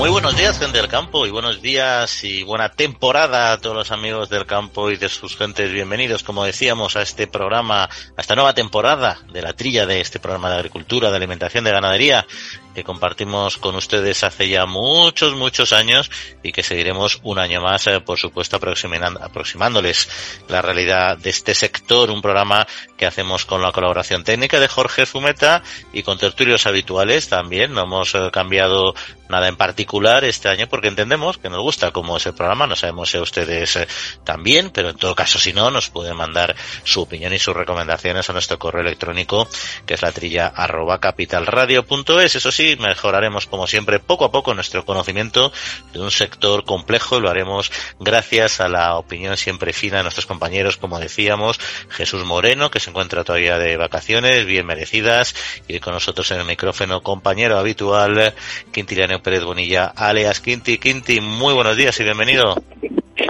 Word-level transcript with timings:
Muy 0.00 0.08
buenos 0.08 0.34
días, 0.34 0.58
gente 0.58 0.78
del 0.78 0.88
campo, 0.88 1.26
y 1.26 1.30
buenos 1.30 1.60
días 1.60 2.24
y 2.24 2.42
buena 2.42 2.70
temporada 2.70 3.52
a 3.52 3.60
todos 3.60 3.76
los 3.76 3.90
amigos 3.90 4.30
del 4.30 4.46
campo 4.46 4.90
y 4.90 4.96
de 4.96 5.10
sus 5.10 5.36
gentes. 5.36 5.70
Bienvenidos, 5.70 6.22
como 6.22 6.42
decíamos, 6.42 6.96
a 6.96 7.02
este 7.02 7.26
programa, 7.26 7.84
a 7.84 7.90
esta 8.16 8.34
nueva 8.34 8.54
temporada 8.54 9.18
de 9.30 9.42
la 9.42 9.52
trilla 9.52 9.84
de 9.84 10.00
este 10.00 10.18
programa 10.18 10.48
de 10.48 10.56
agricultura, 10.56 11.10
de 11.10 11.18
alimentación, 11.18 11.64
de 11.64 11.72
ganadería, 11.72 12.26
que 12.74 12.82
compartimos 12.82 13.58
con 13.58 13.74
ustedes 13.74 14.24
hace 14.24 14.48
ya 14.48 14.64
muchos, 14.64 15.34
muchos 15.34 15.74
años 15.74 16.10
y 16.42 16.52
que 16.52 16.62
seguiremos 16.62 17.20
un 17.22 17.38
año 17.38 17.60
más, 17.60 17.86
eh, 17.88 18.00
por 18.00 18.18
supuesto, 18.18 18.56
aproximándoles 18.56 20.08
la 20.48 20.62
realidad 20.62 21.18
de 21.18 21.28
este 21.28 21.54
sector, 21.54 22.10
un 22.10 22.22
programa 22.22 22.66
que 22.96 23.06
hacemos 23.06 23.44
con 23.44 23.60
la 23.60 23.72
colaboración 23.72 24.24
técnica 24.24 24.60
de 24.60 24.68
Jorge 24.68 25.04
Fumeta 25.04 25.62
y 25.92 26.04
con 26.04 26.16
tertulios 26.16 26.66
habituales 26.66 27.28
también. 27.28 27.74
No 27.74 27.82
hemos 27.82 28.14
eh, 28.14 28.30
cambiado 28.32 28.94
nada 29.28 29.48
en 29.48 29.56
particular 29.56 29.89
este 30.22 30.48
año 30.48 30.68
porque 30.68 30.86
entendemos 30.86 31.38
que 31.38 31.50
nos 31.50 31.60
gusta 31.60 31.90
como 31.90 32.16
es 32.16 32.24
el 32.26 32.34
programa, 32.34 32.66
no 32.68 32.76
sabemos 32.76 33.10
si 33.10 33.16
a 33.16 33.22
ustedes 33.22 33.74
eh, 33.74 33.88
también, 34.22 34.70
pero 34.70 34.90
en 34.90 34.96
todo 34.96 35.16
caso 35.16 35.38
si 35.38 35.52
no, 35.52 35.70
nos 35.70 35.90
pueden 35.90 36.16
mandar 36.16 36.54
su 36.84 37.02
opinión 37.02 37.32
y 37.32 37.40
sus 37.40 37.56
recomendaciones 37.56 38.30
a 38.30 38.32
nuestro 38.32 38.58
correo 38.58 38.82
electrónico 38.82 39.48
que 39.86 39.94
es 39.94 40.02
la 40.02 40.12
trilla 40.12 40.46
arroba 40.46 41.00
capitalradio.es. 41.00 42.36
Eso 42.36 42.52
sí, 42.52 42.76
mejoraremos 42.78 43.46
como 43.46 43.66
siempre 43.66 43.98
poco 43.98 44.24
a 44.24 44.30
poco 44.30 44.54
nuestro 44.54 44.84
conocimiento 44.84 45.52
de 45.92 46.00
un 46.00 46.12
sector 46.12 46.64
complejo 46.64 47.18
y 47.18 47.20
lo 47.20 47.30
haremos 47.30 47.72
gracias 47.98 48.60
a 48.60 48.68
la 48.68 48.96
opinión 48.96 49.36
siempre 49.36 49.72
fina 49.72 49.98
de 49.98 50.04
nuestros 50.04 50.26
compañeros, 50.26 50.76
como 50.76 51.00
decíamos, 51.00 51.58
Jesús 51.88 52.24
Moreno, 52.24 52.70
que 52.70 52.78
se 52.78 52.90
encuentra 52.90 53.24
todavía 53.24 53.58
de 53.58 53.76
vacaciones, 53.76 54.46
bien 54.46 54.66
merecidas, 54.66 55.34
y 55.66 55.80
con 55.80 55.94
nosotros 55.94 56.30
en 56.30 56.40
el 56.40 56.46
micrófono 56.46 57.02
compañero 57.02 57.58
habitual, 57.58 58.34
Quintiliano 58.72 59.20
Pérez 59.22 59.42
Bonilla, 59.42 59.79
alias 59.86 60.40
Quinti. 60.40 60.78
Quinti, 60.78 61.20
muy 61.20 61.54
buenos 61.54 61.76
días 61.76 61.98
y 62.00 62.04
bienvenido. 62.04 62.54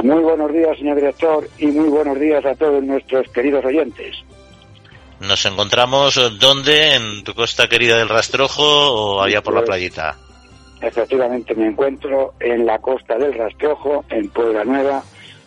Muy 0.03 0.23
buenos 0.23 0.53
días, 0.53 0.79
señor 0.79 0.97
director, 0.97 1.49
y 1.59 1.67
muy 1.67 1.89
buenos 1.89 2.19
días 2.19 2.45
a 2.45 2.55
todos 2.55 2.83
nuestros 2.83 3.29
queridos 3.29 3.65
oyentes. 3.65 4.17
¿Nos 5.21 5.45
encontramos 5.45 6.39
dónde? 6.39 6.95
¿En 6.95 7.25
tu 7.25 7.35
costa 7.35 7.69
querida 7.69 7.99
del 7.99 8.09
Rastrojo 8.09 8.63
o 8.63 9.23
allá 9.23 9.43
por 9.43 9.53
la 9.53 9.61
pues, 9.61 9.69
playita? 9.69 10.17
Efectivamente, 10.81 11.55
me 11.55 11.67
encuentro 11.67 12.35
en 12.41 12.65
la 12.65 12.79
costa 12.79 13.19
del 13.19 13.35
Rastrojo, 13.35 14.05
en 14.09 14.31
Puebla 14.31 14.65
Nueva, 14.65 15.03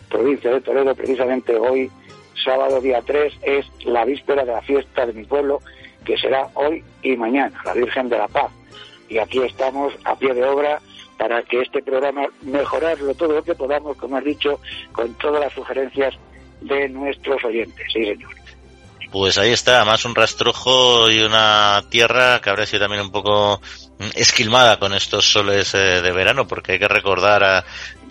provincia 0.08 0.52
de 0.52 0.60
Toledo. 0.60 0.94
Precisamente 0.94 1.56
hoy, 1.56 1.90
sábado 2.44 2.80
día 2.80 3.02
3, 3.04 3.34
es 3.42 3.66
la 3.84 4.04
víspera 4.04 4.44
de 4.44 4.52
la 4.52 4.62
fiesta 4.62 5.06
de 5.06 5.12
mi 5.12 5.24
pueblo, 5.24 5.60
que 6.04 6.16
será 6.16 6.48
hoy 6.54 6.84
y 7.02 7.16
mañana, 7.16 7.60
la 7.64 7.74
Virgen 7.74 8.08
de 8.08 8.18
la 8.18 8.28
Paz. 8.28 8.52
Y 9.08 9.18
aquí 9.18 9.40
estamos 9.42 9.92
a 10.04 10.14
pie 10.16 10.34
de 10.34 10.44
obra 10.44 10.80
para 11.18 11.42
que 11.42 11.60
este 11.60 11.82
programa 11.82 12.26
mejorarlo 12.42 13.14
todo 13.14 13.34
lo 13.34 13.42
que 13.42 13.54
podamos, 13.54 13.96
como 13.96 14.16
has 14.16 14.24
dicho, 14.24 14.60
con 14.92 15.14
todas 15.14 15.40
las 15.40 15.52
sugerencias 15.52 16.14
de 16.60 16.88
nuestros 16.88 17.44
oyentes. 17.44 17.86
Sí, 17.92 18.04
señor. 18.04 18.30
Pues 19.14 19.38
ahí 19.38 19.52
está, 19.52 19.76
además 19.76 20.04
un 20.04 20.14
rastrojo 20.16 21.08
y 21.08 21.20
una 21.20 21.84
tierra 21.88 22.40
que 22.40 22.50
habrá 22.50 22.66
sido 22.66 22.80
también 22.80 23.02
un 23.02 23.12
poco 23.12 23.60
esquilmada 24.16 24.80
con 24.80 24.92
estos 24.92 25.24
soles 25.24 25.72
eh, 25.74 26.02
de 26.02 26.10
verano, 26.10 26.48
porque 26.48 26.72
hay 26.72 26.78
que 26.80 26.88
recordar 26.88 27.44
a, 27.44 27.64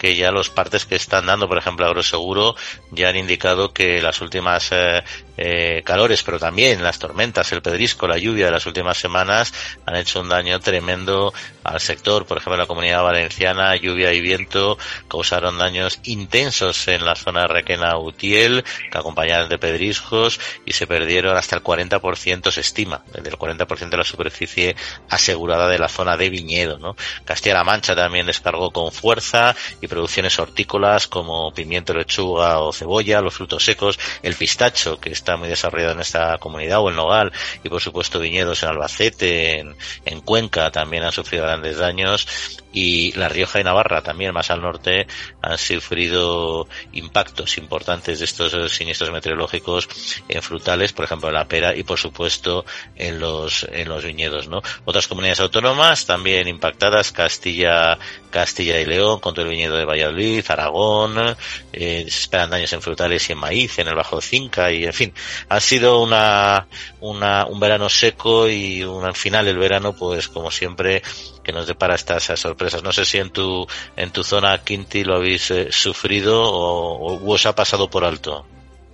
que 0.04 0.18
ya 0.18 0.32
los 0.32 0.50
partes 0.50 0.86
que 0.86 0.98
están 0.98 1.28
dando, 1.28 1.48
por 1.48 1.58
ejemplo, 1.58 1.86
Agroseguro, 1.86 2.58
ya 2.92 3.08
han 3.08 3.16
indicado 3.16 3.72
que 3.72 4.02
las 4.02 4.20
últimas 4.20 4.68
eh, 4.74 5.02
eh, 5.38 5.82
calores, 5.86 6.22
pero 6.24 6.40
también 6.40 6.84
las 6.84 7.00
tormentas, 7.00 7.54
el 7.54 7.62
pedrisco, 7.62 8.06
la 8.06 8.18
lluvia 8.18 8.48
de 8.48 8.52
las 8.52 8.66
últimas 8.66 8.98
semanas 8.98 9.54
han 9.86 9.96
hecho 9.96 10.20
un 10.20 10.28
daño 10.28 10.60
tremendo 10.60 11.34
al 11.64 11.80
sector. 11.80 12.26
Por 12.26 12.38
ejemplo, 12.38 12.56
en 12.56 12.60
la 12.60 12.66
comunidad 12.66 13.02
valenciana, 13.02 13.78
lluvia 13.78 14.12
y 14.12 14.20
viento 14.20 14.78
causaron 15.08 15.58
daños 15.58 16.02
intensos 16.04 16.86
en 16.90 17.06
la 17.06 17.16
zona 17.16 17.44
de 17.44 17.48
Requena 17.48 17.98
Utiel, 17.98 18.66
que 18.92 18.98
acompañaban 18.98 19.48
de 19.48 19.58
pedriscos, 19.58 20.38
y 20.66 20.74
se 20.74 20.86
perdieron 20.86 21.38
hasta 21.38 21.56
el 21.56 21.64
40%, 21.64 22.52
se 22.52 22.60
estima, 22.60 23.06
del 23.14 23.38
40% 23.38 23.90
de 23.90 23.98
la 23.98 24.04
superficie 24.04 24.76
asegurada 25.10 25.70
de 25.70 25.80
la 25.80 25.88
zona 25.88 26.18
de 26.18 26.30
viñedo. 26.30 26.78
¿no? 26.78 26.98
Castilla-La 27.24 27.64
Mancha 27.64 27.96
también 27.96 28.26
descargó 28.26 28.72
con 28.72 28.92
fuerza 28.92 29.56
y 29.80 29.88
producciones 29.94 30.40
hortícolas 30.40 31.08
como 31.08 31.54
pimiento, 31.54 31.94
lechuga 31.94 32.60
o 32.60 32.74
cebolla, 32.74 33.22
los 33.22 33.36
frutos 33.36 33.64
secos, 33.64 34.00
el 34.24 34.34
pistacho, 34.34 35.00
que 35.00 35.12
está 35.12 35.38
muy 35.38 35.50
desarrollado 35.50 35.94
en 35.94 36.00
esta 36.00 36.38
comunidad, 36.40 36.80
o 36.80 36.90
el 36.90 36.96
nogal, 36.96 37.32
y 37.64 37.70
por 37.70 37.80
supuesto 37.80 38.20
viñedos 38.20 38.64
en 38.64 38.70
Albacete, 38.70 39.60
en, 39.60 39.76
en 40.06 40.22
Cuenca 40.22 40.72
también 40.72 41.04
han 41.04 41.12
sufrido 41.12 41.44
grandes 41.44 41.78
daños, 41.78 42.28
y 42.74 43.12
La 43.14 43.30
Rioja 43.30 43.60
y 43.60 43.64
Navarra 43.64 44.02
también 44.02 44.34
más 44.34 44.50
al 44.50 44.62
norte 44.62 45.06
han 45.42 45.58
sufrido 45.58 46.68
impactos 46.92 47.58
importantes 47.60 48.20
de 48.20 48.26
estos 48.26 48.72
siniestros 48.72 49.12
meteorológicos 49.12 49.88
en 50.28 50.42
frutales, 50.42 50.92
por 50.92 51.06
ejemplo 51.06 51.30
en 51.30 51.36
la 51.36 51.48
pera 51.48 51.76
y 51.76 51.84
por 51.84 52.00
supuesto 52.00 52.66
en 52.96 53.20
los 53.20 53.68
en 53.72 53.88
los 53.88 54.04
viñedos, 54.04 54.48
¿no? 54.48 54.62
Otras 54.86 55.08
comunidades 55.08 55.40
autónomas 55.40 56.08
también 56.08 56.48
impactadas, 56.48 57.12
Castilla, 57.12 58.00
Castilla 58.32 58.80
y 58.80 58.86
León, 58.86 59.20
con 59.20 59.36
todo 59.36 59.46
el 59.46 59.52
viñedo 59.52 59.78
de 59.78 59.83
Valladolid, 59.86 60.44
Aragón, 60.48 61.36
eh, 61.72 62.04
se 62.04 62.08
esperan 62.08 62.50
daños 62.50 62.74
en 62.74 62.82
frutales 62.82 63.30
y 63.30 63.34
en 63.34 63.40
maíz, 63.40 63.80
en 63.80 63.88
el 63.88 63.96
Bajo 63.96 64.22
Cinca 64.22 64.72
y 64.72 64.86
en 64.86 64.94
fin, 64.94 65.14
ha 65.50 65.60
sido 65.60 66.02
una, 66.02 66.68
una 67.00 67.46
un 67.46 67.60
verano 67.60 67.90
seco 67.90 68.48
y 68.48 68.82
al 68.82 69.16
final 69.16 69.48
el 69.48 69.58
verano 69.58 69.94
pues 69.94 70.28
como 70.28 70.52
siempre 70.52 71.02
que 71.44 71.52
nos 71.52 71.68
depara 71.68 71.96
estas 71.96 72.24
sorpresas. 72.24 72.84
No 72.84 72.92
sé 72.92 73.06
si 73.06 73.18
en 73.18 73.30
tu, 73.30 73.68
en 73.96 74.12
tu 74.12 74.24
zona, 74.24 74.58
Quinti, 74.64 75.04
lo 75.04 75.16
habéis 75.16 75.52
eh, 75.52 75.68
sufrido 75.72 76.42
o, 76.42 77.20
os 77.30 77.46
ha 77.46 77.54
pasado 77.54 77.90
por 77.90 78.04
alto. 78.04 78.46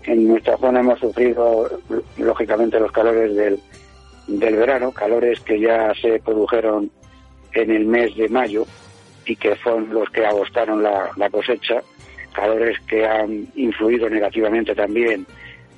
En 0.04 0.28
nuestra 0.28 0.58
zona 0.58 0.80
hemos 0.80 1.00
sufrido, 1.00 1.70
lógicamente, 2.18 2.80
los 2.80 2.92
calores 2.92 3.36
del, 3.36 3.60
del 4.28 4.56
verano, 4.56 4.92
calores 4.92 5.40
que 5.42 5.60
ya 5.60 5.94
se 6.02 6.20
produjeron 6.20 6.90
en 7.54 7.72
el 7.72 7.86
mes 7.86 8.16
de 8.16 8.28
mayo 8.30 8.66
y 9.26 9.36
que 9.36 9.56
fueron 9.56 9.94
los 9.94 10.10
que 10.10 10.26
agostaron 10.26 10.82
la, 10.82 11.30
cosecha, 11.32 11.82
calores 12.34 12.80
que 12.82 13.06
han 13.06 13.48
influido 13.56 14.10
negativamente 14.10 14.74
también 14.76 15.26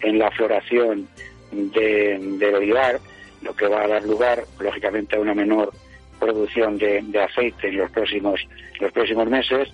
en 0.02 0.20
la 0.20 0.32
floración 0.32 1.08
de, 1.52 2.18
del 2.40 2.56
olivar, 2.56 3.00
lo 3.42 3.56
que 3.56 3.68
va 3.68 3.84
a 3.84 3.88
dar 3.88 4.04
lugar, 4.04 4.44
lógicamente, 4.60 5.16
a 5.16 5.20
una 5.20 5.34
menor 5.34 5.72
producción 6.22 6.78
de, 6.78 7.04
aceite 7.20 7.70
en 7.70 7.78
los 7.78 7.92
próximos, 7.92 8.40
los 8.80 8.92
próximos 8.92 9.28
meses, 9.28 9.74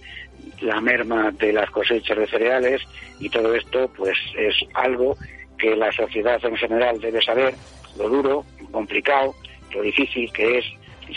la 0.61 0.79
merma 0.79 1.31
de 1.31 1.51
las 1.51 1.69
cosechas 1.69 2.17
de 2.17 2.25
cereales 2.25 2.81
y 3.19 3.29
todo 3.29 3.53
esto 3.53 3.91
pues 3.95 4.17
es 4.37 4.55
algo 4.73 5.17
que 5.57 5.75
la 5.75 5.91
sociedad 5.91 6.43
en 6.45 6.55
general 6.55 6.99
debe 7.01 7.21
saber, 7.21 7.53
lo 7.97 8.07
duro, 8.07 8.45
complicado, 8.71 9.35
lo 9.73 9.81
difícil 9.81 10.31
que 10.31 10.59
es, 10.59 10.65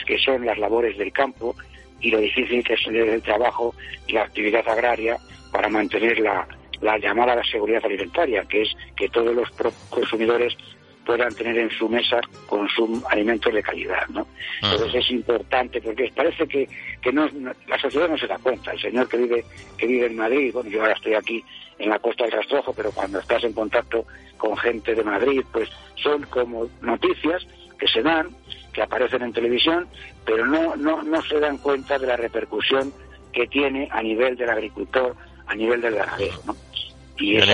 que 0.05 0.19
son 0.19 0.45
las 0.45 0.59
labores 0.59 0.99
del 0.99 1.13
campo 1.13 1.55
y 2.01 2.11
lo 2.11 2.19
difícil 2.19 2.65
que 2.65 2.75
es 2.75 2.87
el 2.87 3.23
trabajo 3.23 3.75
y 4.07 4.13
la 4.13 4.23
actividad 4.23 4.67
agraria 4.69 5.19
para 5.53 5.69
mantener 5.69 6.19
la, 6.21 6.47
la 6.81 6.99
llamada 6.99 7.43
seguridad 7.45 7.85
alimentaria, 7.85 8.45
que 8.45 8.63
es 8.63 8.77
que 8.97 9.09
todos 9.09 9.35
los 9.35 9.51
consumidores 9.91 10.57
puedan 11.05 11.35
tener 11.35 11.59
en 11.59 11.71
su 11.71 11.89
mesa 11.89 12.21
consum 12.47 13.03
alimentos 13.11 13.53
de 13.53 13.63
calidad, 13.63 14.07
¿no? 14.11 14.27
Entonces 14.63 14.95
es 14.95 15.11
importante 15.11 15.81
porque 15.81 16.13
parece 16.15 16.47
que, 16.47 16.69
que 17.01 17.13
no, 17.13 17.29
la 17.67 17.79
sociedad 17.81 18.09
no 18.09 18.19
se 18.19 18.27
da 18.27 18.39
cuenta. 18.39 18.73
El 18.73 18.81
señor 18.81 19.09
que 19.09 19.17
vive 19.17 19.45
que 19.77 19.87
vive 19.87 20.07
en 20.07 20.17
Madrid, 20.17 20.53
bueno, 20.53 20.71
yo 20.71 20.83
ahora 20.83 20.93
estoy 20.93 21.15
aquí 21.15 21.43
en 21.79 21.91
la 21.91 21.99
costa 21.99 22.25
del 22.25 22.33
Rastrojo, 22.33 22.73
pero 22.75 22.93
cuando 22.93 23.19
estás 23.19 23.43
en 23.45 23.53
contacto 23.53 24.07
con 24.37 24.57
gente 24.57 24.95
de 24.95 25.03
Madrid, 25.03 25.43
pues 25.53 25.69
son 25.97 26.23
como 26.25 26.69
noticias 26.83 27.47
que 27.79 27.89
se 27.89 28.03
dan, 28.03 28.29
que 28.73 28.83
aparecen 28.83 29.23
en 29.23 29.33
televisión, 29.33 29.87
pero 30.25 30.47
no 30.47 30.77
no 30.77 31.03
no 31.03 31.23
se 31.23 31.41
dan 31.41 31.59
cuenta 31.59 31.99
de 31.99 32.07
la 32.07 32.17
repercusión 32.17 32.93
que 33.33 33.47
tiene 33.47 33.89
a 33.91 34.03
nivel 34.03 34.37
del 34.37 34.51
agricultor, 34.51 35.15
a 35.47 35.55
nivel 35.55 35.81
del 35.81 35.95
ganadero, 35.95 36.41
¿no? 36.47 36.57
Y, 37.21 37.37
a 37.37 37.45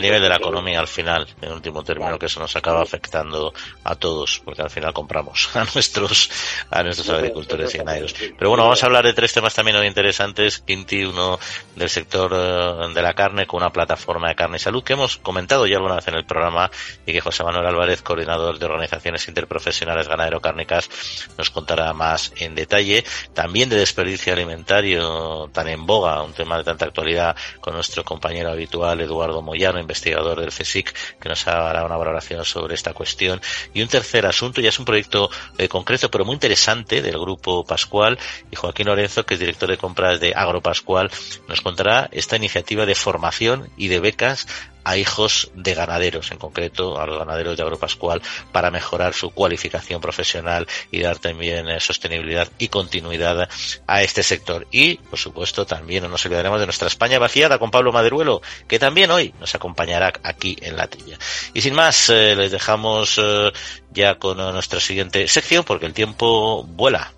nivel, 0.00 0.20
de 0.20 0.28
la 0.28 0.36
economía 0.36 0.80
al 0.80 0.88
final, 0.88 1.26
en 1.40 1.52
último 1.52 1.84
término, 1.84 2.18
que 2.18 2.26
eso 2.26 2.40
nos 2.40 2.54
acaba 2.56 2.82
afectando 2.82 3.54
a 3.84 3.94
todos, 3.94 4.40
porque 4.44 4.62
al 4.62 4.70
final 4.70 4.92
compramos 4.92 5.48
a 5.56 5.64
nuestros, 5.72 6.30
a 6.70 6.82
nuestros 6.82 7.08
agricultores 7.10 7.74
y 7.74 7.78
ganaderos. 7.78 8.14
Pero 8.14 8.50
bueno, 8.50 8.64
vamos 8.64 8.82
a 8.82 8.86
hablar 8.86 9.04
de 9.04 9.12
tres 9.12 9.32
temas 9.32 9.54
también 9.54 9.76
muy 9.76 9.86
interesantes. 9.86 10.58
Quinti, 10.58 11.04
uno 11.04 11.38
del 11.76 11.88
sector 11.88 12.32
eh, 12.34 12.92
de 12.92 13.02
la 13.02 13.14
carne 13.14 13.46
con 13.46 13.62
una 13.62 13.70
plataforma 13.70 14.28
de 14.28 14.34
carne 14.34 14.56
y 14.56 14.60
salud 14.60 14.82
que 14.82 14.94
hemos 14.94 15.16
comentado 15.18 15.66
ya 15.66 15.76
alguna 15.76 15.96
vez 15.96 16.08
en 16.08 16.14
el 16.14 16.24
programa 16.24 16.70
y 17.06 17.12
que 17.12 17.20
José 17.20 17.44
Manuel 17.44 17.66
Álvarez, 17.66 18.02
coordinador 18.02 18.58
de 18.58 18.66
organizaciones 18.66 19.28
interprofesionales 19.28 20.08
ganadero-cárnicas, 20.08 20.90
nos 21.38 21.50
contará 21.50 21.92
más 21.92 22.32
en 22.36 22.54
detalle. 22.54 23.04
También 23.32 23.68
de 23.68 23.76
desperdicio 23.76 24.32
alimentario 24.32 25.48
tan 25.52 25.68
en 25.68 25.86
boga, 25.86 26.22
un 26.22 26.32
tema 26.32 26.58
de 26.58 26.64
tanta 26.64 26.86
actualidad 26.86 27.36
con 27.60 27.74
nuestro 27.74 28.04
compañero 28.04 28.50
habitual 28.50 29.00
Eduardo 29.04 29.42
Moyano, 29.42 29.78
investigador 29.78 30.40
del 30.40 30.50
CSIC, 30.50 30.92
que 31.20 31.28
nos 31.28 31.46
hará 31.46 31.84
una 31.84 31.96
valoración 31.96 32.44
sobre 32.44 32.74
esta 32.74 32.92
cuestión. 32.92 33.40
Y 33.72 33.82
un 33.82 33.88
tercer 33.88 34.26
asunto, 34.26 34.60
ya 34.60 34.68
es 34.68 34.78
un 34.78 34.84
proyecto 34.84 35.30
eh, 35.58 35.68
concreto, 35.68 36.10
pero 36.10 36.24
muy 36.24 36.34
interesante, 36.34 37.02
del 37.02 37.18
Grupo 37.18 37.64
Pascual, 37.64 38.18
y 38.50 38.56
Joaquín 38.56 38.86
Lorenzo, 38.86 39.24
que 39.24 39.34
es 39.34 39.40
director 39.40 39.68
de 39.68 39.78
compras 39.78 40.20
de 40.20 40.32
Agro 40.34 40.60
Pascual, 40.60 41.10
nos 41.48 41.60
contará 41.60 42.08
esta 42.12 42.36
iniciativa 42.36 42.86
de 42.86 42.94
formación 42.94 43.70
y 43.76 43.88
de 43.88 44.00
becas 44.00 44.46
a 44.84 44.96
hijos 44.96 45.50
de 45.54 45.74
ganaderos, 45.74 46.30
en 46.30 46.38
concreto 46.38 47.00
a 47.00 47.06
los 47.06 47.18
ganaderos 47.18 47.56
de 47.56 47.62
Agropascual, 47.62 48.22
para 48.52 48.70
mejorar 48.70 49.14
su 49.14 49.30
cualificación 49.30 50.00
profesional 50.00 50.66
y 50.90 51.00
dar 51.00 51.18
también 51.18 51.68
eh, 51.68 51.80
sostenibilidad 51.80 52.48
y 52.58 52.68
continuidad 52.68 53.48
a 53.86 54.02
este 54.02 54.22
sector. 54.22 54.66
Y, 54.70 54.96
por 54.96 55.18
supuesto, 55.18 55.66
también 55.66 56.02
no 56.02 56.08
nos 56.08 56.24
olvidaremos 56.26 56.60
de 56.60 56.66
nuestra 56.66 56.88
España 56.88 57.18
vaciada 57.18 57.58
con 57.58 57.70
Pablo 57.70 57.92
Maderuelo, 57.92 58.42
que 58.68 58.78
también 58.78 59.10
hoy 59.10 59.34
nos 59.40 59.54
acompañará 59.54 60.12
aquí 60.22 60.56
en 60.60 60.76
la 60.76 60.86
trilla. 60.86 61.18
Y 61.52 61.60
sin 61.60 61.74
más, 61.74 62.10
eh, 62.10 62.34
les 62.36 62.52
dejamos 62.52 63.18
eh, 63.22 63.52
ya 63.92 64.16
con 64.16 64.36
nuestra 64.36 64.80
siguiente 64.80 65.26
sección, 65.28 65.64
porque 65.64 65.86
el 65.86 65.94
tiempo 65.94 66.64
vuela. 66.64 67.12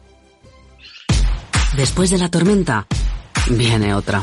Después 1.77 2.11
de 2.11 2.19
la 2.19 2.31
tormenta, 2.31 2.87
viene 3.51 3.95
otra. 3.95 4.23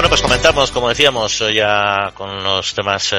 Bueno, 0.00 0.08
pues 0.08 0.22
comentamos, 0.22 0.70
como 0.70 0.88
decíamos, 0.88 1.42
eh, 1.42 1.52
ya 1.52 2.12
con 2.14 2.42
los 2.42 2.72
temas 2.72 3.12
eh, 3.12 3.16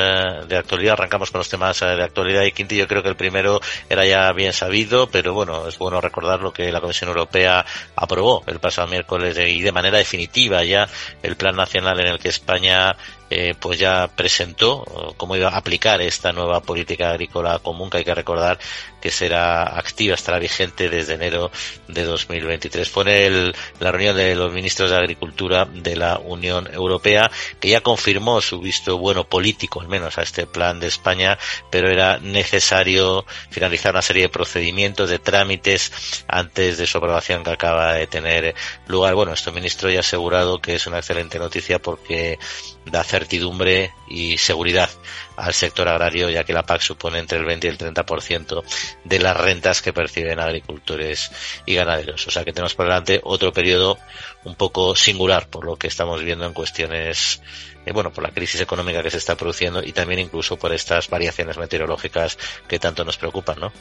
de 0.48 0.58
actualidad, 0.58 0.94
arrancamos 0.94 1.30
con 1.30 1.38
los 1.38 1.48
temas 1.48 1.80
eh, 1.84 1.86
de 1.86 2.04
actualidad. 2.04 2.42
Y 2.42 2.54
Quinti, 2.54 2.76
yo 2.76 2.88
creo 2.88 3.04
que 3.04 3.10
el 3.10 3.16
primero 3.16 3.62
era 3.88 4.04
ya 4.04 4.32
bien 4.32 4.52
sabido, 4.52 5.06
pero 5.06 5.32
bueno, 5.36 5.68
es 5.68 5.78
bueno 5.78 6.02
recordar 6.02 6.42
lo 6.42 6.52
que 6.52 6.72
la 6.72 6.82
Comisión 6.82 7.10
Europea 7.10 7.64
aprobó 7.96 8.44
el 8.48 8.60
pasado 8.60 8.88
miércoles 8.88 9.38
y 9.38 9.62
de 9.62 9.72
manera 9.72 10.00
definitiva 10.00 10.64
ya 10.64 10.90
el 11.22 11.36
plan 11.36 11.56
nacional 11.56 12.00
en 12.00 12.08
el 12.08 12.18
que 12.18 12.30
España 12.30 12.96
eh, 13.34 13.54
pues 13.58 13.80
ya 13.80 14.10
presentó 14.14 15.14
cómo 15.16 15.38
iba 15.38 15.48
a 15.48 15.58
aplicar 15.58 16.02
esta 16.02 16.34
nueva 16.34 16.60
política 16.60 17.12
agrícola 17.12 17.60
común 17.60 17.90
que 17.90 18.00
hay 18.00 18.04
que 18.04 18.14
recordar 18.14 18.60
que 19.02 19.12
será 19.12 19.78
activa, 19.78 20.16
estará 20.16 20.40
vigente 20.40 20.90
desde 20.90 21.16
enero 21.16 21.52
de 21.88 22.04
2023. 22.04 22.90
Fue 22.90 23.26
el, 23.26 23.56
la 23.80 23.92
reunión 23.92 24.16
de 24.16 24.36
los 24.36 24.54
ministros 24.54 24.92
de 24.92 24.98
Agricultura 24.98 25.66
de 25.66 25.96
la 25.96 26.20
Unión 26.20 26.72
Europea 26.72 27.30
que 27.60 27.70
ya 27.70 27.82
confirmó 27.82 28.42
su 28.42 28.60
visto 28.60 28.98
bueno 28.98 29.26
político, 29.28 29.82
al 29.82 29.88
menos 29.88 30.18
a 30.18 30.24
este 30.24 30.46
plan 30.46 30.80
de 30.80 30.88
España, 30.88 31.38
pero 31.70 31.90
era 31.90 32.20
necesario 32.20 33.26
finalizar 33.50 33.94
una 33.94 34.02
serie 34.02 34.24
de 34.24 34.30
procedimientos, 34.30 35.10
de 35.10 35.20
trámites 35.20 35.92
antes 36.28 36.78
de 36.78 36.88
su 36.88 36.98
aprobación 36.98 37.44
que 37.44 37.52
acaba 37.52 37.94
de 37.94 38.08
tener 38.08 38.56
lugar. 38.88 39.16
Bueno, 39.16 39.34
este 39.34 39.52
ministro 39.52 39.90
ya 39.90 39.98
ha 39.98 40.02
asegurado 40.02 40.62
que 40.62 40.76
es 40.76 40.88
una 40.88 41.00
excelente 41.00 41.40
noticia 41.40 41.80
porque 41.80 42.38
da 42.86 43.04
certidumbre 43.04 43.94
y 44.10 44.38
seguridad 44.38 44.90
al 45.38 45.54
sector 45.54 45.88
agrario, 45.88 46.30
ya 46.30 46.44
que 46.44 46.54
la 46.54 46.64
PAC 46.64 46.82
supone 46.82 47.20
entre 47.20 47.38
el 47.40 47.46
20 47.46 47.68
y 47.68 47.70
el 47.70 47.78
30% 47.78 48.64
de 49.04 49.20
las 49.20 49.36
rentas 49.38 49.82
que 49.82 49.94
perciben 49.94 50.40
agricultores 50.40 51.32
y 51.66 51.76
ganaderos. 51.76 52.28
O 52.28 52.32
sea 52.32 52.44
que 52.44 52.54
tenemos 52.54 52.76
por 52.76 52.86
delante 52.86 53.20
otro 53.24 53.52
periodo 53.52 53.98
un 54.44 54.56
poco 54.56 54.96
singular 54.96 55.48
por 55.48 55.66
lo 55.66 55.76
que 55.76 55.88
estamos 55.88 56.24
viendo 56.24 56.46
en 56.46 56.54
cuestiones, 56.54 57.42
eh, 57.86 57.92
bueno, 57.94 58.12
por 58.12 58.24
la 58.24 58.32
crisis 58.32 58.62
económica 58.62 59.04
que 59.04 59.12
se 59.12 59.18
está 59.18 59.36
produciendo 59.36 59.84
y 59.84 59.92
también 59.92 60.20
incluso 60.20 60.58
por 60.58 60.74
estas 60.74 61.10
variaciones 61.10 61.58
meteorológicas 61.58 62.38
que 62.68 62.80
tanto 62.80 63.04
nos 63.04 63.18
preocupan, 63.18 63.60
¿no? 63.60 63.72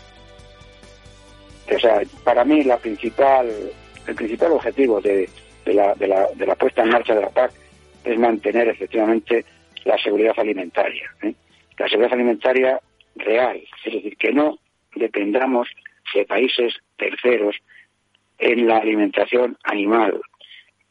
O 1.74 1.78
sea, 1.78 2.02
para 2.24 2.44
mí 2.44 2.64
la 2.64 2.78
principal, 2.78 3.48
el 4.06 4.14
principal 4.14 4.52
objetivo 4.52 5.00
de, 5.00 5.28
de, 5.64 5.74
la, 5.74 5.94
de, 5.94 6.08
la, 6.08 6.26
de 6.34 6.46
la 6.46 6.56
puesta 6.56 6.82
en 6.82 6.88
marcha 6.90 7.14
de 7.14 7.20
la 7.20 7.30
PAC 7.30 7.52
es 8.04 8.18
mantener 8.18 8.68
efectivamente 8.68 9.44
la 9.84 9.96
seguridad 9.98 10.34
alimentaria. 10.36 11.10
¿eh? 11.22 11.34
La 11.78 11.88
seguridad 11.88 12.14
alimentaria 12.14 12.80
real, 13.16 13.62
es 13.84 13.92
decir, 13.92 14.16
que 14.16 14.32
no 14.32 14.58
dependamos 14.94 15.68
de 16.14 16.24
países 16.24 16.74
terceros 16.96 17.56
en 18.38 18.66
la 18.66 18.78
alimentación 18.78 19.56
animal. 19.64 20.20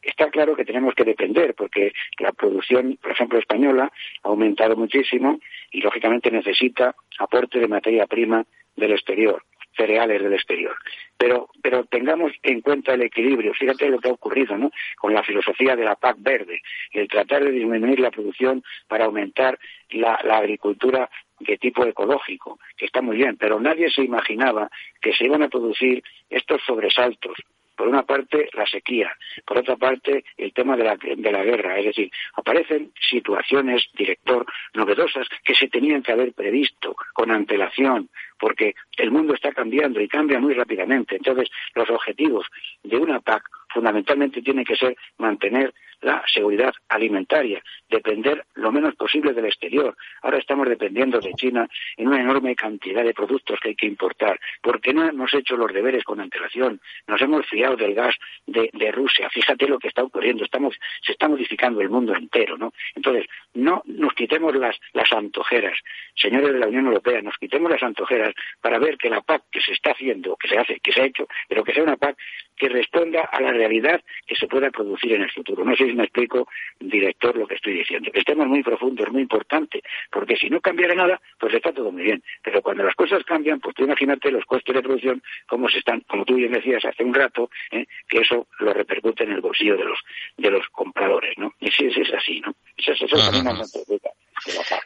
Está 0.02 0.30
claro 0.30 0.56
que 0.56 0.64
tenemos 0.64 0.94
que 0.94 1.04
depender 1.04 1.54
porque 1.54 1.92
la 2.18 2.32
producción, 2.32 2.96
por 3.02 3.12
ejemplo, 3.12 3.38
española 3.38 3.92
ha 4.22 4.28
aumentado 4.28 4.76
muchísimo 4.76 5.40
y 5.70 5.80
lógicamente 5.82 6.30
necesita 6.30 6.94
aporte 7.18 7.58
de 7.58 7.68
materia 7.68 8.06
prima 8.06 8.46
del 8.76 8.92
exterior 8.92 9.42
cereales 9.76 10.22
del 10.22 10.34
exterior. 10.34 10.76
Pero, 11.16 11.48
pero 11.62 11.84
tengamos 11.84 12.32
en 12.42 12.60
cuenta 12.60 12.94
el 12.94 13.02
equilibrio. 13.02 13.54
Fíjate 13.54 13.88
lo 13.88 13.98
que 13.98 14.08
ha 14.08 14.12
ocurrido 14.12 14.56
¿no? 14.56 14.70
con 14.98 15.14
la 15.14 15.22
filosofía 15.22 15.76
de 15.76 15.84
la 15.84 15.96
PAC 15.96 16.16
verde, 16.18 16.60
el 16.92 17.08
tratar 17.08 17.44
de 17.44 17.52
disminuir 17.52 18.00
la 18.00 18.10
producción 18.10 18.62
para 18.88 19.04
aumentar 19.04 19.58
la, 19.90 20.20
la 20.24 20.38
agricultura 20.38 21.10
de 21.40 21.58
tipo 21.58 21.84
ecológico, 21.84 22.58
que 22.76 22.86
está 22.86 23.02
muy 23.02 23.16
bien, 23.16 23.36
pero 23.36 23.58
nadie 23.60 23.90
se 23.90 24.02
imaginaba 24.02 24.70
que 25.00 25.12
se 25.12 25.24
iban 25.24 25.42
a 25.42 25.48
producir 25.48 26.02
estos 26.28 26.62
sobresaltos 26.64 27.36
por 27.80 27.88
una 27.88 28.02
parte 28.02 28.50
la 28.52 28.66
sequía, 28.66 29.10
por 29.46 29.56
otra 29.56 29.74
parte 29.74 30.22
el 30.36 30.52
tema 30.52 30.76
de 30.76 30.84
la, 30.84 30.96
de 30.96 31.32
la 31.32 31.42
guerra, 31.42 31.78
es 31.78 31.86
decir, 31.86 32.10
aparecen 32.34 32.92
situaciones, 33.08 33.88
director, 33.96 34.44
novedosas 34.74 35.26
que 35.42 35.54
se 35.54 35.68
tenían 35.68 36.02
que 36.02 36.12
haber 36.12 36.34
previsto 36.34 36.94
con 37.14 37.30
antelación, 37.30 38.10
porque 38.38 38.74
el 38.98 39.10
mundo 39.10 39.32
está 39.32 39.52
cambiando 39.52 39.98
y 39.98 40.08
cambia 40.08 40.38
muy 40.38 40.52
rápidamente. 40.52 41.16
Entonces, 41.16 41.48
los 41.74 41.88
objetivos 41.88 42.46
de 42.82 42.98
una 42.98 43.20
PAC 43.20 43.44
fundamentalmente 43.72 44.42
tienen 44.42 44.66
que 44.66 44.76
ser 44.76 44.94
mantener 45.16 45.72
la 46.00 46.22
seguridad 46.26 46.72
alimentaria, 46.88 47.62
depender 47.88 48.44
lo 48.54 48.72
menos 48.72 48.94
posible 48.94 49.32
del 49.32 49.46
exterior. 49.46 49.96
Ahora 50.22 50.38
estamos 50.38 50.68
dependiendo 50.68 51.20
de 51.20 51.34
China 51.34 51.68
en 51.96 52.08
una 52.08 52.20
enorme 52.20 52.54
cantidad 52.54 53.04
de 53.04 53.14
productos 53.14 53.58
que 53.60 53.70
hay 53.70 53.74
que 53.74 53.86
importar, 53.86 54.40
porque 54.62 54.92
no 54.94 55.06
hemos 55.06 55.32
hecho 55.34 55.56
los 55.56 55.72
deberes 55.72 56.04
con 56.04 56.20
antelación, 56.20 56.80
nos 57.06 57.20
hemos 57.20 57.46
fiado 57.46 57.76
del 57.76 57.94
gas 57.94 58.14
de, 58.46 58.70
Rusia. 58.90 59.30
Fíjate 59.30 59.68
lo 59.68 59.78
que 59.78 59.88
está 59.88 60.02
ocurriendo, 60.02 60.44
estamos, 60.44 60.76
se 61.02 61.12
está 61.12 61.28
modificando 61.28 61.80
el 61.80 61.88
mundo 61.88 62.14
entero, 62.14 62.58
¿no? 62.58 62.72
Entonces, 62.96 63.26
no 63.54 63.82
nos 63.86 64.12
quitemos 64.14 64.54
las, 64.56 64.76
las 64.92 65.12
antojeras, 65.12 65.78
señores 66.16 66.52
de 66.52 66.58
la 66.58 66.66
Unión 66.66 66.86
Europea, 66.86 67.22
nos 67.22 67.36
quitemos 67.38 67.70
las 67.70 67.82
antojeras 67.82 68.34
para 68.60 68.78
ver 68.78 68.98
que 68.98 69.08
la 69.08 69.20
PAC 69.20 69.44
que 69.52 69.60
se 69.60 69.72
está 69.72 69.92
haciendo, 69.92 70.36
que 70.36 70.48
se 70.48 70.58
hace, 70.58 70.80
que 70.80 70.92
se 70.92 71.02
ha 71.02 71.04
hecho, 71.04 71.28
pero 71.48 71.62
que 71.62 71.72
sea 71.72 71.84
una 71.84 71.96
PAC 71.96 72.16
que 72.56 72.68
responda 72.68 73.22
a 73.22 73.40
la 73.40 73.52
realidad 73.52 74.02
que 74.26 74.36
se 74.36 74.46
pueda 74.46 74.70
producir 74.70 75.14
en 75.14 75.22
el 75.22 75.30
futuro. 75.30 75.64
No 75.64 75.74
si 75.90 75.96
me 75.96 76.04
explico, 76.04 76.48
director, 76.78 77.36
lo 77.36 77.46
que 77.46 77.56
estoy 77.56 77.74
diciendo. 77.74 78.10
Que 78.12 78.20
estemos 78.20 78.46
muy 78.46 78.62
profundo 78.62 79.04
es 79.04 79.12
muy 79.12 79.22
importante, 79.22 79.82
porque 80.10 80.36
si 80.36 80.48
no 80.48 80.60
cambiara 80.60 80.94
nada, 80.94 81.20
pues 81.38 81.54
está 81.54 81.72
todo 81.72 81.90
muy 81.90 82.04
bien. 82.04 82.22
Pero 82.42 82.62
cuando 82.62 82.84
las 82.84 82.94
cosas 82.94 83.24
cambian, 83.24 83.60
pues 83.60 83.74
tú 83.74 83.84
imagínate 83.84 84.30
los 84.30 84.44
costes 84.44 84.74
de 84.74 84.82
producción, 84.82 85.22
cómo 85.46 85.68
se 85.68 85.78
están, 85.78 86.00
como 86.00 86.24
tú 86.24 86.34
bien 86.34 86.52
decías 86.52 86.84
hace 86.84 87.04
un 87.04 87.14
rato, 87.14 87.50
¿eh? 87.70 87.86
que 88.08 88.18
eso 88.20 88.46
lo 88.60 88.72
repercute 88.72 89.24
en 89.24 89.32
el 89.32 89.40
bolsillo 89.40 89.76
de 89.76 89.84
los 89.84 89.98
de 90.36 90.50
los 90.50 90.68
compradores, 90.68 91.36
¿no? 91.38 91.54
Y 91.60 91.70
si 91.70 91.86
es, 91.86 92.12
así, 92.14 92.40
¿no? 92.40 92.54
Eso, 92.76 92.92
eso 92.92 93.16
nos 93.16 93.72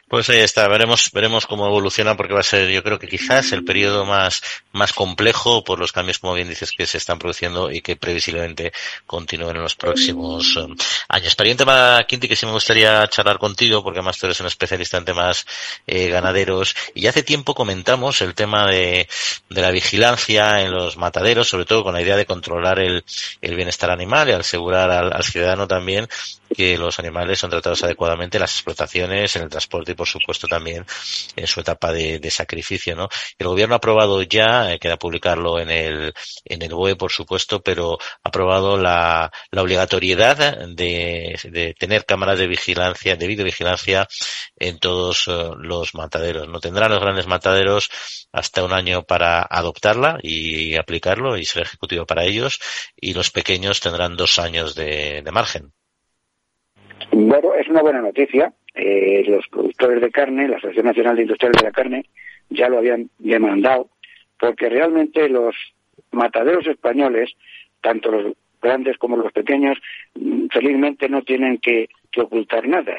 pues 0.07 0.29
ahí 0.29 0.39
está, 0.39 0.67
veremos, 0.67 1.11
veremos 1.11 1.45
cómo 1.45 1.65
evoluciona 1.65 2.15
porque 2.15 2.33
va 2.33 2.41
a 2.41 2.43
ser, 2.43 2.69
yo 2.69 2.83
creo 2.83 2.99
que 2.99 3.07
quizás 3.07 3.51
el 3.51 3.63
periodo 3.63 4.05
más, 4.05 4.41
más 4.71 4.93
complejo 4.93 5.63
por 5.63 5.79
los 5.79 5.91
cambios, 5.91 6.19
como 6.19 6.33
bien 6.33 6.47
dices, 6.47 6.71
que 6.71 6.85
se 6.85 6.97
están 6.97 7.19
produciendo 7.19 7.71
y 7.71 7.81
que 7.81 7.95
previsiblemente 7.95 8.71
continúen 9.05 9.55
en 9.55 9.63
los 9.63 9.75
próximos 9.75 10.55
um, 10.57 10.75
años. 11.09 11.35
Pero 11.35 11.47
hay 11.47 11.51
un 11.51 11.57
tema, 11.57 12.05
Quinti, 12.07 12.27
que 12.27 12.35
sí 12.35 12.45
me 12.45 12.51
gustaría 12.51 13.07
charlar 13.07 13.37
contigo 13.37 13.83
porque 13.83 13.99
además 13.99 14.17
tú 14.17 14.25
eres 14.25 14.39
un 14.39 14.47
especialista 14.47 14.97
en 14.97 15.05
temas 15.05 15.45
eh, 15.87 16.09
ganaderos 16.09 16.75
y 16.93 17.01
ya 17.01 17.09
hace 17.09 17.23
tiempo 17.23 17.55
comentamos 17.55 18.21
el 18.21 18.33
tema 18.33 18.67
de, 18.67 19.07
de 19.49 19.61
la 19.61 19.71
vigilancia 19.71 20.61
en 20.61 20.71
los 20.71 20.97
mataderos, 20.97 21.47
sobre 21.47 21.65
todo 21.65 21.83
con 21.83 21.93
la 21.93 22.01
idea 22.01 22.17
de 22.17 22.25
controlar 22.25 22.79
el, 22.79 23.03
el 23.41 23.55
bienestar 23.55 23.91
animal 23.91 24.29
y 24.29 24.33
asegurar 24.33 24.91
al, 24.91 25.13
al 25.13 25.23
ciudadano 25.23 25.67
también 25.67 26.07
que 26.53 26.77
los 26.77 26.99
animales 26.99 27.39
son 27.39 27.49
tratados 27.49 27.83
adecuadamente 27.83 28.37
en 28.37 28.41
las 28.41 28.53
explotaciones, 28.53 29.35
en 29.35 29.43
el 29.43 29.49
transporte 29.49 29.91
y 29.91 29.95
por 29.95 30.07
supuesto 30.07 30.47
también 30.47 30.85
en 31.35 31.47
su 31.47 31.61
etapa 31.61 31.91
de, 31.91 32.19
sacrificio, 32.29 32.95
¿no? 32.95 33.07
El 33.37 33.47
gobierno 33.47 33.75
ha 33.75 33.77
aprobado 33.77 34.21
ya, 34.23 34.73
eh, 34.73 34.79
queda 34.79 34.97
publicarlo 34.97 35.59
en 35.59 35.69
el, 35.69 36.13
en 36.43 36.61
el 36.61 36.73
web 36.73 36.97
por 36.97 37.11
supuesto, 37.11 37.61
pero 37.61 37.97
ha 38.23 38.29
aprobado 38.29 38.77
la, 38.77 39.31
la 39.51 39.61
obligatoriedad 39.61 40.67
de, 40.67 41.39
de 41.43 41.73
tener 41.73 42.05
cámaras 42.05 42.37
de 42.39 42.47
vigilancia, 42.47 43.15
de 43.15 43.27
videovigilancia 43.27 44.07
en 44.57 44.79
todos 44.79 45.27
eh, 45.27 45.49
los 45.57 45.93
mataderos. 45.93 46.47
No 46.47 46.59
tendrán 46.59 46.91
los 46.91 46.99
grandes 46.99 47.27
mataderos 47.27 47.89
hasta 48.31 48.63
un 48.63 48.73
año 48.73 49.03
para 49.03 49.41
adoptarla 49.41 50.19
y 50.21 50.75
aplicarlo 50.75 51.37
y 51.37 51.45
ser 51.45 51.63
ejecutivo 51.63 52.05
para 52.05 52.25
ellos 52.25 52.59
y 52.95 53.13
los 53.13 53.31
pequeños 53.31 53.79
tendrán 53.79 54.15
dos 54.15 54.39
años 54.39 54.75
de, 54.75 55.23
margen. 55.31 55.73
Bueno, 57.11 57.53
es 57.55 57.67
una 57.67 57.81
buena 57.81 58.01
noticia. 58.01 58.53
Eh, 58.73 59.23
los 59.27 59.47
productores 59.47 60.01
de 60.01 60.11
carne, 60.11 60.47
la 60.47 60.57
Asociación 60.57 60.87
Nacional 60.87 61.15
de 61.15 61.21
Industriales 61.23 61.61
de 61.61 61.67
la 61.67 61.71
Carne, 61.71 62.05
ya 62.49 62.67
lo 62.67 62.77
habían 62.77 63.09
demandado, 63.19 63.89
porque 64.39 64.69
realmente 64.69 65.29
los 65.29 65.55
mataderos 66.11 66.67
españoles, 66.67 67.33
tanto 67.81 68.11
los 68.11 68.35
grandes 68.61 68.97
como 68.97 69.15
los 69.17 69.31
pequeños, 69.31 69.77
mm, 70.15 70.47
felizmente 70.47 71.07
no 71.07 71.21
tienen 71.21 71.59
que, 71.59 71.89
ocultar 72.17 72.65
nada. 72.65 72.97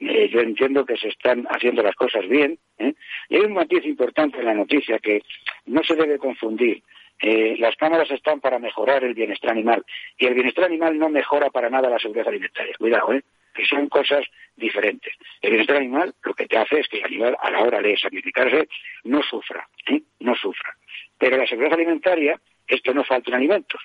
Eh, 0.00 0.28
yo 0.28 0.40
entiendo 0.40 0.84
que 0.84 0.96
se 0.96 1.06
están 1.06 1.46
haciendo 1.48 1.84
las 1.84 1.94
cosas 1.94 2.28
bien. 2.28 2.58
¿eh? 2.78 2.94
Y 3.28 3.36
hay 3.36 3.42
un 3.42 3.52
matiz 3.52 3.84
importante 3.86 4.40
en 4.40 4.46
la 4.46 4.54
noticia 4.54 4.98
que 4.98 5.22
no 5.66 5.84
se 5.84 5.94
debe 5.94 6.18
confundir. 6.18 6.82
Eh, 7.20 7.56
las 7.58 7.76
cámaras 7.76 8.10
están 8.10 8.40
para 8.40 8.58
mejorar 8.58 9.02
el 9.02 9.14
bienestar 9.14 9.50
animal 9.50 9.84
y 10.18 10.26
el 10.26 10.34
bienestar 10.34 10.64
animal 10.64 10.98
no 10.98 11.08
mejora 11.08 11.50
para 11.50 11.70
nada 11.70 11.88
la 11.88 11.98
seguridad 11.98 12.28
alimentaria. 12.28 12.74
Cuidado, 12.78 13.12
¿eh? 13.12 13.22
que 13.54 13.64
son 13.64 13.88
cosas 13.88 14.24
diferentes. 14.54 15.14
El 15.40 15.50
bienestar 15.50 15.76
animal 15.76 16.14
lo 16.22 16.34
que 16.34 16.46
te 16.46 16.58
hace 16.58 16.80
es 16.80 16.88
que 16.88 16.98
el 16.98 17.04
animal 17.04 17.36
a 17.40 17.50
la 17.50 17.62
hora 17.62 17.80
de 17.80 17.96
sacrificarse 17.96 18.68
no 19.04 19.22
sufra, 19.22 19.66
¿eh? 19.86 20.02
no 20.20 20.34
sufra. 20.34 20.76
Pero 21.18 21.38
la 21.38 21.46
seguridad 21.46 21.74
alimentaria 21.74 22.38
es 22.68 22.82
que 22.82 22.92
no 22.92 23.02
falten 23.02 23.34
alimentos. 23.34 23.80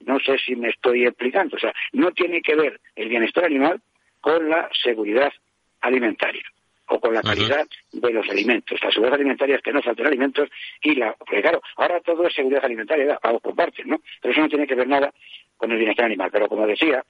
No 0.00 0.20
sé 0.20 0.38
si 0.38 0.54
me 0.54 0.68
estoy 0.68 1.06
explicando. 1.06 1.56
O 1.56 1.58
sea, 1.58 1.72
no 1.92 2.12
tiene 2.12 2.42
que 2.42 2.54
ver 2.54 2.80
el 2.94 3.08
bienestar 3.08 3.44
animal 3.44 3.80
con 4.20 4.48
la 4.48 4.68
seguridad 4.72 5.32
alimentaria 5.80 6.44
o 6.88 7.00
con 7.00 7.14
la 7.14 7.22
calidad 7.22 7.66
de 7.92 8.12
los 8.12 8.28
alimentos. 8.28 8.78
La 8.82 8.90
seguridad 8.90 9.14
alimentaria 9.14 9.56
es 9.56 9.62
que 9.62 9.72
no 9.72 9.82
falten 9.82 10.06
alimentos 10.06 10.48
y 10.82 10.94
la... 10.94 11.12
Porque 11.12 11.42
claro, 11.42 11.62
ahora 11.76 12.00
todo 12.00 12.26
es 12.26 12.34
seguridad 12.34 12.64
alimentaria, 12.64 13.18
vamos 13.22 13.42
por 13.42 13.54
partes, 13.54 13.86
¿no? 13.86 14.00
Pero 14.20 14.32
eso 14.32 14.40
no 14.40 14.48
tiene 14.48 14.66
que 14.66 14.74
ver 14.74 14.88
nada 14.88 15.12
con 15.56 15.70
el 15.70 15.78
bienestar 15.78 16.04
animal. 16.04 16.30
Pero 16.32 16.48
como 16.48 16.66
decía, 16.66 17.04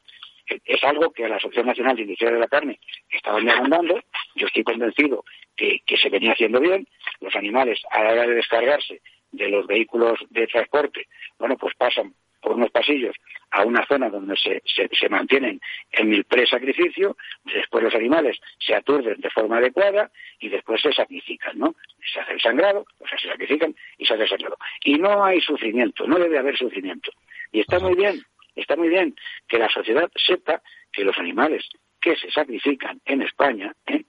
es 0.65 0.85
algo 0.85 1.11
que 1.13 1.25
a 1.25 1.29
la 1.29 1.37
Asociación 1.37 1.67
Nacional 1.67 1.97
de 1.97 2.03
Industria 2.03 2.31
de 2.31 2.39
la 2.39 2.49
Carne 2.49 2.79
estaban 3.11 3.45
demandando. 3.45 4.01
Yo 4.35 4.47
estoy 4.47 4.65
convencido 4.65 5.25
que, 5.57 5.81
que 5.87 5.97
se 5.97 6.09
venía 6.09 6.33
haciendo 6.33 6.61
bien. 6.61 6.87
Los 7.21 7.35
animales, 7.37 7.81
a 7.91 8.05
la 8.05 8.13
hora 8.13 8.27
de 8.27 8.35
descargarse 8.35 9.01
de 9.33 9.49
los 9.49 9.67
vehículos 9.67 10.19
de 10.31 10.47
transporte, 10.47 11.07
bueno, 11.39 11.57
pues 11.57 11.75
pasan 11.75 12.15
por 12.47 12.55
unos 12.55 12.71
pasillos 12.71 13.17
a 13.51 13.65
una 13.65 13.85
zona 13.87 14.09
donde 14.09 14.37
se, 14.37 14.63
se, 14.65 15.09
mantienen 15.09 15.61
en 15.91 16.15
el 16.15 16.23
pre-sacrificio, 16.23 17.17
después 17.43 17.83
los 17.83 17.93
animales 17.93 18.39
se 18.61 18.73
aturden 18.73 19.21
de 19.21 19.31
forma 19.31 19.57
adecuada 19.57 20.13
y 20.39 20.49
después 20.49 20.81
se 20.81 20.93
sacrifican, 20.93 21.59
¿no? 21.59 21.75
Se 22.13 22.21
hace 22.21 22.35
el 22.35 22.41
sangrado, 22.41 22.87
o 23.01 23.09
sea, 23.09 23.19
se 23.19 23.27
sacrifican 23.27 23.75
y 23.99 24.07
se 24.07 24.15
hace 24.15 24.23
el 24.23 24.29
sangrado. 24.29 24.59
Y 24.85 24.95
no 24.95 25.25
hay 25.25 25.41
sufrimiento, 25.41 26.07
no 26.07 26.21
debe 26.21 26.39
haber 26.39 26.57
sufrimiento. 26.57 27.11
Y 27.51 27.63
está 27.63 27.81
muy 27.81 27.97
bien, 27.97 28.23
está 28.55 28.77
muy 28.77 28.91
bien 28.91 29.17
que 29.49 29.59
la 29.59 29.69
sociedad 29.69 30.09
sepa 30.15 30.63
que 30.93 31.03
los 31.03 31.19
animales 31.19 31.69
que 32.01 32.15
se 32.15 32.31
sacrifican 32.31 33.01
en 33.07 33.23
España 33.23 33.75
¿eh? 33.89 34.05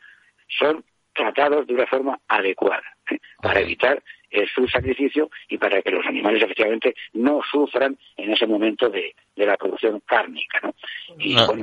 son 0.59 0.85
tratados 1.11 1.65
de 1.65 1.73
una 1.73 1.87
forma 1.87 2.19
adecuada 2.27 2.85
¿eh? 3.09 3.17
para 3.41 3.61
evitar 3.61 4.03
es 4.29 4.49
su 4.53 4.67
sacrificio 4.67 5.29
y 5.49 5.57
para 5.57 5.81
que 5.81 5.91
los 5.91 6.05
animales 6.05 6.43
efectivamente 6.43 6.95
no 7.13 7.41
sufran 7.49 7.97
en 8.17 8.31
ese 8.31 8.47
momento 8.47 8.89
de, 8.89 9.15
la 9.45 9.57
producción 9.57 10.01
cárnica. 10.05 10.59
¿no? 10.63 10.73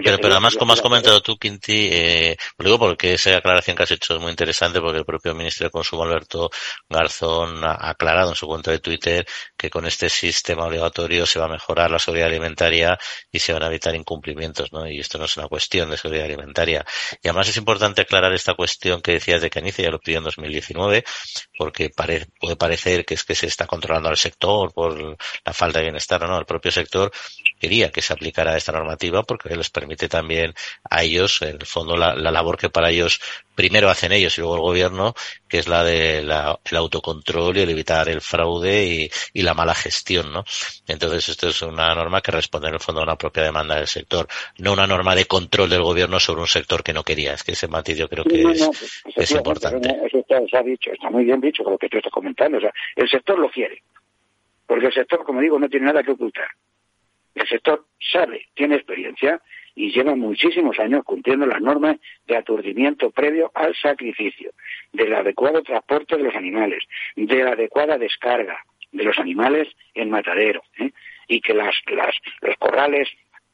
pero, 0.03 0.33
además, 0.33 0.57
como 0.57 0.73
has 0.73 0.81
comentado 0.81 1.21
tú, 1.21 1.37
Quinti, 1.37 1.89
eh, 1.93 2.37
lo 2.59 2.65
digo 2.65 2.79
porque 2.79 3.15
esa 3.15 3.37
aclaración 3.37 3.77
que 3.77 3.83
has 3.83 3.91
hecho 3.91 4.15
es 4.15 4.21
muy 4.21 4.31
interesante 4.31 4.81
porque 4.81 4.99
el 4.99 5.05
propio 5.05 5.35
ministro 5.35 5.67
de 5.67 5.71
Consumo, 5.71 6.05
Alberto 6.05 6.51
Garzón, 6.89 7.65
ha 7.65 7.91
aclarado 7.91 8.31
en 8.31 8.37
su 8.37 8.47
cuenta 8.47 8.71
de 8.71 8.79
Twitter 8.79 9.27
que 9.57 9.71
con 9.71 9.87
este 9.87 10.09
sistema 10.09 10.67
obligatorio 10.67 11.27
se 11.27 11.39
va 11.39 11.47
a 11.47 11.49
mejorar 11.49 11.91
la 11.91 11.99
seguridad 11.99 12.29
alimentaria 12.29 12.99
y 13.31 13.39
se 13.39 13.53
van 13.53 13.63
a 13.63 13.67
evitar 13.67 13.95
incumplimientos, 13.95 14.73
¿no? 14.73 14.89
Y 14.89 15.01
esto 15.01 15.19
no 15.19 15.25
es 15.25 15.37
una 15.37 15.49
cuestión 15.49 15.91
de 15.91 15.97
seguridad 15.97 16.27
alimentaria. 16.27 16.85
Y 17.23 17.29
además 17.29 17.49
es 17.49 17.57
importante 17.57 18.03
aclarar 18.03 18.33
esta 18.33 18.55
cuestión 18.55 19.01
que 19.01 19.13
decías 19.13 19.43
de 19.43 19.51
Canice, 19.51 19.83
ya 19.83 19.91
lo 19.91 19.99
pidió 19.99 20.19
en 20.19 20.25
2019, 20.25 21.05
porque 21.57 21.91
parece 21.91 22.27
parecer 22.59 23.05
que 23.05 23.15
es 23.15 23.25
que 23.25 23.35
se 23.35 23.47
está 23.47 23.67
controlando 23.67 24.09
al 24.09 24.17
sector 24.17 24.73
por 24.73 25.17
la 25.45 25.53
falta 25.53 25.79
de 25.79 25.87
bienestar 25.87 26.23
o 26.25 26.27
no. 26.27 26.39
El 26.39 26.47
propio 26.47 26.71
sector 26.71 27.11
quería 27.65 27.91
que 27.91 28.03
se 28.03 28.13
aplicara 28.13 28.59
esta 28.59 28.73
normativa 28.73 29.23
porque 29.23 29.57
les 29.57 29.71
permite 29.71 30.07
también 30.07 30.53
a 30.91 31.03
ellos, 31.03 31.41
en 31.41 31.57
el 31.61 31.67
fondo, 31.67 31.97
la, 31.97 32.15
labor 32.15 32.59
que 32.59 32.69
para 32.69 32.91
ellos 32.91 33.21
primero 33.55 33.89
hacen 33.89 34.13
ellos 34.13 34.37
y 34.37 34.43
luego 34.43 34.57
el 34.57 34.61
gobierno, 34.61 35.15
que 35.49 35.59
es 35.59 35.67
la 35.67 35.83
de 35.83 36.23
la, 36.23 36.59
el 36.71 36.77
autocontrol 36.77 37.57
y 37.57 37.61
el 37.61 37.71
evitar 37.71 38.11
el 38.11 38.21
fraude 38.21 38.85
y, 38.85 39.11
y, 39.33 39.43
la 39.43 39.55
mala 39.55 39.75
gestión, 39.75 40.31
¿no? 40.31 40.45
Entonces 40.87 41.27
esto 41.31 41.49
es 41.49 41.63
una 41.63 41.95
norma 41.95 42.21
que 42.21 42.33
responde 42.33 42.69
en 42.69 42.75
el 42.75 42.81
fondo 42.81 43.01
a 43.01 43.05
una 43.05 43.17
propia 43.17 43.45
demanda 43.45 43.77
del 43.77 43.87
sector, 43.87 44.29
no 44.59 44.75
una 44.75 44.87
norma 44.87 45.15
de 45.15 45.25
control 45.25 45.71
del 45.71 45.83
gobierno 45.83 46.21
sobre 46.21 46.43
un 46.43 46.47
sector 46.47 46.83
que 46.83 46.93
no 46.93 47.03
quería. 47.03 47.33
Es 47.33 47.45
que 47.45 47.53
ese 47.53 47.69
matiz 47.69 47.97
yo 47.97 48.11
creo 48.11 48.25
que 48.25 48.43
es, 48.43 49.03
es 49.17 49.31
importante. 49.31 49.89
Eso 50.05 50.19
está, 50.19 50.39
se 50.51 50.57
ha 50.59 50.63
dicho, 50.63 50.91
está 50.93 51.09
muy 51.09 51.25
bien 51.25 51.41
dicho 51.41 51.65
con 51.65 51.73
lo 51.73 51.79
que 51.79 51.89
tú 51.89 51.97
estás 51.97 52.13
comentando. 52.13 52.59
O 52.59 52.61
sea, 52.61 52.73
el 52.97 53.09
sector 53.09 53.39
lo 53.39 53.49
quiere. 53.49 53.83
Porque 54.67 54.87
el 54.87 54.93
sector, 54.93 55.25
como 55.25 55.41
digo, 55.41 55.59
no 55.59 55.69
tiene 55.69 55.87
nada 55.87 56.03
que 56.03 56.11
ocultar. 56.11 56.49
El 57.35 57.47
sector 57.49 57.87
sabe, 58.13 58.47
tiene 58.55 58.77
experiencia 58.77 59.41
y 59.75 59.91
lleva 59.91 60.15
muchísimos 60.15 60.79
años 60.79 61.05
cumpliendo 61.05 61.47
las 61.47 61.61
normas 61.61 61.97
de 62.27 62.37
aturdimiento 62.37 63.11
previo 63.11 63.51
al 63.55 63.75
sacrificio, 63.75 64.53
del 64.93 65.15
adecuado 65.15 65.63
transporte 65.63 66.17
de 66.17 66.23
los 66.23 66.35
animales, 66.35 66.85
de 67.17 67.43
la 67.43 67.53
adecuada 67.53 67.99
descarga 67.99 68.65
de 68.93 69.03
los 69.03 69.19
animales 69.19 69.69
en 69.95 70.11
matadero, 70.11 70.63
¿eh? 70.79 70.93
y 71.27 71.41
que 71.41 71.53
las, 71.53 71.75
las, 71.89 72.15
los 72.41 72.57
corrales 72.59 73.09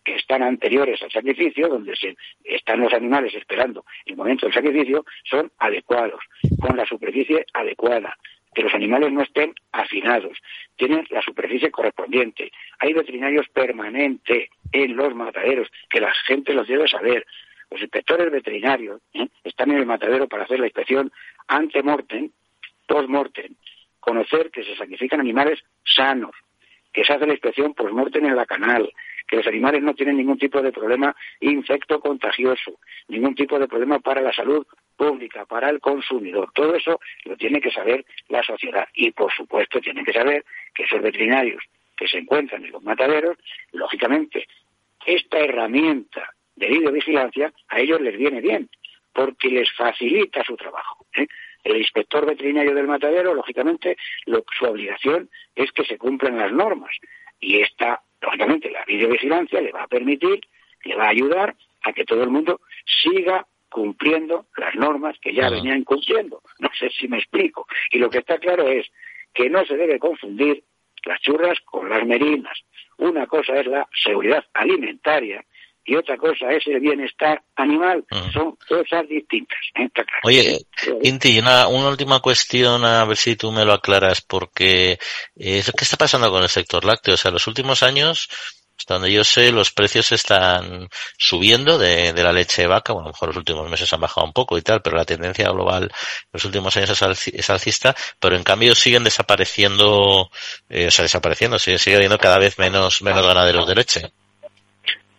que 0.04 0.16
están 0.16 0.42
anteriores 0.42 1.02
al 1.02 1.10
sacrificio, 1.10 1.68
donde 1.68 1.96
se, 1.96 2.16
están 2.44 2.80
los 2.80 2.92
animales 2.92 3.34
esperando 3.34 3.84
el 4.04 4.16
momento 4.16 4.46
del 4.46 4.54
sacrificio, 4.54 5.04
son 5.24 5.50
adecuados, 5.58 6.20
con 6.60 6.76
la 6.76 6.84
superficie 6.84 7.46
adecuada, 7.54 8.16
que 8.54 8.62
los 8.62 8.74
animales 8.74 9.12
no 9.12 9.22
estén 9.22 9.54
hacinados, 9.72 10.36
tienen 10.76 11.06
la 11.10 11.22
superficie 11.22 11.70
correspondiente. 11.70 12.50
Hay 12.78 12.92
veterinarios 12.92 13.48
permanentes 13.48 14.48
en 14.72 14.96
los 14.96 15.14
mataderos, 15.14 15.68
que 15.88 16.00
la 16.00 16.12
gente 16.26 16.52
los 16.52 16.66
debe 16.66 16.88
saber. 16.88 17.26
Los 17.70 17.80
inspectores 17.80 18.30
veterinarios 18.32 19.00
¿eh? 19.14 19.28
están 19.44 19.70
en 19.70 19.78
el 19.78 19.86
matadero 19.86 20.26
para 20.26 20.44
hacer 20.44 20.58
la 20.58 20.66
inspección 20.66 21.12
ante 21.46 21.82
mortem, 21.82 22.30
post 22.86 23.08
mortem, 23.08 23.54
conocer 24.00 24.50
que 24.50 24.64
se 24.64 24.76
sacrifican 24.76 25.20
animales 25.20 25.60
sanos, 25.84 26.32
que 26.92 27.04
se 27.04 27.12
hace 27.12 27.26
la 27.26 27.34
inspección 27.34 27.74
post 27.74 27.92
mortem 27.92 28.26
en 28.26 28.34
la 28.34 28.46
canal, 28.46 28.92
que 29.30 29.36
los 29.36 29.46
animales 29.46 29.80
no 29.82 29.94
tienen 29.94 30.16
ningún 30.16 30.38
tipo 30.38 30.60
de 30.60 30.72
problema 30.72 31.14
infecto 31.38 32.00
contagioso, 32.00 32.80
ningún 33.06 33.36
tipo 33.36 33.60
de 33.60 33.68
problema 33.68 34.00
para 34.00 34.20
la 34.20 34.32
salud 34.32 34.66
pública, 34.96 35.46
para 35.46 35.70
el 35.70 35.78
consumidor. 35.80 36.50
Todo 36.52 36.74
eso 36.74 36.98
lo 37.24 37.36
tiene 37.36 37.60
que 37.60 37.70
saber 37.70 38.04
la 38.28 38.42
sociedad 38.42 38.88
y, 38.92 39.12
por 39.12 39.32
supuesto, 39.32 39.80
tienen 39.80 40.04
que 40.04 40.12
saber 40.12 40.44
que 40.74 40.82
esos 40.82 41.00
veterinarios 41.00 41.62
que 41.96 42.08
se 42.08 42.18
encuentran 42.18 42.64
en 42.64 42.72
los 42.72 42.82
mataderos, 42.82 43.38
lógicamente, 43.70 44.48
esta 45.06 45.38
herramienta 45.38 46.34
de 46.56 46.66
videovigilancia 46.66 47.52
a 47.68 47.78
ellos 47.78 48.00
les 48.00 48.16
viene 48.16 48.40
bien, 48.40 48.68
porque 49.12 49.48
les 49.48 49.70
facilita 49.72 50.42
su 50.42 50.56
trabajo. 50.56 51.06
¿eh? 51.16 51.26
El 51.62 51.76
inspector 51.76 52.26
veterinario 52.26 52.74
del 52.74 52.88
matadero, 52.88 53.32
lógicamente, 53.32 53.96
su 54.26 54.64
obligación 54.64 55.30
es 55.54 55.70
que 55.70 55.84
se 55.84 55.98
cumplan 55.98 56.36
las 56.38 56.52
normas. 56.52 56.90
Y 57.38 57.60
esta, 57.60 58.02
lógicamente, 58.20 58.70
la 58.70 58.84
videovigilancia 58.84 59.60
le 59.60 59.72
va 59.72 59.84
a 59.84 59.88
permitir, 59.88 60.40
le 60.84 60.94
va 60.96 61.06
a 61.06 61.10
ayudar 61.10 61.54
a 61.82 61.92
que 61.92 62.04
todo 62.04 62.22
el 62.22 62.30
mundo 62.30 62.60
siga 62.84 63.46
cumpliendo 63.68 64.46
las 64.56 64.74
normas 64.74 65.16
que 65.20 65.32
ya 65.32 65.48
venían 65.48 65.84
cumpliendo. 65.84 66.42
No 66.58 66.68
sé 66.78 66.90
si 66.90 67.08
me 67.08 67.18
explico. 67.18 67.66
Y 67.92 67.98
lo 67.98 68.10
que 68.10 68.18
está 68.18 68.38
claro 68.38 68.68
es 68.68 68.90
que 69.32 69.48
no 69.48 69.64
se 69.64 69.76
debe 69.76 69.98
confundir 69.98 70.64
las 71.04 71.20
churras 71.20 71.58
con 71.64 71.88
las 71.88 72.04
merinas. 72.04 72.58
Una 72.98 73.26
cosa 73.26 73.58
es 73.60 73.66
la 73.66 73.88
seguridad 73.94 74.44
alimentaria 74.52 75.44
y 75.90 75.96
otra 75.96 76.16
cosa 76.16 76.52
es 76.52 76.64
el 76.68 76.78
bienestar 76.78 77.42
animal. 77.56 78.04
Son 78.32 78.56
cosas 78.68 79.08
distintas. 79.08 79.58
Oye, 80.22 80.60
Inti, 81.02 81.40
una, 81.40 81.66
una, 81.66 81.88
última 81.88 82.20
cuestión, 82.20 82.84
a 82.84 83.04
ver 83.04 83.16
si 83.16 83.34
tú 83.34 83.50
me 83.50 83.64
lo 83.64 83.72
aclaras, 83.72 84.20
porque 84.20 84.92
eh, 84.92 84.98
¿qué 85.36 85.84
está 85.84 85.96
pasando 85.96 86.30
con 86.30 86.44
el 86.44 86.48
sector 86.48 86.84
lácteo? 86.84 87.14
O 87.14 87.16
sea, 87.16 87.30
en 87.30 87.34
los 87.34 87.48
últimos 87.48 87.82
años 87.82 88.28
Hasta 88.78 88.94
donde 88.94 89.12
yo 89.12 89.24
sé, 89.24 89.50
los 89.50 89.72
precios 89.72 90.12
están 90.12 90.88
subiendo 91.18 91.76
de, 91.76 92.12
la 92.12 92.32
leche 92.32 92.62
de 92.62 92.68
vaca. 92.68 92.92
Bueno, 92.92 93.06
a 93.06 93.08
lo 93.08 93.14
mejor 93.14 93.28
los 93.30 93.38
últimos 93.38 93.68
meses 93.68 93.92
han 93.92 94.00
bajado 94.00 94.24
un 94.28 94.32
poco 94.32 94.56
y 94.58 94.62
tal, 94.62 94.82
pero 94.82 94.96
la 94.96 95.04
tendencia 95.04 95.50
global 95.50 95.82
en 95.82 95.90
los 96.32 96.44
últimos 96.44 96.76
años 96.76 96.90
es, 96.90 97.50
alcista. 97.50 97.96
Pero 98.20 98.36
en 98.36 98.44
cambio 98.44 98.76
siguen 98.76 99.02
desapareciendo, 99.02 100.30
eh, 100.68 100.86
o 100.86 100.90
sea, 100.92 101.02
desapareciendo, 101.02 101.58
sigue, 101.58 101.78
sigue 101.78 101.96
habiendo 101.96 102.18
cada 102.18 102.38
vez 102.38 102.60
menos, 102.60 103.02
menos 103.02 103.26
ganaderos 103.26 103.66
de 103.66 103.74
leche. 103.74 104.12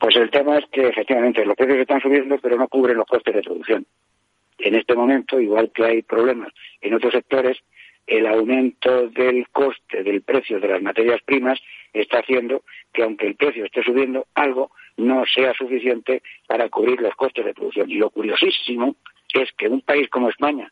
Pues 0.01 0.15
el 0.15 0.31
tema 0.31 0.57
es 0.57 0.65
que 0.71 0.87
efectivamente 0.87 1.45
los 1.45 1.55
precios 1.55 1.77
están 1.77 2.01
subiendo, 2.01 2.39
pero 2.39 2.57
no 2.57 2.67
cubren 2.67 2.97
los 2.97 3.05
costes 3.05 3.35
de 3.35 3.43
producción. 3.43 3.85
En 4.57 4.73
este 4.73 4.95
momento, 4.95 5.39
igual 5.39 5.71
que 5.71 5.85
hay 5.85 6.01
problemas 6.01 6.51
en 6.81 6.95
otros 6.95 7.13
sectores, 7.13 7.59
el 8.07 8.25
aumento 8.25 9.09
del 9.09 9.47
coste 9.49 10.01
del 10.01 10.23
precio 10.23 10.59
de 10.59 10.69
las 10.69 10.81
materias 10.81 11.21
primas 11.21 11.59
está 11.93 12.17
haciendo 12.17 12.63
que 12.91 13.03
aunque 13.03 13.27
el 13.27 13.35
precio 13.35 13.63
esté 13.63 13.83
subiendo, 13.83 14.25
algo 14.33 14.71
no 14.97 15.23
sea 15.27 15.53
suficiente 15.53 16.23
para 16.47 16.67
cubrir 16.69 16.99
los 16.99 17.13
costes 17.13 17.45
de 17.45 17.53
producción. 17.53 17.91
Y 17.91 17.97
lo 17.97 18.09
curiosísimo 18.09 18.95
es 19.35 19.51
que 19.51 19.67
un 19.67 19.81
país 19.81 20.09
como 20.09 20.29
España, 20.29 20.71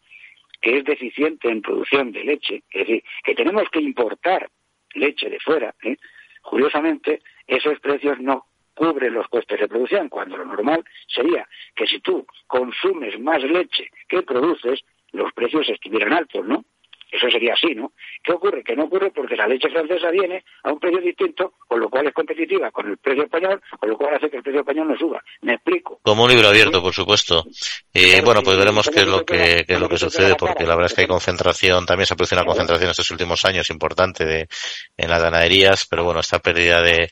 que 0.60 0.80
es 0.80 0.84
deficiente 0.86 1.52
en 1.52 1.62
producción 1.62 2.12
de 2.14 2.24
leche, 2.24 2.64
es 2.72 2.80
decir, 2.80 3.04
que 3.24 3.36
tenemos 3.36 3.70
que 3.70 3.80
importar 3.80 4.50
leche 4.96 5.30
de 5.30 5.40
fuera, 5.40 5.76
¿eh? 5.84 5.98
curiosamente 6.42 7.22
esos 7.46 7.80
precios 7.80 8.20
no 8.20 8.49
cubren 8.80 9.14
los 9.14 9.28
costes 9.28 9.60
de 9.60 9.68
producción, 9.68 10.08
cuando 10.08 10.38
lo 10.38 10.46
normal 10.46 10.86
sería 11.06 11.46
que 11.76 11.86
si 11.86 12.00
tú 12.00 12.26
consumes 12.48 13.20
más 13.20 13.44
leche 13.44 13.90
que 14.08 14.22
produces, 14.22 14.80
los 15.12 15.34
precios 15.34 15.68
estuvieran 15.68 16.14
altos, 16.14 16.46
¿no? 16.48 16.64
Eso 17.12 17.28
sería 17.30 17.54
así, 17.54 17.74
¿no? 17.74 17.92
¿Qué 18.24 18.32
ocurre? 18.32 18.64
Que 18.64 18.76
no 18.76 18.84
ocurre 18.84 19.12
porque 19.12 19.36
la 19.36 19.48
leche 19.48 19.68
francesa 19.70 20.12
viene 20.12 20.46
a 20.64 20.72
un 20.72 20.80
precio 20.80 21.02
distinto, 21.02 21.56
con 21.68 21.80
lo 21.80 21.90
cual 21.90 22.08
es 22.08 22.14
competitiva 22.14 22.72
con 22.72 22.88
el 22.88 22.98
precio 22.98 23.24
español, 23.24 23.62
con 23.80 23.90
lo 23.90 23.98
cual 23.98 24.16
hace 24.16 24.30
que 24.30 24.38
el 24.38 24.44
precio 24.44 24.62
español 24.62 24.88
no 24.90 24.98
suba. 24.98 25.22
Me 25.42 25.56
explico. 25.56 26.00
Como 26.04 26.24
un 26.24 26.30
libro 26.30 26.48
abierto, 26.48 26.82
por 26.82 26.94
supuesto. 26.94 27.46
Y 27.92 28.22
bueno, 28.22 28.44
pues 28.44 28.58
veremos 28.58 28.88
qué 28.88 29.00
es 29.00 29.08
lo 29.08 29.26
que, 29.26 29.66
qué 29.68 29.74
es 29.74 29.80
lo 29.80 29.90
que 29.90 29.98
sucede, 29.98 30.36
porque 30.36 30.66
la 30.66 30.76
verdad 30.76 30.86
es 30.86 30.94
que 30.94 31.02
hay 31.02 31.08
concentración, 31.08 31.86
también 31.86 32.06
se 32.06 32.14
ha 32.14 32.18
producido 32.18 32.42
una 32.42 32.48
concentración 32.48 32.92
estos 32.92 33.12
últimos 33.12 33.44
años 33.44 33.70
importante 33.72 34.24
de, 34.24 34.48
en 34.96 35.10
las 35.10 35.22
ganaderías, 35.22 35.88
pero 35.90 36.04
bueno, 36.04 36.20
esta 36.20 36.38
pérdida 36.38 36.82
de, 36.84 37.10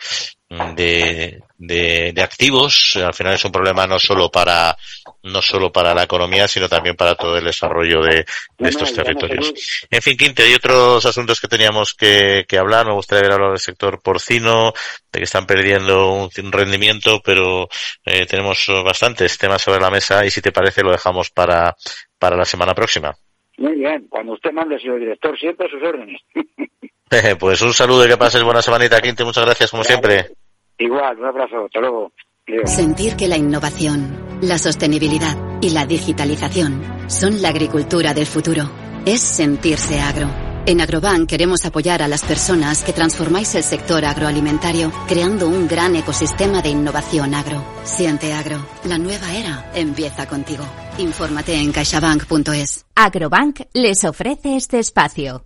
de, 0.49 1.41
de, 1.57 2.21
activos. 2.21 2.97
Al 3.03 3.13
final 3.13 3.33
es 3.33 3.43
un 3.43 3.51
problema 3.51 3.85
no 3.85 3.99
solo 3.99 4.29
para 4.29 4.75
no 5.23 5.41
solo 5.41 5.71
para 5.71 5.93
la 5.93 6.03
economía 6.03 6.47
sino 6.47 6.69
también 6.69 6.95
para 6.95 7.15
todo 7.15 7.37
el 7.37 7.43
desarrollo 7.43 8.01
de, 8.01 8.25
estos 8.59 8.93
territorios. 8.93 9.53
en 9.89 10.01
fin 10.01 10.15
Quinte 10.15 10.43
hay 10.43 10.53
otros 10.53 11.05
asuntos 11.05 11.41
que 11.41 11.47
teníamos 11.47 11.93
que, 11.93 12.45
hablar. 12.57 12.85
Me 12.85 12.93
gustaría 12.93 13.21
haber 13.21 13.33
hablado 13.33 13.51
del 13.51 13.59
sector 13.59 14.01
porcino 14.01 14.73
de 15.11 15.19
que 15.19 15.25
están 15.25 15.45
perdiendo 15.45 16.13
un, 16.13 16.51
rendimiento 16.51 17.21
pero 17.23 17.67
eh, 18.05 18.25
tenemos 18.25 18.65
bastantes 18.83 19.37
temas 19.37 19.61
sobre 19.61 19.81
la 19.81 19.91
mesa 19.91 20.25
y 20.25 20.31
si 20.31 20.41
te 20.41 20.51
parece 20.51 20.83
lo 20.83 20.91
dejamos 20.91 21.29
para 21.29 21.75
para 22.17 22.37
la 22.37 22.45
semana 22.45 22.73
próxima. 22.73 23.13
Muy 23.57 23.75
bien 23.75 24.07
cuando 24.09 24.33
usted 24.33 24.51
mande 24.51 24.79
señor 24.79 24.99
director 24.99 25.37
siempre 25.37 25.67
a 25.67 25.69
sus 25.69 25.83
órdenes 25.83 26.21
pues 27.39 27.61
un 27.61 27.73
saludo 27.73 28.05
y 28.05 28.09
que 28.09 28.17
pases 28.17 28.43
buena 28.43 28.61
semanita, 28.61 29.01
Quinte. 29.01 29.23
Muchas 29.23 29.45
gracias, 29.45 29.71
como 29.71 29.83
siempre. 29.83 30.31
Igual, 30.77 31.17
un 31.19 31.25
abrazo. 31.25 31.65
Hasta 31.65 31.79
luego. 31.79 32.11
Sentir 32.65 33.15
que 33.15 33.27
la 33.27 33.37
innovación, 33.37 34.39
la 34.41 34.57
sostenibilidad 34.57 35.35
y 35.61 35.71
la 35.71 35.85
digitalización 35.85 36.81
son 37.07 37.41
la 37.41 37.49
agricultura 37.49 38.13
del 38.13 38.25
futuro. 38.25 38.69
Es 39.05 39.21
sentirse 39.21 39.99
agro. 39.99 40.29
En 40.65 40.81
Agrobank 40.81 41.29
queremos 41.29 41.65
apoyar 41.65 42.01
a 42.01 42.09
las 42.09 42.25
personas 42.25 42.83
que 42.83 42.91
transformáis 42.91 43.55
el 43.55 43.63
sector 43.63 44.03
agroalimentario 44.03 44.91
creando 45.07 45.47
un 45.47 45.65
gran 45.65 45.95
ecosistema 45.95 46.61
de 46.61 46.69
innovación 46.69 47.33
agro. 47.33 47.63
Siente 47.83 48.33
agro. 48.33 48.57
La 48.83 48.97
nueva 48.97 49.33
era 49.33 49.71
empieza 49.73 50.27
contigo. 50.27 50.65
Infórmate 50.97 51.55
en 51.55 51.71
caixabank.es. 51.71 52.85
Agrobank 52.95 53.61
les 53.73 54.03
ofrece 54.03 54.57
este 54.57 54.79
espacio. 54.79 55.45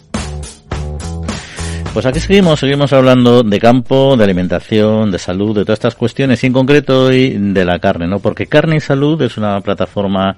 Pues 1.93 2.05
aquí 2.05 2.21
seguimos, 2.21 2.61
seguimos 2.61 2.93
hablando 2.93 3.43
de 3.43 3.59
campo, 3.59 4.15
de 4.15 4.23
alimentación, 4.23 5.11
de 5.11 5.19
salud, 5.19 5.53
de 5.53 5.65
todas 5.65 5.77
estas 5.77 5.95
cuestiones 5.95 6.41
y 6.41 6.47
en 6.47 6.53
concreto 6.53 7.07
hoy 7.07 7.35
de 7.37 7.65
la 7.65 7.79
carne, 7.79 8.07
¿no? 8.07 8.19
Porque 8.19 8.47
Carne 8.47 8.77
y 8.77 8.79
Salud 8.79 9.21
es 9.21 9.37
una 9.37 9.59
plataforma 9.59 10.37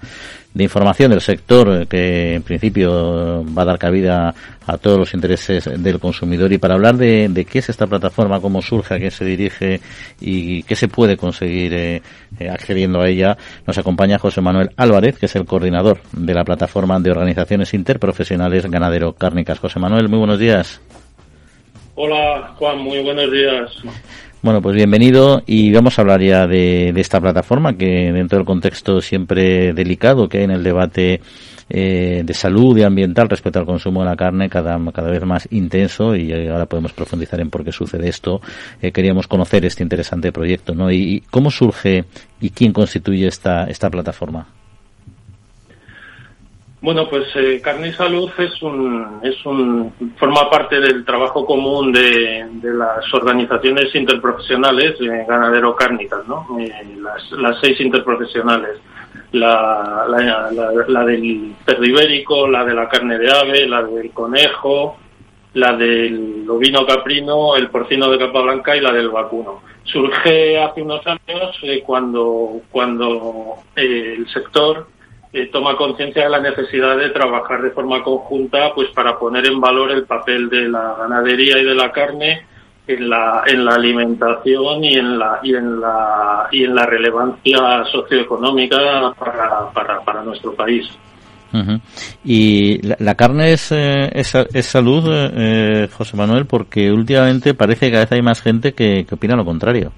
de 0.52 0.64
información 0.64 1.12
del 1.12 1.22
sector 1.22 1.86
que 1.86 2.34
en 2.34 2.42
principio 2.42 3.46
va 3.56 3.62
a 3.62 3.66
dar 3.66 3.78
cabida 3.78 4.34
a 4.66 4.78
todos 4.80 4.98
los 4.98 5.14
intereses 5.14 5.70
del 5.78 6.00
consumidor 6.00 6.52
y 6.52 6.58
para 6.58 6.74
hablar 6.74 6.98
de, 6.98 7.46
qué 7.48 7.60
es 7.60 7.70
esta 7.70 7.86
plataforma, 7.86 8.42
cómo 8.42 8.64
surge, 8.64 8.96
a 8.96 9.00
qué 9.00 9.12
se 9.12 9.24
dirige 9.24 9.80
y 10.20 10.64
qué 10.64 10.76
se 10.76 10.88
puede 10.88 11.18
conseguir 11.18 11.74
eh, 11.76 12.02
accediendo 12.52 13.00
a 13.00 13.08
ella, 13.08 13.38
nos 13.68 13.78
acompaña 13.78 14.18
José 14.18 14.42
Manuel 14.42 14.72
Álvarez, 14.76 15.20
que 15.20 15.28
es 15.28 15.36
el 15.36 15.46
coordinador 15.46 16.00
de 16.14 16.34
la 16.34 16.44
plataforma 16.44 17.00
de 17.00 17.12
organizaciones 17.12 17.76
interprofesionales 17.76 18.66
ganadero 18.66 19.14
cárnicas. 19.14 19.60
José 19.60 19.78
Manuel, 19.80 20.10
muy 20.10 20.18
buenos 20.18 20.40
días. 20.40 20.82
Hola 21.96 22.56
Juan, 22.58 22.80
muy 22.80 23.04
buenos 23.04 23.32
días. 23.32 23.72
Bueno, 24.42 24.62
pues 24.62 24.76
bienvenido 24.76 25.44
y 25.46 25.72
vamos 25.72 25.98
a 25.98 26.02
hablar 26.02 26.22
ya 26.22 26.48
de, 26.48 26.90
esta 26.90 27.22
plataforma 27.22 27.78
que 27.78 28.12
dentro 28.12 28.40
del 28.40 28.46
contexto 28.46 29.00
siempre 29.00 29.74
delicado 29.74 30.28
que 30.28 30.40
hay 30.40 30.44
en 30.46 30.52
el 30.52 30.64
debate 30.64 31.22
eh, 31.70 32.24
de 32.26 32.34
salud 32.34 32.76
y 32.78 32.84
ambiental 32.84 33.30
respecto 33.30 33.60
al 33.60 33.66
consumo 33.66 34.02
de 34.02 34.10
la 34.10 34.16
carne 34.16 34.50
cada, 34.50 34.78
cada 34.92 35.12
vez 35.12 35.24
más 35.24 35.48
intenso 35.52 36.16
y 36.16 36.34
ahora 36.48 36.66
podemos 36.66 36.94
profundizar 36.94 37.40
en 37.40 37.52
por 37.52 37.64
qué 37.64 37.72
sucede 37.72 38.10
esto. 38.10 38.42
Eh, 38.82 38.92
queríamos 38.92 39.28
conocer 39.28 39.64
este 39.64 39.84
interesante 39.84 40.32
proyecto, 40.32 40.74
¿no? 40.74 40.92
Y, 40.92 41.24
cómo 41.30 41.52
surge 41.52 42.06
y 42.42 42.50
quién 42.50 42.74
constituye 42.74 43.28
esta, 43.28 43.66
esta 43.66 43.90
plataforma. 43.92 44.48
Bueno, 46.84 47.08
pues 47.08 47.34
eh, 47.36 47.62
Carne 47.64 47.88
y 47.88 47.94
Salud 47.94 48.30
es 48.38 48.62
un, 48.62 49.22
es 49.24 49.46
un, 49.46 49.94
forma 50.18 50.50
parte 50.50 50.82
del 50.82 51.06
trabajo 51.06 51.46
común 51.46 51.94
de, 51.94 52.46
las 52.62 53.14
organizaciones 53.14 53.96
interprofesionales 53.96 55.00
eh, 55.00 55.26
ganadero-cárnicas, 55.26 56.28
¿no? 56.28 56.46
Eh, 56.60 56.98
las, 57.02 57.32
las, 57.40 57.58
seis 57.62 57.80
interprofesionales. 57.80 58.82
La, 59.32 60.06
la, 60.10 61.06
del 61.06 61.56
perro 61.64 61.86
ibérico, 61.86 62.50
la 62.50 62.66
de 62.66 62.74
la 62.74 62.90
carne 62.90 63.18
de 63.18 63.32
ave, 63.32 63.66
la 63.66 63.82
del 63.82 64.12
conejo, 64.12 64.98
la 65.54 65.78
del 65.78 66.46
ovino 66.50 66.86
caprino, 66.86 67.56
el 67.56 67.70
porcino 67.70 68.12
de 68.12 68.18
capa 68.18 68.42
blanca 68.42 68.76
y 68.76 68.82
la 68.82 68.92
del 68.92 69.08
vacuno. 69.08 69.62
Surge 69.86 70.60
hace 70.60 70.82
unos 70.82 71.02
años 71.08 71.58
eh, 71.64 71.82
cuando, 71.86 72.60
cuando 72.70 73.56
el 73.74 74.28
sector 74.28 74.88
eh, 75.34 75.50
toma 75.52 75.76
conciencia 75.76 76.26
de 76.26 76.30
la 76.30 76.40
necesidad 76.40 76.96
de 76.96 77.10
trabajar 77.10 77.62
de 77.64 77.72
forma 77.72 78.04
conjunta 78.04 78.72
pues 78.76 78.90
para 78.90 79.18
poner 79.18 79.48
en 79.48 79.60
valor 79.60 79.92
el 79.92 80.04
papel 80.04 80.48
de 80.48 80.70
la 80.70 80.96
ganadería 81.00 81.58
y 81.60 81.66
de 81.66 81.74
la 81.74 81.92
carne 81.92 82.46
en 82.86 83.10
la, 83.10 83.44
en 83.48 83.66
la 83.66 83.74
alimentación 83.74 84.84
y 84.84 84.94
en 84.94 85.18
la, 85.18 85.40
y 85.42 85.56
en 85.56 85.82
la, 85.82 86.48
y 86.52 86.64
en 86.64 86.76
la 86.76 86.86
relevancia 86.86 87.84
socioeconómica 87.92 88.78
para, 89.18 89.72
para, 89.72 90.02
para 90.02 90.24
nuestro 90.24 90.54
país. 90.54 90.88
Y 92.26 92.80
la, 92.82 93.16
carne 93.16 93.54
es, 93.54 93.72
eh, 93.72 94.10
es, 94.12 94.66
salud, 94.66 95.04
eh, 95.08 95.88
José 95.92 96.18
Manuel, 96.18 96.48
porque 96.48 96.92
últimamente 96.92 97.54
parece 97.54 97.86
que 97.86 97.92
cada 97.92 98.06
vez 98.06 98.12
hay 98.12 98.24
más 98.24 98.42
gente 98.42 98.74
que 98.74 99.06
opina 99.12 99.36
lo 99.36 99.46
contrario. 99.46 99.92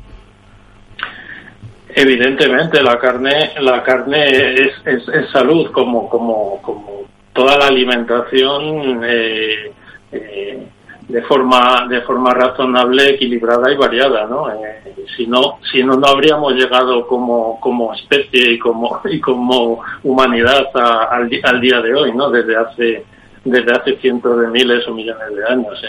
Evidentemente, 1.97 2.83
la 2.83 2.99
carne, 2.99 3.51
la 3.61 3.81
carne 3.81 4.53
es, 4.53 4.73
es, 4.85 5.29
salud, 5.31 5.71
como, 5.71 6.09
como, 6.09 6.61
como 6.61 7.03
toda 7.31 7.57
la 7.57 7.67
alimentación 7.67 9.01
eh, 9.05 9.71
eh, 10.11 10.67
de 11.07 11.21
forma 11.21 11.87
de 11.87 12.01
forma 12.01 12.33
razonable, 12.33 13.11
equilibrada 13.11 13.71
y 13.71 13.77
variada, 13.77 14.25
¿no? 14.25 14.51
Eh, 14.51 14.93
si 15.15 15.25
no, 15.25 15.59
si 15.71 15.83
no, 15.83 15.95
no 15.95 16.07
habríamos 16.07 16.53
llegado 16.55 17.07
como, 17.07 17.61
como 17.61 17.93
especie 17.93 18.51
y 18.51 18.59
como 18.59 18.99
y 19.05 19.21
como 19.21 19.81
humanidad 20.03 20.67
al, 20.75 21.29
al 21.43 21.61
día 21.61 21.79
de 21.79 21.93
hoy, 21.93 22.13
¿no? 22.13 22.29
Desde 22.29 22.57
hace 22.57 23.05
desde 23.45 23.71
hace 23.71 23.95
cientos 23.97 24.37
de 24.41 24.47
miles 24.47 24.85
o 24.85 24.93
millones 24.93 25.33
de 25.33 25.45
años. 25.45 25.81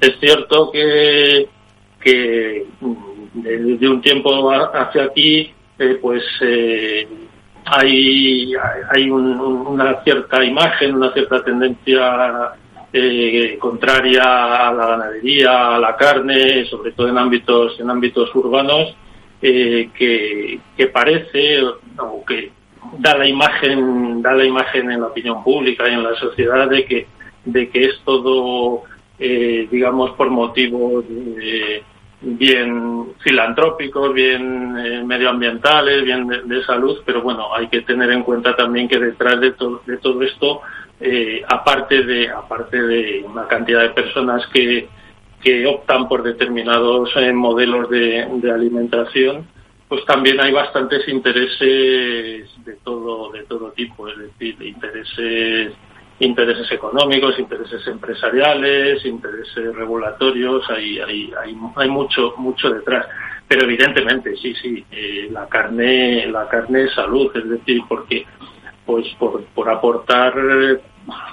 Es 0.00 0.18
cierto 0.18 0.72
que 0.72 1.48
que 2.00 2.66
desde 3.42 3.88
un 3.88 4.00
tiempo 4.00 4.50
hacia 4.50 5.04
aquí, 5.04 5.52
eh, 5.78 5.98
pues 6.00 6.24
eh, 6.40 7.06
hay, 7.64 9.10
una 9.10 10.02
cierta 10.02 10.44
imagen, 10.44 10.96
una 10.96 11.12
cierta 11.12 11.42
tendencia 11.44 12.52
eh, 12.92 13.56
contraria 13.60 14.68
a 14.68 14.72
la 14.72 14.86
ganadería, 14.86 15.76
a 15.76 15.78
la 15.78 15.96
carne, 15.96 16.64
sobre 16.66 16.92
todo 16.92 17.08
en 17.08 17.18
ámbitos, 17.18 17.78
en 17.78 17.90
ámbitos 17.90 18.34
urbanos, 18.34 18.96
que, 19.40 20.60
parece, 20.92 21.62
o 21.62 22.24
que 22.26 22.50
da 22.98 23.16
la 23.16 23.28
imagen, 23.28 24.20
da 24.20 24.32
la 24.32 24.44
imagen 24.44 24.90
en 24.90 25.00
la 25.00 25.08
opinión 25.08 25.44
pública 25.44 25.88
y 25.88 25.94
en 25.94 26.02
la 26.02 26.14
sociedad 26.16 26.68
de 26.68 26.84
que 26.84 27.06
de 27.44 27.70
que 27.70 27.84
es 27.84 28.00
todo, 28.04 28.82
digamos, 29.18 30.10
por 30.16 30.28
motivos 30.28 31.04
bien 32.20 33.12
filantrópicos, 33.20 34.12
bien 34.12 34.76
eh, 34.78 35.04
medioambientales, 35.04 36.04
bien 36.04 36.26
de, 36.26 36.64
salud, 36.64 37.00
pero 37.04 37.22
bueno, 37.22 37.54
hay 37.54 37.68
que 37.68 37.82
tener 37.82 38.10
en 38.10 38.22
cuenta 38.22 38.56
también 38.56 38.88
que 38.88 38.98
detrás 38.98 39.40
de, 39.40 39.54
de 39.86 39.96
todo 39.98 40.22
esto, 40.22 40.60
eh, 41.00 41.42
aparte 41.48 42.02
de 42.02 42.28
aparte 42.28 42.82
de 42.82 43.24
una 43.24 43.46
cantidad 43.46 43.82
de 43.82 43.90
personas 43.90 44.44
que, 44.48 44.88
que 45.40 45.66
optan 45.66 46.08
por 46.08 46.24
determinados 46.24 47.10
modelos 47.34 47.88
de, 47.88 48.26
de 48.34 48.50
alimentación, 48.50 49.46
pues 49.88 50.04
también 50.04 50.40
hay 50.40 50.52
bastantes 50.52 51.08
intereses 51.08 52.48
de 52.64 52.74
todo 52.82 53.30
de 53.30 53.44
todo 53.44 53.70
tipo, 53.70 54.08
es 54.08 54.18
decir, 54.18 54.56
intereses 54.60 55.72
intereses 56.20 56.70
económicos, 56.72 57.38
intereses 57.38 57.86
empresariales, 57.86 59.04
intereses 59.04 59.74
regulatorios, 59.74 60.68
hay 60.70 60.98
hay 61.00 61.32
hay, 61.40 61.56
hay 61.76 61.88
mucho 61.88 62.34
mucho 62.36 62.70
detrás. 62.70 63.06
Pero 63.46 63.64
evidentemente, 63.64 64.36
sí, 64.36 64.54
sí, 64.54 64.84
eh, 64.90 65.28
la 65.30 65.46
carne 65.48 66.26
la 66.26 66.48
carne 66.48 66.84
es 66.84 66.94
salud, 66.94 67.30
es 67.34 67.48
decir, 67.48 67.80
porque 67.88 68.26
pues 68.84 69.06
por, 69.18 69.44
por 69.46 69.70
aportar 69.70 70.34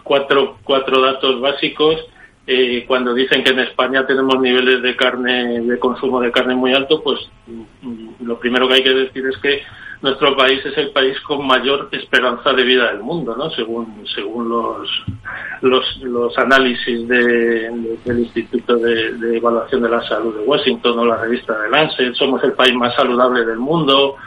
cuatro 0.03 0.57
cuatro 0.63 1.01
datos 1.01 1.41
básicos 1.41 2.05
eh, 2.47 2.85
cuando 2.87 3.13
dicen 3.13 3.43
que 3.43 3.51
en 3.51 3.59
España 3.59 4.05
tenemos 4.05 4.39
niveles 4.39 4.81
de 4.81 4.95
carne, 4.95 5.61
de 5.61 5.79
consumo 5.79 6.21
de 6.21 6.31
carne 6.31 6.55
muy 6.55 6.73
alto, 6.73 7.01
pues 7.01 7.19
mm, 7.47 8.25
lo 8.25 8.37
primero 8.39 8.67
que 8.67 8.75
hay 8.75 8.83
que 8.83 8.93
decir 8.93 9.25
es 9.25 9.37
que 9.37 9.63
nuestro 10.01 10.35
país 10.37 10.63
es 10.63 10.77
el 10.77 10.91
país 10.91 11.19
con 11.21 11.47
mayor 11.47 11.89
esperanza 11.91 12.53
de 12.53 12.63
vida 12.63 12.91
del 12.91 12.99
mundo, 12.99 13.35
¿no? 13.35 13.49
Según 13.49 14.05
según 14.13 14.49
los 14.49 14.89
los, 15.61 15.97
los 16.03 16.37
análisis 16.37 17.07
de, 17.07 17.97
del 18.03 18.19
Instituto 18.19 18.75
de, 18.75 19.13
de, 19.13 19.37
Evaluación 19.37 19.81
de 19.81 19.89
la 19.89 20.07
Salud 20.07 20.35
de 20.37 20.43
Washington 20.43 20.99
o 20.99 21.05
la 21.05 21.17
revista 21.17 21.59
de 21.59 21.69
Lancet, 21.69 22.13
somos 22.13 22.43
el 22.43 22.53
país 22.53 22.75
más 22.75 22.93
saludable 22.95 23.45
del 23.45 23.57
mundo, 23.57 24.17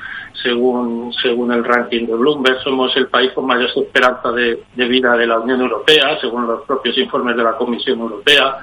según, 0.43 1.13
según 1.23 1.53
el 1.53 1.65
ranking 1.65 2.07
de 2.07 2.15
Bloomberg, 2.15 2.61
somos 2.63 2.97
el 2.97 3.09
país 3.09 3.33
con 3.33 3.47
mayor 3.47 3.71
esperanza 3.75 4.31
de, 4.33 4.63
vida 4.77 5.17
de 5.17 5.27
la 5.27 5.41
Unión 5.41 5.61
Europea, 5.61 6.19
según 6.21 6.47
los 6.47 6.63
propios 6.63 6.97
informes 6.99 7.37
de 7.37 7.43
la 7.43 7.57
Comisión 7.57 8.01
Europea. 8.01 8.59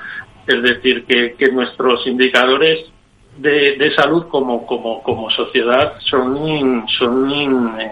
Es 0.47 0.61
decir, 0.61 1.05
que, 1.05 1.33
que 1.33 1.51
nuestros 1.51 2.05
indicadores 2.07 2.85
de, 3.37 3.75
de, 3.77 3.93
salud 3.95 4.27
como, 4.27 4.65
como, 4.65 5.03
como 5.03 5.29
sociedad 5.31 5.93
son, 5.99 6.85
son 6.97 7.31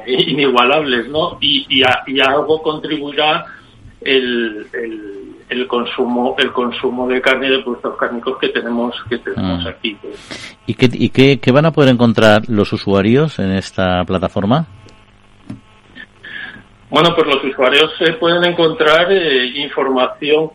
inigualables, 0.08 1.10
¿no? 1.10 1.38
Y, 1.42 1.66
y, 1.70 1.84
a, 1.84 2.04
y 2.08 2.22
algo 2.22 2.62
contribuirá 2.62 3.46
el 4.02 4.68
el 5.54 5.68
consumo 5.68 6.36
el 6.38 6.52
consumo 6.52 7.08
de 7.08 7.22
carne 7.22 7.48
y 7.48 7.52
de 7.52 7.60
productos 7.60 7.98
cárnicos 7.98 8.38
que 8.40 8.50
tenemos 8.50 8.96
que 9.10 9.18
tenemos 9.20 9.64
mm. 9.64 9.68
aquí. 9.68 9.98
¿Y, 10.66 10.74
qué, 10.74 10.90
y 10.92 11.10
qué, 11.10 11.40
qué, 11.40 11.52
van 11.52 11.66
a 11.66 11.72
poder 11.72 11.92
encontrar 11.92 12.44
los 12.48 12.74
usuarios 12.74 13.40
en 13.40 13.52
esta 13.52 14.04
plataforma? 14.06 14.68
Bueno, 16.90 17.16
pues 17.16 17.28
los 17.28 17.44
usuarios 17.44 17.92
se 17.98 18.14
pueden 18.14 18.44
encontrar 18.44 19.12
eh, 19.12 19.46
información 19.56 20.52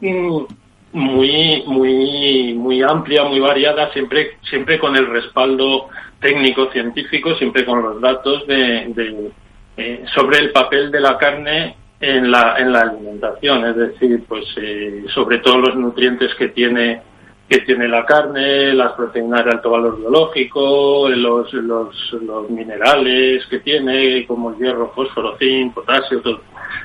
muy 0.93 1.63
muy 1.67 2.55
muy 2.55 2.83
amplia, 2.83 3.25
muy 3.25 3.41
variada, 3.41 3.93
siempre 3.93 4.39
siempre 4.49 4.79
con 4.79 4.97
el 4.97 5.07
respaldo 5.07 5.89
técnico 6.21 6.71
científico, 6.73 7.35
siempre 7.37 7.65
con 7.65 7.83
los 7.83 8.01
datos 8.01 8.47
de, 8.47 8.87
de 8.95 9.31
eh, 9.77 10.05
sobre 10.15 10.39
el 10.39 10.51
papel 10.51 10.91
de 10.91 11.01
la 11.01 11.17
carne 11.19 11.77
en 12.01 12.31
la, 12.31 12.57
en 12.59 12.73
la 12.73 12.81
alimentación, 12.81 13.65
es 13.67 13.77
decir, 13.77 14.25
pues 14.29 14.45
eh, 14.57 15.05
sobre 15.15 15.39
todo 15.39 15.59
los 15.59 15.77
nutrientes 15.77 16.35
que 16.37 16.49
tiene 16.49 17.03
que 17.49 17.61
tiene 17.61 17.89
la 17.89 18.05
carne, 18.05 18.75
las 18.75 18.93
proteínas 18.93 19.43
de 19.43 19.53
alto 19.53 19.71
valor 19.71 19.99
biológico, 19.99 21.09
los, 21.09 21.51
los, 21.55 22.13
los 22.21 22.51
minerales 22.51 23.47
que 23.47 23.61
tiene, 23.61 24.27
como 24.27 24.51
el 24.51 24.59
hierro, 24.59 24.93
fósforo, 24.95 25.39
zinc, 25.39 25.73
potasio, 25.73 26.21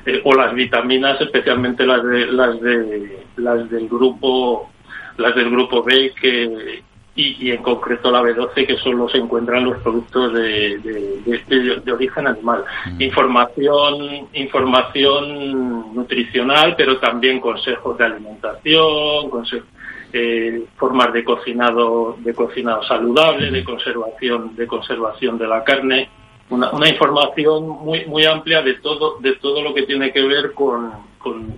eh, 0.06 0.22
o 0.24 0.34
las 0.34 0.54
vitaminas, 0.54 1.20
especialmente 1.20 1.86
las 1.86 2.02
de, 2.06 2.28
las 2.28 2.62
de, 2.62 3.26
las 3.36 3.70
del 3.70 3.90
grupo, 3.90 4.72
las 5.18 5.36
del 5.36 5.50
grupo 5.50 5.84
B 5.84 6.14
que, 6.20 6.82
y, 7.16 7.48
y, 7.48 7.52
en 7.52 7.62
concreto 7.62 8.10
la 8.10 8.22
B12 8.24 8.66
que 8.66 8.78
solo 8.78 9.08
se 9.08 9.18
encuentran 9.18 9.66
los 9.66 9.78
productos 9.84 10.34
de, 10.34 10.80
de, 10.80 11.82
de, 11.84 11.92
origen 11.92 12.28
animal. 12.28 12.66
Mm. 12.86 13.02
Información, 13.02 14.28
información 14.34 15.94
nutricional, 15.94 16.76
pero 16.76 16.98
también 17.00 17.40
consejos 17.40 17.98
de 17.98 18.06
alimentación, 18.06 19.30
consejos, 19.30 19.68
eh, 20.12 20.66
formas 20.78 21.14
de 21.14 21.24
cocinado, 21.24 22.18
de 22.20 22.34
cocinado 22.34 22.84
saludable, 22.84 23.52
de 23.52 23.64
conservación, 23.64 24.56
de 24.56 24.68
conservación 24.68 25.38
de 25.38 25.48
la 25.48 25.64
carne. 25.64 26.10
Una, 26.50 26.72
una 26.72 26.90
información 26.90 27.68
muy, 27.68 28.06
muy 28.06 28.26
amplia 28.26 28.62
de 28.62 28.76
todo, 28.76 29.18
de 29.20 29.34
todo 29.36 29.62
lo 29.62 29.74
que 29.74 29.84
tiene 29.84 30.12
que 30.12 30.22
ver 30.22 30.54
con, 30.54 30.92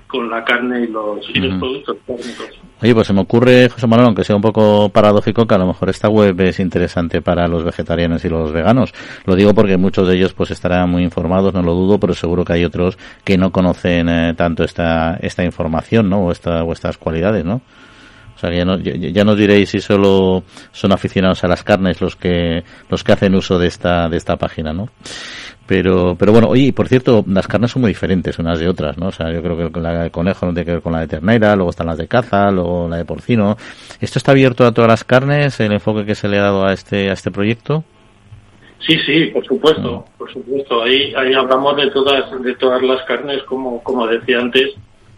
con, 0.08 0.30
la 0.30 0.44
carne 0.44 0.82
y 0.82 0.88
los, 0.88 1.28
y 1.30 1.40
los 1.40 1.60
productos 1.60 1.98
cárnicos. 2.06 2.60
Oye, 2.86 2.94
pues 2.94 3.08
se 3.08 3.14
me 3.14 3.22
ocurre, 3.22 3.68
José 3.68 3.88
Manuel, 3.88 4.06
aunque 4.06 4.24
sea 4.24 4.36
un 4.36 4.44
poco 4.44 4.90
paradójico, 4.90 5.48
que 5.48 5.56
a 5.56 5.58
lo 5.58 5.66
mejor 5.66 5.90
esta 5.90 6.08
web 6.08 6.40
es 6.42 6.60
interesante 6.60 7.20
para 7.20 7.48
los 7.48 7.64
vegetarianos 7.64 8.24
y 8.26 8.30
los 8.30 8.52
veganos. 8.52 8.94
Lo 9.26 9.36
digo 9.36 9.56
porque 9.56 9.76
muchos 9.76 10.08
de 10.08 10.16
ellos 10.16 10.34
pues 10.34 10.52
estarán 10.52 10.92
muy 10.92 11.02
informados, 11.02 11.52
no 11.56 11.64
lo 11.64 11.74
dudo, 11.74 12.00
pero 12.00 12.14
seguro 12.14 12.46
que 12.46 12.54
hay 12.54 12.64
otros 12.64 13.00
que 13.24 13.40
no 13.40 13.52
conocen 13.52 14.08
eh, 14.08 14.36
tanto 14.36 14.64
esta, 14.64 15.18
esta 15.20 15.44
información, 15.44 16.12
¿no? 16.12 16.28
O, 16.28 16.32
esta, 16.32 16.64
o 16.64 16.74
estas 16.74 17.00
cualidades, 17.00 17.44
¿no? 17.44 17.64
O 18.36 18.38
sea, 18.38 18.54
ya, 18.54 18.66
no, 18.66 18.78
ya, 18.78 19.24
nos 19.24 19.36
diréis 19.36 19.70
si 19.70 19.80
solo 19.80 20.44
son 20.72 20.92
aficionados 20.92 21.44
a 21.44 21.48
las 21.48 21.64
carnes 21.64 22.02
los 22.02 22.16
que 22.16 22.64
los 22.90 23.04
que 23.04 23.14
hacen 23.14 23.34
uso 23.34 23.58
de 23.58 23.66
esta 23.66 24.10
de 24.10 24.18
esta 24.18 24.36
página, 24.36 24.74
¿no? 24.74 24.90
Pero, 25.68 26.16
pero 26.18 26.32
bueno, 26.32 26.48
oye, 26.48 26.72
por 26.74 26.88
cierto, 26.88 27.24
las 27.28 27.48
carnes 27.48 27.72
son 27.72 27.82
muy 27.82 27.90
diferentes 27.90 28.38
unas 28.38 28.60
de 28.60 28.68
otras, 28.68 28.98
¿no? 29.00 29.08
O 29.08 29.12
sea, 29.12 29.32
yo 29.32 29.42
creo 29.42 29.72
que 29.72 29.80
la 29.80 30.04
de 30.04 30.12
conejo 30.12 30.46
no 30.46 30.54
tiene 30.54 30.66
que 30.66 30.72
ver 30.74 30.82
con 30.82 30.94
la 30.94 31.00
de 31.00 31.08
ternera, 31.08 31.56
luego 31.56 31.72
están 31.72 31.88
las 31.88 31.98
de 31.98 32.08
caza, 32.08 32.52
luego 32.52 32.88
la 32.88 32.98
de 32.98 33.06
porcino. 33.06 33.58
¿Esto 34.00 34.20
está 34.20 34.32
abierto 34.32 34.66
a 34.66 34.72
todas 34.72 34.90
las 34.90 35.04
carnes, 35.04 35.60
el 35.60 35.72
enfoque 35.72 36.06
que 36.06 36.14
se 36.14 36.28
le 36.28 36.38
ha 36.38 36.44
dado 36.44 36.66
a 36.66 36.74
este, 36.74 37.10
a 37.10 37.14
este 37.14 37.32
proyecto? 37.32 37.84
Sí, 38.80 38.96
sí, 39.06 39.26
por 39.34 39.44
supuesto, 39.44 40.06
mm. 40.08 40.18
por 40.20 40.32
supuesto. 40.32 40.84
Ahí, 40.84 41.14
ahí 41.16 41.34
hablamos 41.34 41.76
de 41.78 41.90
todas, 41.90 42.26
de 42.44 42.56
todas 42.56 42.84
las 42.84 43.02
carnes, 43.04 43.42
como, 43.44 43.82
como 43.82 44.06
decía 44.06 44.40
antes. 44.40 44.76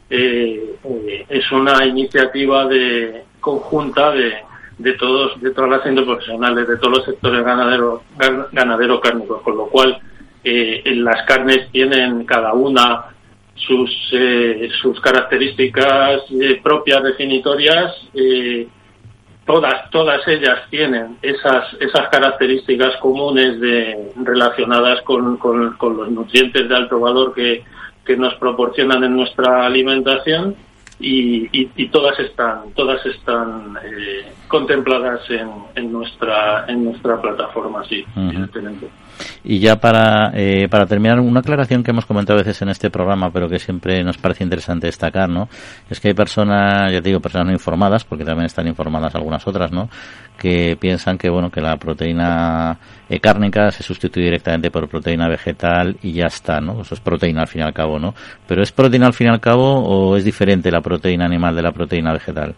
Eh, 0.09 0.75
eh, 0.85 1.25
es 1.27 1.51
una 1.51 1.85
iniciativa 1.85 2.65
de 2.65 3.23
conjunta 3.41 4.11
de, 4.11 4.35
de 4.77 4.93
todos, 4.93 5.41
de 5.41 5.51
todas 5.51 5.71
las 5.71 5.85
industrias 5.85 6.17
profesionales, 6.17 6.67
de 6.67 6.77
todos 6.77 6.97
los 6.99 7.05
sectores 7.05 7.43
ganadero, 7.43 8.03
ganadero 8.53 9.01
cárnicos, 9.01 9.41
con 9.41 9.57
lo 9.57 9.65
cual 9.67 9.99
eh, 10.43 10.83
las 10.95 11.25
carnes 11.25 11.69
tienen 11.71 12.25
cada 12.25 12.53
una 12.53 13.05
sus, 13.57 13.91
eh, 14.11 14.69
sus 14.81 14.99
características 15.01 16.21
eh, 16.31 16.59
propias 16.61 17.03
definitorias. 17.03 17.95
Eh, 18.13 18.67
todas, 19.45 19.89
todas 19.89 20.27
ellas 20.27 20.61
tienen 20.69 21.17
esas, 21.21 21.73
esas 21.79 22.09
características 22.09 22.97
comunes 22.97 23.59
de, 23.59 24.11
relacionadas 24.23 25.01
con, 25.03 25.37
con, 25.37 25.97
los 25.97 26.11
nutrientes 26.11 26.67
de 26.67 26.75
alto 26.75 26.99
valor 26.99 27.33
que, 27.33 27.63
que 28.05 28.15
nos 28.15 28.33
proporcionan 28.35 29.03
en 29.03 29.15
nuestra 29.15 29.65
alimentación 29.65 30.55
y, 30.99 31.47
y, 31.51 31.87
todas 31.89 32.19
están 32.19 32.71
todas 32.73 33.05
están 33.05 33.77
eh, 33.83 34.25
contempladas 34.47 35.21
en, 35.29 35.49
en 35.75 35.91
nuestra 35.91 36.65
en 36.67 36.85
nuestra 36.85 37.21
plataforma 37.21 37.83
sí 37.85 38.03
evidentemente 38.15 38.87
y 39.43 39.59
ya 39.59 39.77
para, 39.77 40.31
eh, 40.33 40.67
para 40.69 40.85
terminar, 40.85 41.19
una 41.19 41.39
aclaración 41.39 41.83
que 41.83 41.91
hemos 41.91 42.05
comentado 42.05 42.39
a 42.39 42.43
veces 42.43 42.61
en 42.61 42.69
este 42.69 42.89
programa, 42.89 43.31
pero 43.31 43.49
que 43.49 43.59
siempre 43.59 44.03
nos 44.03 44.17
parece 44.17 44.43
interesante 44.43 44.87
destacar, 44.87 45.29
¿no? 45.29 45.47
Es 45.89 45.99
que 45.99 46.09
hay 46.09 46.13
personas, 46.13 46.91
ya 46.91 47.01
te 47.01 47.09
digo, 47.09 47.19
personas 47.19 47.47
no 47.47 47.53
informadas, 47.53 48.03
porque 48.03 48.25
también 48.25 48.45
están 48.45 48.67
informadas 48.67 49.15
algunas 49.15 49.45
otras, 49.47 49.71
¿no? 49.71 49.89
Que 50.37 50.77
piensan 50.79 51.17
que, 51.17 51.29
bueno, 51.29 51.49
que 51.49 51.61
la 51.61 51.77
proteína 51.77 52.77
eh, 53.09 53.19
cárnica 53.19 53.71
se 53.71 53.83
sustituye 53.83 54.25
directamente 54.25 54.69
por 54.69 54.87
proteína 54.87 55.27
vegetal 55.27 55.97
y 56.01 56.13
ya 56.13 56.25
está, 56.25 56.59
¿no? 56.59 56.81
Eso 56.81 56.95
es 56.95 57.01
proteína 57.01 57.41
al 57.41 57.47
fin 57.47 57.61
y 57.61 57.65
al 57.65 57.73
cabo, 57.73 57.99
¿no? 57.99 58.13
Pero 58.47 58.61
¿es 58.61 58.71
proteína 58.71 59.07
al 59.07 59.13
fin 59.13 59.27
y 59.27 59.29
al 59.29 59.39
cabo 59.39 59.81
o 59.81 60.15
es 60.15 60.23
diferente 60.23 60.71
la 60.71 60.81
proteína 60.81 61.25
animal 61.25 61.55
de 61.55 61.61
la 61.61 61.71
proteína 61.71 62.13
vegetal? 62.13 62.55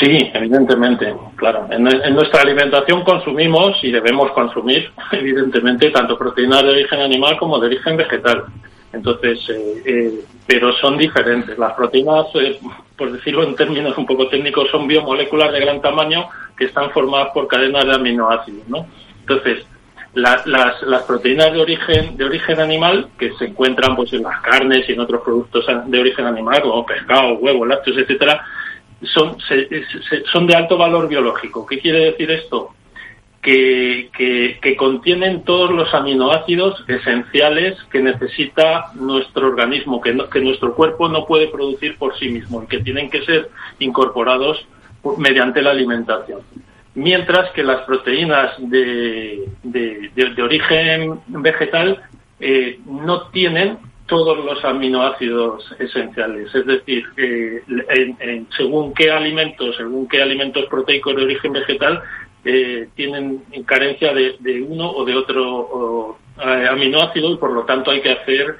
Sí, 0.00 0.30
evidentemente, 0.32 1.14
claro. 1.36 1.66
En, 1.70 1.84
nuestra 2.14 2.40
alimentación 2.42 3.04
consumimos 3.04 3.76
y 3.82 3.92
debemos 3.92 4.30
consumir, 4.32 4.90
evidentemente, 5.12 5.90
tanto 5.90 6.16
proteínas 6.16 6.62
de 6.62 6.70
origen 6.70 7.00
animal 7.00 7.36
como 7.38 7.58
de 7.58 7.66
origen 7.66 7.96
vegetal. 7.96 8.44
Entonces, 8.92 9.40
eh, 9.50 9.82
eh, 9.84 10.20
pero 10.46 10.72
son 10.74 10.96
diferentes. 10.96 11.58
Las 11.58 11.74
proteínas, 11.74 12.26
eh, 12.34 12.58
por 12.96 13.12
decirlo 13.12 13.42
en 13.42 13.56
términos 13.56 13.96
un 13.98 14.06
poco 14.06 14.28
técnicos, 14.28 14.70
son 14.70 14.86
biomoléculas 14.86 15.52
de 15.52 15.60
gran 15.60 15.80
tamaño 15.80 16.28
que 16.56 16.66
están 16.66 16.90
formadas 16.90 17.30
por 17.34 17.48
cadenas 17.48 17.84
de 17.84 17.94
aminoácidos, 17.94 18.68
¿no? 18.68 18.86
Entonces, 19.20 19.66
las, 20.14 20.46
las, 20.46 21.02
proteínas 21.02 21.52
de 21.52 21.60
origen 21.60 22.16
de 22.16 22.24
origen 22.24 22.60
animal 22.60 23.08
que 23.18 23.32
se 23.32 23.46
encuentran 23.46 23.96
pues 23.96 24.12
en 24.12 24.22
las 24.22 24.40
carnes 24.42 24.88
y 24.88 24.92
en 24.92 25.00
otros 25.00 25.22
productos 25.22 25.66
de 25.86 25.98
origen 25.98 26.26
animal 26.26 26.62
como 26.62 26.86
pescado, 26.86 27.34
huevos, 27.34 27.66
lácteos, 27.66 27.98
etcétera, 27.98 28.44
son, 29.06 29.36
son 30.32 30.46
de 30.46 30.54
alto 30.54 30.76
valor 30.76 31.08
biológico. 31.08 31.66
¿Qué 31.66 31.78
quiere 31.78 32.06
decir 32.06 32.30
esto? 32.30 32.70
Que, 33.42 34.08
que, 34.16 34.76
contienen 34.76 35.44
todos 35.44 35.70
los 35.70 35.92
aminoácidos 35.92 36.82
esenciales 36.88 37.76
que 37.92 38.00
necesita 38.00 38.86
nuestro 38.94 39.48
organismo, 39.48 40.00
que, 40.00 40.16
que 40.32 40.40
nuestro 40.40 40.74
cuerpo 40.74 41.10
no 41.10 41.26
puede 41.26 41.48
producir 41.48 41.98
por 41.98 42.18
sí 42.18 42.30
mismo 42.30 42.62
y 42.62 42.66
que 42.66 42.78
tienen 42.78 43.10
que 43.10 43.22
ser 43.26 43.50
incorporados 43.80 44.66
mediante 45.18 45.60
la 45.60 45.72
alimentación 45.72 46.40
mientras 46.94 47.50
que 47.50 47.62
las 47.62 47.82
proteínas 47.82 48.54
de, 48.58 49.48
de, 49.62 50.42
origen 50.42 51.20
vegetal 51.26 52.02
eh, 52.40 52.78
no 52.86 53.28
tienen 53.28 53.78
todos 54.06 54.44
los 54.44 54.64
aminoácidos 54.64 55.64
esenciales. 55.78 56.54
Es 56.54 56.66
decir, 56.66 57.04
según 58.56 58.92
qué 58.94 59.10
alimentos, 59.10 59.76
según 59.76 60.08
qué 60.08 60.22
alimentos 60.22 60.66
proteicos 60.66 61.16
de 61.16 61.24
origen 61.24 61.52
vegetal, 61.52 62.02
eh, 62.44 62.88
tienen 62.94 63.42
carencia 63.66 64.12
de, 64.12 64.62
uno 64.68 64.90
o 64.90 65.04
de 65.04 65.14
otro 65.14 66.18
eh, 66.38 66.66
aminoácido 66.70 67.32
y 67.32 67.36
por 67.36 67.52
lo 67.52 67.64
tanto 67.64 67.90
hay 67.90 68.02
que 68.02 68.12
hacer 68.12 68.56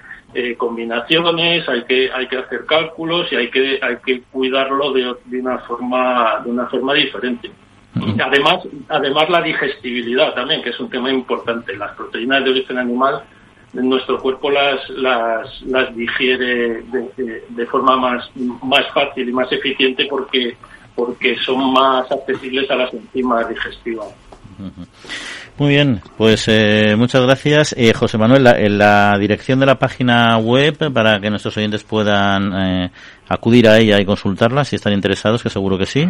combinaciones, 0.57 1.69
hay 1.69 1.85
que 1.85 2.11
hay 2.11 2.27
que 2.27 2.39
hacer 2.39 2.67
cálculos 2.67 3.31
y 3.31 3.37
hay 3.37 3.51
que 3.51 3.79
hay 3.81 3.99
que 4.05 4.23
cuidarlo 4.33 4.93
de, 4.93 5.15
de 5.27 5.39
una 5.39 5.59
forma 5.59 6.41
de 6.45 6.51
una 6.51 6.67
forma 6.67 6.93
diferente. 6.95 7.53
Además, 7.95 8.67
además 8.89 9.31
la 9.31 9.43
digestibilidad 9.43 10.35
también, 10.35 10.63
que 10.63 10.71
es 10.71 10.81
un 10.81 10.91
tema 10.91 11.11
importante. 11.11 11.77
Las 11.77 11.95
proteínas 11.95 12.43
de 12.45 12.51
origen 12.51 12.79
animal, 12.79 13.23
nuestro 13.75 14.21
cuerpo 14.21 14.51
las, 14.51 14.89
las, 14.91 15.63
las 15.63 15.95
digiere 15.95 16.83
de, 16.83 17.67
forma 17.67 17.97
más, 17.97 18.31
más 18.63 18.87
fácil 18.93 19.29
y 19.29 19.33
más 19.33 19.51
eficiente 19.51 20.07
porque, 20.09 20.57
porque 20.95 21.37
son 21.39 21.73
más 21.73 22.11
accesibles 22.11 22.71
a 22.71 22.77
las 22.77 22.95
enzimas 22.95 23.49
digestivas. 23.49 24.09
Muy 25.57 25.69
bien, 25.69 26.01
pues 26.17 26.47
eh, 26.49 26.95
muchas 26.97 27.23
gracias. 27.23 27.75
Eh, 27.79 27.93
José 27.93 28.19
Manuel, 28.19 28.47
en 28.47 28.79
la 28.79 29.17
dirección 29.19 29.61
de 29.61 29.67
la 29.67 29.79
página 29.79 30.37
web 30.39 30.93
para 30.93 31.21
que 31.21 31.31
nuestros 31.31 31.57
oyentes 31.57 31.85
puedan 31.85 32.53
eh, 32.53 32.91
acudir 33.29 33.69
a 33.69 33.79
ella 33.79 34.01
y 34.01 34.05
consultarla 34.05 34.65
si 34.65 34.77
están 34.77 34.93
interesados, 34.93 35.43
que 35.43 35.51
seguro 35.51 35.79
que 35.79 35.87
sí. 35.87 36.09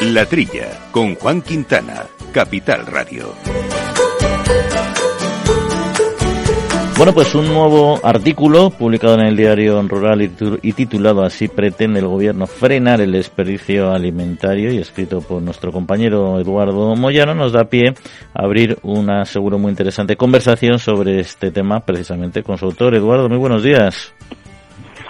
La 0.02 0.26
Trilla, 0.26 0.89
con 0.91 1.15
Juan 1.15 1.41
Quintana, 1.41 2.06
Capital 2.32 2.86
Radio. 2.86 3.34
Bueno, 6.97 7.13
pues 7.13 7.36
un 7.36 7.47
nuevo 7.47 7.99
artículo 8.03 8.71
publicado 8.71 9.13
en 9.19 9.27
el 9.27 9.38
diario 9.38 9.79
Rural 9.83 10.19
y 10.63 10.73
titulado 10.73 11.23
así 11.23 11.47
pretende 11.47 11.99
el 11.99 12.07
gobierno 12.07 12.47
frenar 12.47 13.01
el 13.01 13.12
desperdicio 13.12 13.91
alimentario 13.91 14.73
y 14.73 14.79
escrito 14.79 15.21
por 15.21 15.39
nuestro 15.43 15.71
compañero 15.71 16.39
Eduardo 16.39 16.95
Moyano 16.95 17.36
nos 17.36 17.51
da 17.51 17.65
pie 17.65 17.93
a 18.33 18.43
abrir 18.43 18.79
una 18.81 19.25
seguro 19.25 19.60
muy 19.60 19.69
interesante 19.69 20.15
conversación 20.15 20.79
sobre 20.79 21.19
este 21.19 21.51
tema 21.51 21.81
precisamente 21.81 22.41
con 22.41 22.57
su 22.57 22.65
autor. 22.65 22.95
Eduardo, 22.95 23.29
muy 23.29 23.38
buenos 23.38 23.62
días. 23.62 24.12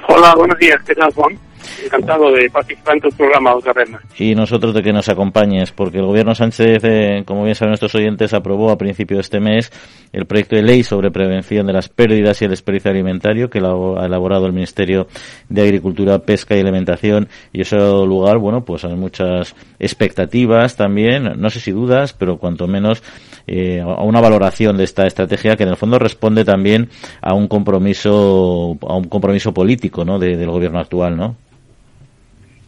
Hola, 0.10 0.34
buenos 0.36 0.60
días. 0.60 0.78
¿Qué 0.86 0.93
tal, 0.93 1.13
Juan? 1.13 1.39
Encantado 1.86 2.32
de 2.32 2.49
participar 2.49 2.95
en 2.95 3.01
tu 3.01 3.10
programa 3.10 3.56
otra 3.56 3.73
Y 4.17 4.36
nosotros 4.36 4.73
de 4.73 4.84
que 4.84 4.93
nos 4.93 5.10
acompañes, 5.10 5.71
porque 5.71 5.99
el 5.99 6.06
gobierno 6.06 6.36
Sánchez, 6.36 6.84
eh, 6.84 7.23
como 7.25 7.43
bien 7.43 7.56
saben 7.56 7.71
nuestros 7.71 7.95
oyentes, 7.95 8.34
aprobó 8.34 8.71
a 8.71 8.77
principio 8.77 9.17
de 9.17 9.21
este 9.21 9.39
mes 9.39 9.71
el 10.12 10.25
proyecto 10.25 10.56
de 10.56 10.63
ley 10.63 10.84
sobre 10.84 11.12
prevención 11.12 11.67
de 11.67 11.73
las 11.73 11.89
pérdidas 11.89 12.41
y 12.41 12.45
el 12.45 12.51
desperdicio 12.51 12.91
alimentario 12.91 13.49
que 13.49 13.60
ha 13.60 14.06
elaborado 14.06 14.45
el 14.45 14.53
Ministerio 14.53 15.08
de 15.49 15.62
Agricultura, 15.62 16.19
Pesca 16.19 16.56
y 16.56 16.62
Alimentación 16.62 17.27
y 17.53 17.62
eso 17.62 17.77
ha 17.77 17.82
dado 17.82 18.06
lugar, 18.06 18.38
bueno, 18.38 18.63
pues 18.63 18.86
a 18.86 18.89
muchas 18.89 19.56
expectativas 19.80 20.75
también, 20.75 21.34
no 21.38 21.49
sé 21.49 21.60
si 21.60 21.71
dudas, 21.71 22.13
pero 22.13 22.38
cuanto 22.38 22.67
menos 22.67 23.03
eh, 23.47 23.82
a 23.82 24.03
una 24.03 24.21
valoración 24.21 24.77
de 24.77 24.84
esta 24.84 25.06
estrategia 25.06 25.56
que 25.56 25.63
en 25.63 25.69
el 25.69 25.77
fondo 25.77 25.99
responde 25.99 26.43
también 26.43 26.89
a 27.21 27.34
un 27.34 27.47
compromiso 27.47 28.77
a 28.88 28.95
un 28.95 29.06
compromiso 29.06 29.53
político, 29.53 30.03
¿no? 30.06 30.19
del 30.19 30.49
gobierno 30.49 30.80
actual, 30.80 31.15
¿no? 31.15 31.36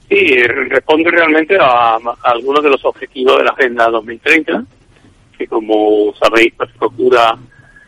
Sí, 0.10 0.42
responde 0.42 1.12
realmente 1.12 1.56
a, 1.60 2.00
algunos 2.24 2.64
de 2.64 2.72
los 2.72 2.84
objetivos 2.84 3.38
de 3.38 3.44
la 3.44 3.52
Agenda 3.52 3.90
2030, 3.90 4.64
que 5.38 5.48
como 5.48 6.14
sabéis, 6.16 6.54
pues 6.58 6.72
procura 6.80 7.38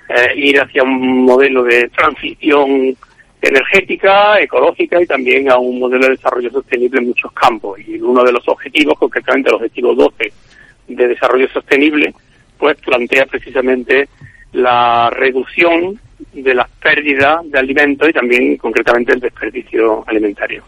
eh, 0.08 0.34
ir 0.36 0.62
hacia 0.62 0.84
un 0.84 1.26
modelo 1.26 1.64
de 1.64 1.90
transición 1.90 2.96
energética, 3.42 4.40
ecológica 4.40 5.02
y 5.02 5.08
también 5.08 5.50
a 5.50 5.58
un 5.58 5.80
modelo 5.80 6.06
de 6.06 6.12
desarrollo 6.12 6.52
sostenible 6.52 7.00
en 7.00 7.08
muchos 7.08 7.32
campos. 7.32 7.80
Y 7.80 8.00
uno 8.00 8.24
de 8.24 8.34
los 8.34 8.48
objetivos, 8.48 9.00
concretamente 9.00 9.50
el 9.50 9.56
objetivo 9.56 9.96
12 9.96 10.32
de 10.90 11.08
desarrollo 11.08 11.50
sostenible, 11.50 12.14
pues 12.60 12.78
plantea 12.82 13.26
precisamente 13.26 14.10
la 14.54 15.10
reducción 15.10 16.00
de 16.34 16.54
las 16.56 16.70
pérdidas 16.82 17.40
de 17.50 17.60
alimentos 17.60 18.08
y 18.10 18.14
también 18.14 18.58
concretamente 18.58 19.14
el 19.14 19.20
desperdicio 19.20 20.04
alimentario. 20.08 20.64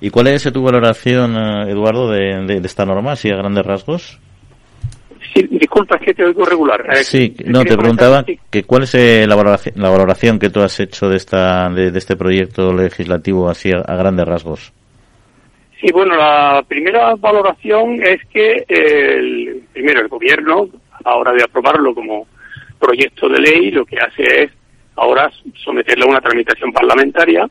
¿Y 0.00 0.10
cuál 0.10 0.28
es 0.28 0.52
tu 0.52 0.62
valoración, 0.62 1.36
eh, 1.36 1.70
Eduardo, 1.70 2.10
de, 2.10 2.60
esta 2.64 2.84
norma, 2.84 3.12
así 3.12 3.30
a 3.30 3.36
grandes 3.36 3.64
rasgos? 3.64 4.18
Sí, 5.32 5.46
disculpa, 5.50 5.96
es 5.96 6.02
que 6.02 6.14
te 6.14 6.24
oigo 6.24 6.44
regular. 6.44 6.84
Eh, 6.92 7.04
sí, 7.04 7.34
no, 7.46 7.64
te 7.64 7.76
preguntaba 7.76 8.24
que 8.50 8.64
cuál 8.64 8.84
es 8.84 8.94
eh, 8.94 9.24
la, 9.26 9.34
valoración, 9.34 9.74
la 9.78 9.90
valoración 9.90 10.38
que 10.38 10.50
tú 10.50 10.60
has 10.60 10.78
hecho 10.80 11.08
de, 11.08 11.16
esta, 11.16 11.68
de, 11.70 11.96
este 11.96 12.16
proyecto 12.16 12.72
legislativo 12.72 13.48
así 13.48 13.70
a, 13.72 13.96
grandes 13.96 14.26
rasgos. 14.26 14.72
Sí, 15.80 15.90
bueno, 15.92 16.16
la 16.16 16.62
primera 16.66 17.14
valoración 17.16 18.02
es 18.02 18.20
que 18.32 18.64
el, 18.68 19.62
primero 19.72 20.00
el 20.00 20.08
gobierno, 20.08 20.68
a 20.92 21.10
la 21.10 21.16
hora 21.16 21.32
de 21.32 21.42
aprobarlo 21.42 21.94
como 21.94 22.26
proyecto 22.78 23.28
de 23.28 23.40
ley, 23.40 23.70
lo 23.70 23.84
que 23.84 23.96
hace 23.98 24.44
es 24.44 24.50
ahora 24.96 25.30
someterlo 25.54 26.06
a 26.06 26.08
una 26.08 26.20
tramitación 26.20 26.72
parlamentaria 26.72 27.48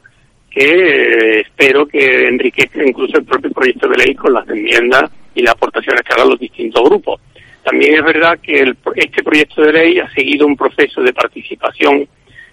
que 0.49 0.61
eh, 0.61 1.39
espero 1.41 1.87
que 1.87 2.27
enriquezca 2.27 2.83
incluso 2.83 3.17
el 3.17 3.25
propio 3.25 3.51
proyecto 3.51 3.87
de 3.87 3.97
ley 3.97 4.15
con 4.15 4.33
las 4.33 4.47
enmiendas 4.47 5.11
y 5.33 5.41
las 5.41 5.55
aportaciones 5.55 6.03
que 6.03 6.13
hagan 6.13 6.29
los 6.29 6.39
distintos 6.39 6.83
grupos. 6.83 7.19
También 7.63 7.95
es 7.95 8.03
verdad 8.03 8.39
que 8.39 8.73
este 8.95 9.23
proyecto 9.23 9.61
de 9.63 9.73
ley 9.73 9.99
ha 9.99 10.09
seguido 10.13 10.45
un 10.45 10.55
proceso 10.55 11.01
de 11.01 11.13
participación 11.13 12.07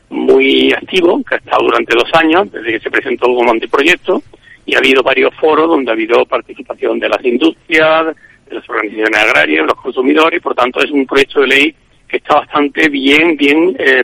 muy 0.08 0.72
activo, 0.72 1.22
que 1.24 1.34
ha 1.34 1.38
estado 1.38 1.64
durante 1.64 1.94
dos 1.94 2.08
años, 2.14 2.50
desde 2.50 2.72
que 2.72 2.80
se 2.80 2.90
presentó 2.90 3.26
como 3.26 3.50
anteproyecto, 3.50 4.22
y 4.64 4.74
ha 4.74 4.78
habido 4.78 5.02
varios 5.02 5.34
foros 5.34 5.68
donde 5.68 5.90
ha 5.90 5.94
habido 5.94 6.24
participación 6.26 6.98
de 6.98 7.08
las 7.08 7.24
industrias, 7.24 8.16
de 8.48 8.54
las 8.54 8.68
organizaciones 8.68 9.18
agrarias, 9.18 9.62
de 9.62 9.66
los 9.66 9.80
consumidores, 9.80 10.38
y 10.38 10.42
por 10.42 10.54
tanto 10.54 10.80
es 10.80 10.90
un 10.90 11.06
proyecto 11.06 11.40
de 11.40 11.46
ley 11.48 11.74
que 12.08 12.16
está 12.16 12.36
bastante 12.36 12.88
bien, 12.88 13.36
bien 13.36 13.76
eh, 13.78 14.02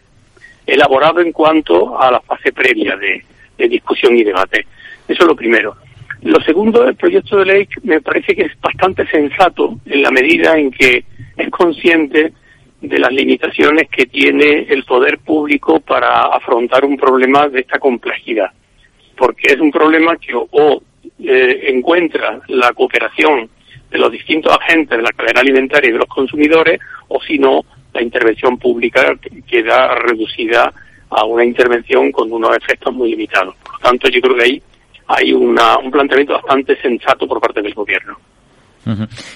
elaborado 0.66 1.20
en 1.20 1.33
cuanto 1.33 2.00
a 2.00 2.11
la 2.11 2.20
fase 2.20 2.52
previa 2.52 2.96
de, 2.96 3.24
discusión 3.68 4.14
y 4.16 4.24
debate. 4.24 4.66
Eso 5.09 5.22
es 5.22 5.29
lo 5.29 5.37
primero. 5.37 5.76
Lo 6.22 6.40
segundo, 6.40 6.87
el 6.87 6.96
proyecto 6.96 7.38
de 7.38 7.46
ley 7.46 7.68
me 7.85 8.00
parece 8.00 8.35
que 8.35 8.42
es 8.42 8.61
bastante 8.61 9.07
sensato 9.07 9.79
en 9.87 10.02
la 10.02 10.11
medida 10.11 10.59
en 10.59 10.70
que 10.70 11.05
es 11.37 11.50
consciente 11.50 12.33
de 12.81 12.98
las 12.98 13.12
limitaciones 13.12 13.88
que 13.88 14.07
tiene 14.07 14.66
el 14.68 14.85
poder 14.85 15.18
público 15.18 15.81
para 15.81 16.22
afrontar 16.26 16.85
un 16.85 16.96
problema 16.96 17.48
de 17.48 17.61
esta 17.61 17.79
complejidad. 17.79 18.50
Porque 19.16 19.52
es 19.55 19.61
un 19.61 19.70
problema 19.70 20.16
que 20.16 20.35
o, 20.35 20.83
eh, 21.18 21.61
encuentra 21.68 22.40
la 22.48 22.72
cooperación 22.72 23.48
de 23.90 23.98
los 23.98 24.11
distintos 24.11 24.55
agentes 24.55 24.98
de 24.98 25.02
la 25.02 25.12
cadena 25.12 25.40
alimentaria 25.40 25.88
y 25.88 25.92
de 25.92 25.98
los 25.98 26.09
consumidores, 26.09 26.81
o 27.09 27.20
si 27.22 27.38
no, 27.38 27.64
la 27.97 28.03
intervención 28.03 28.59
pública 28.59 29.03
queda 29.49 29.95
reducida 29.95 30.73
a 31.09 31.25
una 31.25 31.45
intervención 31.45 32.13
con 32.13 32.31
unos 32.31 32.57
efectos 32.57 32.95
muy 32.95 33.11
limitados. 33.11 33.55
Por 33.63 33.73
lo 33.75 33.79
tanto, 33.79 34.09
yo 34.09 34.21
creo 34.21 34.37
que 34.37 34.45
ahí 34.45 34.63
hay 35.09 35.33
una, 35.33 35.79
un 35.79 35.91
planteamiento 35.91 36.35
bastante 36.35 36.77
sensato 36.81 37.27
por 37.27 37.41
parte 37.41 37.63
del 37.63 37.75
gobierno. 37.75 38.17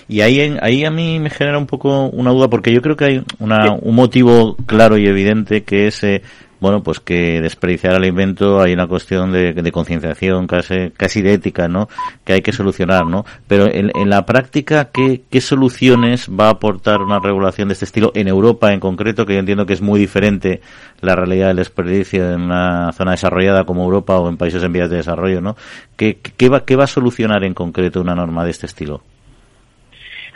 Y 0.07 0.21
ahí, 0.21 0.57
ahí 0.61 0.85
a 0.85 0.93
mí 0.93 1.19
me 1.19 1.29
genera 1.29 1.59
un 1.59 1.67
poco 1.67 2.07
una 2.11 2.31
duda 2.31 2.47
porque 2.49 2.73
yo 2.73 2.81
creo 2.81 2.97
que 2.97 3.05
hay 3.05 3.23
una, 3.41 3.73
un 3.73 3.97
motivo 3.97 4.57
claro 4.65 4.97
y 4.97 5.09
evidente 5.09 5.65
que 5.65 5.89
es 5.89 6.05
eh, 6.05 6.23
bueno, 6.61 6.83
pues 6.83 7.01
que 7.01 7.41
desperdiciar 7.41 7.95
alimento 7.95 8.61
hay 8.61 8.75
una 8.75 8.87
cuestión 8.87 9.33
de, 9.33 9.73
concienciación, 9.73 10.47
casi, 10.47 10.91
casi 10.91 11.23
de 11.23 11.35
ética, 11.35 11.69
¿no? 11.69 11.89
Que 12.25 12.35
hay 12.35 12.43
que 12.43 12.53
solucionar, 12.53 13.07
¿no? 13.07 13.25
Pero 13.49 13.67
en, 13.67 13.91
la 14.11 14.27
práctica, 14.27 14.91
¿qué, 14.93 15.23
¿qué 15.31 15.41
soluciones 15.41 16.29
va 16.29 16.47
a 16.47 16.51
aportar 16.51 17.01
una 17.01 17.19
regulación 17.19 17.69
de 17.69 17.75
este 17.75 17.87
estilo 17.87 18.13
en 18.15 18.29
Europa 18.29 18.73
en 18.73 18.81
concreto? 18.81 19.25
Que 19.25 19.35
yo 19.35 19.41
entiendo 19.41 19.67
que 19.67 19.73
es 19.73 19.81
muy 19.81 19.99
diferente 19.99 20.61
la 21.01 21.17
realidad 21.17 21.49
del 21.49 21.57
desperdicio 21.57 22.31
en 22.33 22.43
una 22.43 22.93
zona 22.93 23.13
desarrollada 23.13 23.65
como 23.65 23.85
Europa 23.85 24.19
o 24.19 24.29
en 24.29 24.37
países 24.37 24.63
en 24.63 24.73
vías 24.73 24.91
de 24.91 24.97
desarrollo, 24.97 25.41
¿no? 25.41 25.57
¿Qué, 25.97 26.19
qué, 26.19 26.49
va, 26.49 26.65
qué 26.65 26.77
va 26.77 26.85
a 26.85 26.89
solucionar 26.89 27.45
en 27.45 27.55
concreto 27.55 28.01
una 28.01 28.15
norma 28.15 28.45
de 28.45 28.51
este 28.51 28.67
estilo? 28.67 29.03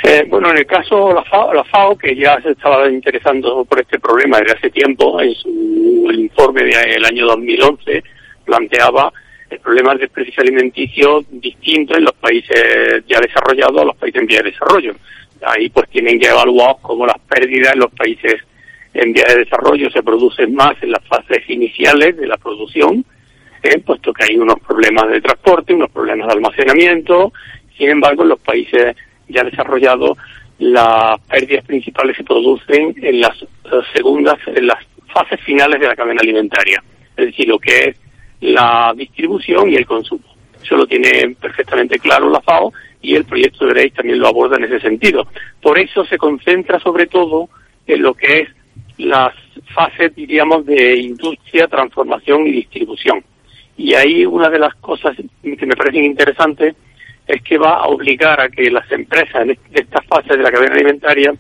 Eh, 0.06 0.26
bueno, 0.28 0.50
en 0.50 0.58
el 0.58 0.66
caso 0.66 1.08
de 1.08 1.14
la 1.14 1.24
FAO, 1.24 1.54
la 1.54 1.64
FAO, 1.64 1.96
que 1.96 2.14
ya 2.14 2.38
se 2.42 2.50
estaba 2.50 2.90
interesando 2.90 3.64
por 3.64 3.80
este 3.80 3.98
problema 3.98 4.38
desde 4.38 4.52
hace 4.52 4.70
tiempo, 4.70 5.18
en 5.18 5.34
su 5.34 5.48
informe 6.12 6.62
del 6.62 7.04
año 7.06 7.26
2011 7.26 8.04
planteaba 8.44 9.10
el 9.48 9.58
problema 9.60 9.92
del 9.92 10.00
desperdicio 10.00 10.42
alimenticio 10.42 11.24
distinto 11.30 11.96
en 11.96 12.04
los 12.04 12.12
países 12.12 13.02
ya 13.06 13.18
desarrollados 13.18 13.80
a 13.80 13.84
los 13.86 13.96
países 13.96 14.20
en 14.20 14.26
vía 14.26 14.42
de 14.42 14.50
desarrollo. 14.50 14.94
Ahí 15.40 15.70
pues 15.70 15.88
tienen 15.88 16.20
que 16.20 16.28
evaluar 16.28 16.76
cómo 16.82 17.06
las 17.06 17.18
pérdidas 17.20 17.72
en 17.72 17.80
los 17.80 17.92
países 17.92 18.42
en 18.92 19.10
vía 19.14 19.24
de 19.26 19.38
desarrollo 19.38 19.88
se 19.90 20.02
producen 20.02 20.54
más 20.54 20.74
en 20.82 20.90
las 20.92 21.02
fases 21.06 21.48
iniciales 21.48 22.14
de 22.18 22.26
la 22.26 22.36
producción, 22.36 23.06
eh, 23.62 23.78
puesto 23.78 24.12
que 24.12 24.24
hay 24.24 24.36
unos 24.36 24.60
problemas 24.60 25.08
de 25.08 25.22
transporte, 25.22 25.72
unos 25.72 25.90
problemas 25.90 26.26
de 26.26 26.34
almacenamiento. 26.34 27.32
Sin 27.78 27.88
embargo, 27.88 28.22
en 28.22 28.28
los 28.28 28.40
países 28.40 28.94
ya 29.28 29.44
desarrollado, 29.44 30.16
las 30.58 31.20
pérdidas 31.22 31.64
principales 31.64 32.16
se 32.16 32.24
producen 32.24 32.94
en 33.02 33.20
las 33.20 33.42
eh, 33.42 33.46
segundas, 33.92 34.38
en 34.46 34.66
las 34.66 34.78
fases 35.12 35.40
finales 35.40 35.80
de 35.80 35.86
la 35.86 35.96
cadena 35.96 36.20
alimentaria, 36.20 36.82
es 37.16 37.26
decir, 37.26 37.48
lo 37.48 37.58
que 37.58 37.78
es 37.78 37.96
la 38.40 38.92
distribución 38.96 39.70
y 39.70 39.76
el 39.76 39.86
consumo. 39.86 40.24
Eso 40.62 40.76
lo 40.76 40.86
tiene 40.86 41.36
perfectamente 41.40 41.98
claro 41.98 42.30
la 42.30 42.40
FAO 42.40 42.72
y 43.02 43.14
el 43.14 43.24
proyecto 43.24 43.66
de 43.66 43.74
ley 43.74 43.90
también 43.90 44.18
lo 44.18 44.28
aborda 44.28 44.56
en 44.56 44.64
ese 44.64 44.80
sentido. 44.80 45.26
Por 45.60 45.78
eso 45.78 46.04
se 46.06 46.16
concentra 46.16 46.80
sobre 46.80 47.06
todo 47.06 47.48
en 47.86 48.02
lo 48.02 48.14
que 48.14 48.40
es 48.40 48.48
las 48.96 49.34
fases, 49.74 50.14
diríamos, 50.14 50.64
de 50.64 50.96
industria, 50.96 51.66
transformación 51.66 52.46
y 52.46 52.52
distribución. 52.52 53.22
Y 53.76 53.94
ahí 53.94 54.24
una 54.24 54.48
de 54.48 54.58
las 54.58 54.74
cosas 54.76 55.16
que 55.42 55.66
me 55.66 55.76
parecen 55.76 56.04
interesantes 56.04 56.74
es 57.26 57.42
que 57.42 57.58
va 57.58 57.78
a 57.78 57.86
obligar 57.86 58.40
a 58.40 58.48
que 58.48 58.70
las 58.70 58.90
empresas 58.92 59.46
de 59.46 59.58
esta 59.72 60.00
fase 60.02 60.36
de 60.36 60.42
la 60.42 60.50
cadena 60.50 60.74
alimentaria 60.74 61.32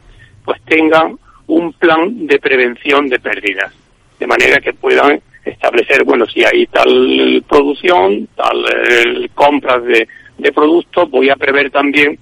pues 0.44 0.60
tengan 0.62 1.18
un 1.46 1.72
plan 1.74 2.26
de 2.26 2.38
prevención 2.38 3.08
de 3.08 3.18
pérdidas, 3.18 3.72
de 4.18 4.26
manera 4.26 4.60
que 4.60 4.72
puedan 4.72 5.20
establecer, 5.44 6.04
bueno, 6.04 6.26
si 6.26 6.42
hay 6.44 6.66
tal 6.66 7.44
producción, 7.48 8.28
tal 8.34 8.64
eh, 8.64 9.28
compras 9.34 9.84
de, 9.84 10.08
productos, 10.52 11.10
voy 11.10 11.30
a 11.30 11.36
prever 11.36 11.70
también 11.70 12.18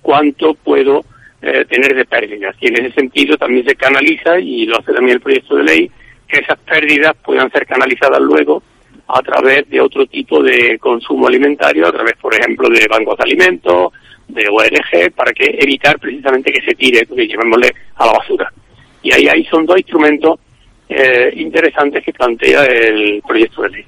cuánto 0.00 0.54
puedo 0.54 1.04
eh, 1.40 1.64
tener 1.68 1.94
de 1.94 2.04
pérdidas. 2.04 2.56
Y 2.60 2.68
en 2.68 2.76
ese 2.76 2.92
sentido 2.92 3.36
también 3.36 3.64
se 3.66 3.74
canaliza, 3.74 4.38
y 4.38 4.66
lo 4.66 4.78
hace 4.78 4.92
también 4.92 5.16
el 5.16 5.22
proyecto 5.22 5.56
de 5.56 5.64
ley, 5.64 5.90
que 6.28 6.40
esas 6.40 6.58
pérdidas 6.60 7.14
puedan 7.24 7.50
ser 7.50 7.66
canalizadas 7.66 8.20
luego 8.20 8.62
a 9.12 9.22
través 9.22 9.68
de 9.68 9.80
otro 9.80 10.06
tipo 10.06 10.42
de 10.42 10.78
consumo 10.78 11.26
alimentario, 11.28 11.86
a 11.86 11.92
través, 11.92 12.14
por 12.16 12.34
ejemplo, 12.34 12.68
de 12.70 12.86
bancos 12.88 13.18
de 13.18 13.24
alimentos, 13.24 13.92
de 14.28 14.48
ONG, 14.48 15.12
para 15.14 15.32
que 15.32 15.58
evitar 15.60 15.98
precisamente 15.98 16.50
que 16.50 16.62
se 16.62 16.74
tire, 16.74 17.04
que 17.04 17.26
llevémosle 17.26 17.74
a 17.96 18.06
la 18.06 18.12
basura. 18.12 18.52
Y 19.02 19.12
ahí, 19.12 19.28
ahí 19.28 19.44
son 19.44 19.66
dos 19.66 19.76
instrumentos 19.76 20.40
eh, 20.88 21.32
interesantes 21.36 22.02
que 22.02 22.12
plantea 22.12 22.64
el 22.64 23.22
proyecto 23.26 23.62
de 23.62 23.68
ley. 23.70 23.86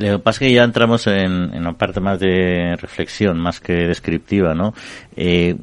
Lo 0.00 0.16
que 0.16 0.22
pasa 0.22 0.36
es 0.36 0.48
que 0.48 0.54
ya 0.54 0.64
entramos 0.64 1.06
en, 1.06 1.52
en, 1.52 1.60
una 1.60 1.74
parte 1.74 2.00
más 2.00 2.18
de 2.18 2.74
reflexión, 2.80 3.38
más 3.38 3.60
que 3.60 3.86
descriptiva, 3.86 4.54
¿no? 4.54 4.72
Eh, 5.14 5.54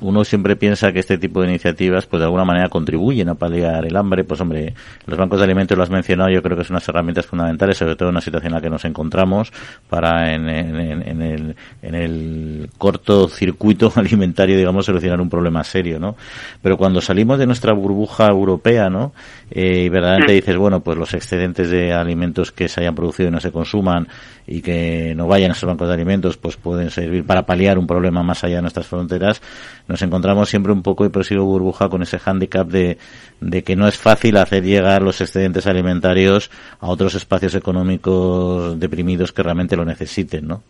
uno 0.00 0.24
siempre 0.24 0.56
piensa 0.56 0.90
que 0.92 0.98
este 0.98 1.16
tipo 1.16 1.40
de 1.42 1.48
iniciativas, 1.48 2.06
pues 2.06 2.18
de 2.18 2.24
alguna 2.24 2.44
manera 2.44 2.68
contribuyen 2.68 3.28
a 3.28 3.36
paliar 3.36 3.86
el 3.86 3.96
hambre. 3.96 4.24
Pues 4.24 4.40
hombre, 4.40 4.74
los 5.06 5.16
bancos 5.16 5.38
de 5.38 5.44
alimentos 5.44 5.76
lo 5.78 5.84
has 5.84 5.90
mencionado, 5.90 6.28
yo 6.30 6.42
creo 6.42 6.56
que 6.56 6.64
son 6.64 6.74
unas 6.74 6.88
herramientas 6.88 7.24
fundamentales, 7.26 7.78
sobre 7.78 7.94
todo 7.94 8.08
en 8.08 8.14
una 8.14 8.20
situación 8.20 8.50
en 8.50 8.54
la 8.56 8.60
que 8.60 8.70
nos 8.70 8.84
encontramos, 8.84 9.52
para 9.88 10.34
en, 10.34 10.48
en, 10.48 11.02
en 11.02 11.22
el, 11.22 11.56
en 11.82 11.94
el 11.94 12.70
corto 12.78 13.28
circuito 13.28 13.92
alimentario, 13.96 14.56
digamos, 14.56 14.86
solucionar 14.86 15.20
un 15.20 15.30
problema 15.30 15.62
serio, 15.62 16.00
¿no? 16.00 16.16
Pero 16.60 16.76
cuando 16.76 17.00
salimos 17.00 17.38
de 17.38 17.46
nuestra 17.46 17.72
burbuja 17.72 18.26
europea, 18.26 18.90
¿no? 18.90 19.12
Eh, 19.52 19.84
y 19.84 19.88
verdaderamente 19.88 20.32
dices, 20.32 20.56
bueno, 20.56 20.80
pues 20.80 20.98
los 20.98 21.14
excedentes 21.14 21.70
de 21.70 21.92
alimentos 21.92 22.50
que 22.50 22.66
se 22.66 22.80
hayan 22.80 22.96
producido 22.96 23.28
y 23.28 23.32
no 23.32 23.38
se 23.38 23.51
consuman 23.52 24.08
y 24.46 24.60
que 24.60 25.14
no 25.14 25.28
vayan 25.28 25.50
a 25.50 25.54
esos 25.54 25.68
bancos 25.68 25.88
de 25.88 25.94
alimentos, 25.94 26.36
pues 26.36 26.56
pueden 26.56 26.90
servir 26.90 27.24
para 27.24 27.46
paliar 27.46 27.78
un 27.78 27.86
problema 27.86 28.22
más 28.22 28.42
allá 28.42 28.56
de 28.56 28.62
nuestras 28.62 28.86
fronteras, 28.86 29.40
nos 29.86 30.02
encontramos 30.02 30.48
siempre 30.48 30.72
un 30.72 30.82
poco, 30.82 31.04
y 31.04 31.10
prosigo 31.10 31.44
burbuja, 31.44 31.88
con 31.88 32.02
ese 32.02 32.18
hándicap 32.18 32.66
de, 32.66 32.98
de 33.40 33.62
que 33.62 33.76
no 33.76 33.86
es 33.86 33.96
fácil 33.96 34.36
hacer 34.36 34.64
llegar 34.64 35.02
los 35.02 35.20
excedentes 35.20 35.66
alimentarios 35.66 36.50
a 36.80 36.88
otros 36.88 37.14
espacios 37.14 37.54
económicos 37.54 38.78
deprimidos 38.80 39.32
que 39.32 39.42
realmente 39.42 39.76
lo 39.76 39.84
necesiten, 39.84 40.48
¿no? 40.48 40.62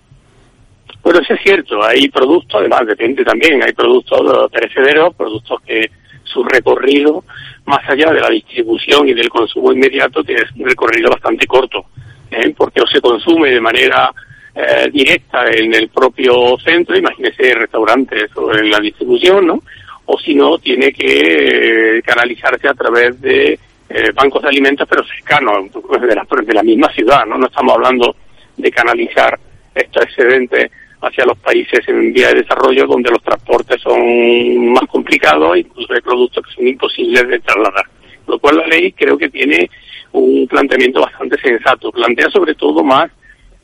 Bueno, 1.02 1.20
eso 1.20 1.34
es 1.34 1.40
cierto. 1.42 1.82
Hay 1.82 2.08
productos, 2.08 2.60
además 2.60 2.86
depende 2.86 3.24
también, 3.24 3.62
hay 3.62 3.72
productos 3.72 4.50
perecederos, 4.50 5.14
productos 5.14 5.60
que 5.66 5.90
su 6.24 6.44
recorrido, 6.44 7.24
más 7.66 7.80
allá 7.88 8.12
de 8.12 8.20
la 8.20 8.30
distribución 8.30 9.08
y 9.08 9.14
del 9.14 9.28
consumo 9.28 9.72
inmediato, 9.72 10.22
tiene 10.22 10.42
un 10.56 10.66
recorrido 10.66 11.10
bastante 11.10 11.46
corto. 11.46 11.86
¿Eh? 12.32 12.54
porque 12.56 12.80
o 12.80 12.86
se 12.86 13.00
consume 13.00 13.50
de 13.50 13.60
manera 13.60 14.12
eh, 14.54 14.90
directa 14.92 15.46
en 15.50 15.72
el 15.74 15.88
propio 15.88 16.58
centro, 16.58 16.96
imagínese 16.96 17.54
restaurantes 17.54 18.36
o 18.36 18.52
en 18.54 18.70
la 18.70 18.80
distribución, 18.80 19.46
¿no? 19.46 19.62
O 20.06 20.18
si 20.18 20.34
no, 20.34 20.58
tiene 20.58 20.92
que 20.92 21.98
eh, 21.98 22.02
canalizarse 22.02 22.68
a 22.68 22.74
través 22.74 23.20
de 23.20 23.58
eh, 23.88 24.12
bancos 24.14 24.42
de 24.42 24.48
alimentos, 24.48 24.86
pero 24.88 25.04
cercanos, 25.04 25.70
de 25.72 26.14
la, 26.14 26.26
de 26.42 26.54
la 26.54 26.62
misma 26.62 26.92
ciudad, 26.92 27.24
¿no? 27.26 27.38
No 27.38 27.46
estamos 27.46 27.74
hablando 27.74 28.14
de 28.56 28.70
canalizar 28.70 29.38
estos 29.74 30.02
excedentes 30.02 30.70
hacia 31.00 31.24
los 31.24 31.38
países 31.38 31.80
en 31.88 32.12
vía 32.12 32.28
de 32.28 32.42
desarrollo 32.42 32.86
donde 32.86 33.10
los 33.10 33.22
transportes 33.22 33.80
son 33.80 34.72
más 34.72 34.84
complicados, 34.88 35.56
incluso 35.56 35.92
hay 35.94 36.00
productos 36.00 36.46
que 36.46 36.54
son 36.54 36.68
imposibles 36.68 37.26
de 37.26 37.40
trasladar. 37.40 37.86
Lo 38.26 38.38
cual 38.38 38.58
la 38.58 38.66
ley 38.66 38.92
creo 38.92 39.18
que 39.18 39.28
tiene 39.28 39.68
un 40.12 40.46
planteamiento 40.46 41.00
bastante 41.00 41.40
sensato. 41.40 41.90
Plantea 41.90 42.28
sobre 42.30 42.54
todo 42.54 42.82
más 42.82 43.10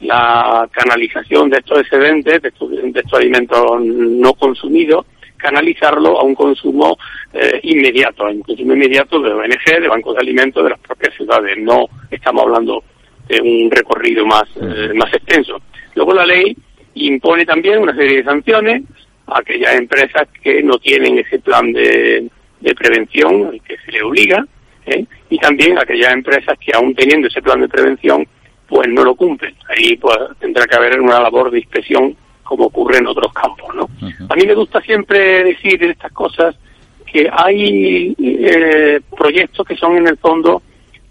la 0.00 0.68
canalización 0.72 1.50
de 1.50 1.58
estos 1.58 1.80
excedentes, 1.80 2.42
de 2.42 2.48
estos, 2.48 2.70
de 2.70 3.00
estos 3.00 3.18
alimentos 3.18 3.80
no 3.82 4.32
consumidos, 4.34 5.06
canalizarlo 5.36 6.18
a 6.20 6.24
un 6.24 6.34
consumo 6.34 6.96
eh, 7.32 7.60
inmediato, 7.62 8.26
a 8.26 8.30
un 8.30 8.42
consumo 8.42 8.74
inmediato 8.74 9.20
de 9.20 9.32
ONG, 9.32 9.80
de 9.80 9.88
bancos 9.88 10.14
de 10.14 10.20
alimentos 10.20 10.62
de 10.62 10.70
las 10.70 10.80
propias 10.80 11.14
ciudades. 11.14 11.56
No 11.58 11.86
estamos 12.10 12.44
hablando 12.44 12.82
de 13.28 13.40
un 13.40 13.70
recorrido 13.70 14.26
más, 14.26 14.44
eh, 14.60 14.92
más 14.94 15.12
extenso. 15.12 15.60
Luego 15.94 16.14
la 16.14 16.26
ley 16.26 16.56
impone 16.94 17.44
también 17.44 17.78
una 17.78 17.94
serie 17.94 18.18
de 18.18 18.24
sanciones 18.24 18.82
a 19.26 19.40
aquellas 19.40 19.74
empresas 19.74 20.28
que 20.42 20.62
no 20.62 20.78
tienen 20.78 21.18
ese 21.18 21.38
plan 21.38 21.72
de, 21.72 22.28
de 22.60 22.74
prevención 22.74 23.46
al 23.46 23.62
que 23.62 23.76
se 23.84 23.92
le 23.92 24.02
obliga, 24.02 24.44
¿eh? 24.90 25.06
y 25.30 25.38
también 25.38 25.78
aquellas 25.78 26.12
empresas 26.12 26.58
que 26.58 26.72
aún 26.74 26.94
teniendo 26.94 27.28
ese 27.28 27.42
plan 27.42 27.60
de 27.60 27.68
prevención, 27.68 28.26
pues 28.66 28.88
no 28.88 29.04
lo 29.04 29.14
cumplen. 29.14 29.54
Ahí 29.68 29.96
pues 29.96 30.16
tendrá 30.38 30.66
que 30.66 30.76
haber 30.76 31.00
una 31.00 31.20
labor 31.20 31.50
de 31.50 31.58
inspección 31.58 32.16
como 32.42 32.64
ocurre 32.64 32.98
en 32.98 33.06
otros 33.06 33.32
campos, 33.32 33.74
¿no? 33.74 33.88
A 34.28 34.34
mí 34.34 34.46
me 34.46 34.54
gusta 34.54 34.80
siempre 34.80 35.44
decir 35.44 35.82
en 35.82 35.90
estas 35.90 36.12
cosas 36.12 36.56
que 37.04 37.28
hay 37.30 38.14
eh, 38.18 39.00
proyectos 39.16 39.66
que 39.66 39.76
son 39.76 39.96
en 39.96 40.08
el 40.08 40.16
fondo 40.18 40.62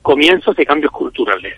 comienzos 0.01 0.55
de 0.55 0.65
cambios 0.65 0.91
culturales. 0.91 1.55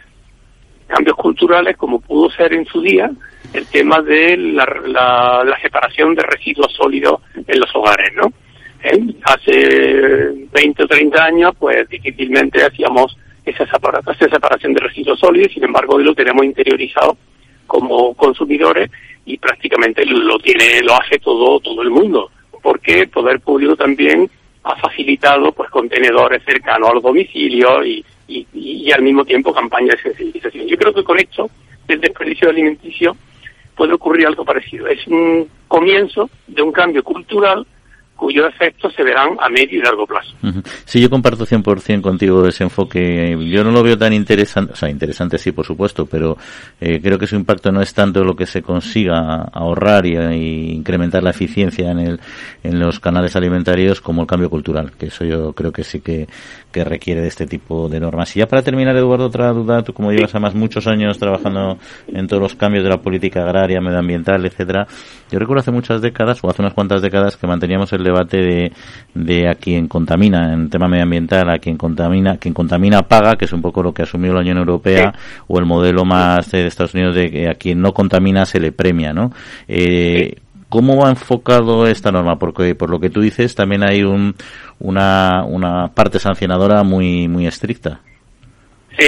Cambios 0.88 1.16
culturales 1.16 1.78
como 1.78 2.00
pudo 2.02 2.30
ser 2.32 2.54
en 2.54 2.66
su 2.66 2.82
día 2.82 3.10
el 3.54 3.65
tema 3.67 4.02
de 4.02 4.36
la, 4.38 4.65
la, 4.86 5.44
la 5.46 5.60
separación 5.62 6.15
de 6.15 6.24
residuos 6.24 6.74
sólidos 6.74 7.22
en 7.36 7.60
los 7.60 7.74
hogares, 7.76 8.12
¿no? 8.15 8.34
Hace 9.23 10.48
20 10.52 10.84
o 10.84 10.88
30 10.88 11.23
años, 11.23 11.54
pues 11.60 11.88
difícilmente 11.90 12.63
hacíamos 12.63 13.17
esa 13.46 13.65
separación 13.65 14.73
de 14.73 14.80
residuos 14.82 15.19
sólidos, 15.19 15.52
sin 15.54 15.63
embargo 15.63 15.96
hoy 15.96 16.04
lo 16.04 16.13
tenemos 16.13 16.46
interiorizado 16.46 17.17
como 17.67 18.13
consumidores 18.13 18.90
y 19.25 19.38
prácticamente 19.38 20.06
lo 20.06 20.40
tiene, 20.40 20.82
lo 20.82 20.96
hace 20.96 21.19
todo, 21.19 21.60
todo 21.60 21.82
el 21.82 21.90
mundo, 21.90 22.32
porque 22.62 23.02
el 23.02 23.10
poder 23.10 23.40
público 23.40 23.75
también 23.75 24.30
ha 24.63 24.75
facilitado 24.75 25.52
pues 25.52 25.69
contenedores 25.69 26.44
cercanos 26.44 26.90
al 26.90 27.02
domicilio 27.02 27.84
y, 27.86 28.04
y, 28.27 28.46
y, 28.54 28.92
al 28.92 29.02
mismo 29.02 29.25
tiempo 29.25 29.54
campañas 29.54 29.98
de 29.98 30.10
sensibilización. 30.10 30.67
Yo 30.67 30.77
creo 30.77 30.94
que 30.94 31.04
con 31.04 31.19
esto, 31.19 31.50
el 31.88 32.02
desperdicio 32.02 32.50
alimenticio, 32.50 33.15
puede 33.75 33.94
ocurrir 33.94 34.27
algo 34.27 34.44
parecido. 34.44 34.88
Es 34.88 35.06
un 35.08 35.48
comienzo 35.67 36.30
de 36.48 36.62
un 36.62 36.71
cambio 36.71 37.04
cultural 37.04 37.65
cuyos 38.20 38.48
efectos 38.50 38.94
se 38.94 39.02
verán 39.02 39.30
a 39.40 39.50
medio 39.50 39.80
y 39.80 39.82
largo 39.82 40.06
plazo. 40.06 40.36
Sí, 40.84 41.02
yo 41.02 41.10
comparto 41.10 41.46
100% 41.46 42.02
contigo 42.02 42.46
ese 42.46 42.65
enfoque. 42.65 43.38
Yo 43.50 43.63
no 43.63 43.72
lo 43.72 43.82
veo 43.82 43.98
tan 43.98 44.12
interesante, 44.12 44.74
o 44.74 44.76
sea, 44.76 44.90
interesante 44.90 45.38
sí, 45.38 45.54
por 45.54 45.65
supuesto, 45.65 46.06
pero 46.06 46.38
eh, 46.82 47.00
creo 47.02 47.17
que 47.17 47.28
su 47.28 47.38
impacto 47.38 47.72
no 47.72 47.82
es 47.82 47.94
tanto 47.94 48.24
lo 48.26 48.36
que 48.36 48.46
se 48.46 48.62
consiga 48.62 49.44
ahorrar 49.54 50.06
y, 50.06 50.72
incrementar 50.72 51.24
la 51.24 51.30
eficiencia 51.30 51.92
en, 51.92 52.00
el, 52.00 52.20
en 52.63 52.80
los 52.80 53.00
canales 53.00 53.36
alimentarios 53.38 54.02
como 54.02 54.22
el 54.22 54.28
cambio 54.28 54.50
cultural, 54.50 54.92
que 54.98 55.08
eso 55.08 55.24
yo 55.24 55.54
creo 55.54 55.72
que 55.72 55.84
sí 55.84 56.02
que, 56.02 56.28
que 56.72 56.84
requiere 56.84 57.22
de 57.22 57.30
este 57.30 57.48
tipo 57.48 57.88
de 57.88 58.02
normas. 58.02 58.36
Y 58.36 58.40
ya 58.40 58.48
para 58.48 58.62
terminar, 58.62 58.98
Eduardo, 58.98 59.28
otra 59.28 59.52
duda, 59.54 59.82
tú 59.82 59.94
como 59.94 60.12
llevas 60.12 60.36
además 60.36 60.56
muchos 60.56 60.88
años 60.88 61.17
trabajando 61.17 61.78
en 62.08 62.28
todos 62.28 62.42
los 62.42 62.56
cambios 62.56 62.84
de 62.84 62.90
la 62.90 62.98
política 62.98 63.44
agraria, 63.44 63.80
medioambiental, 63.80 64.46
etcétera, 64.46 64.88
yo 65.32 65.40
recuerdo 65.40 65.62
hace 65.62 65.72
muchas 65.72 66.02
décadas, 66.02 66.44
o 66.44 66.50
hace 66.50 66.62
unas 66.62 66.74
cuantas 66.74 67.02
décadas, 67.02 67.38
que 67.38 67.48
manteníamos 67.48 67.94
el 67.94 68.04
debate 68.12 68.38
de, 68.38 68.72
de 69.14 69.50
a 69.50 69.56
quien 69.56 69.88
contamina 69.88 70.54
en 70.54 70.70
tema 70.70 70.88
medioambiental, 70.88 71.50
a 71.50 71.60
quien 71.60 71.78
contamina, 71.78 72.38
quien 72.38 72.54
contamina 72.54 73.04
paga, 73.04 73.36
que 73.36 73.46
es 73.46 73.54
un 73.54 73.62
poco 73.62 73.82
lo 73.82 73.94
que 73.94 74.04
asumió 74.04 74.34
la 74.34 74.42
Unión 74.42 74.58
Europea, 74.58 75.14
o 75.48 75.60
el 75.60 75.66
modelo 75.66 76.06
más 76.06 76.52
de 76.52 76.68
Estados 76.68 76.94
Unidos 76.94 77.16
de 77.16 77.30
que 77.30 77.48
a 77.48 77.54
quien 77.54 77.82
no 77.82 77.94
contamina 77.94 78.46
se 78.46 78.60
le 78.60 78.72
premia, 78.72 79.14
¿no? 79.14 79.32
Eh, 79.68 80.36
¿Cómo 80.70 80.98
va 80.98 81.10
enfocado 81.10 81.88
esta 81.88 82.12
norma? 82.12 82.38
Porque 82.38 82.76
por 82.76 82.92
lo 82.92 83.00
que 83.00 83.10
tú 83.10 83.22
dices 83.22 83.56
también 83.56 83.84
hay 83.84 84.04
un, 84.04 84.36
una, 84.80 85.44
una 85.44 85.88
parte 85.88 86.20
sancionadora 86.20 86.84
muy 86.84 87.28
muy 87.28 87.48
estricta. 87.48 88.02
Sí, 88.96 89.08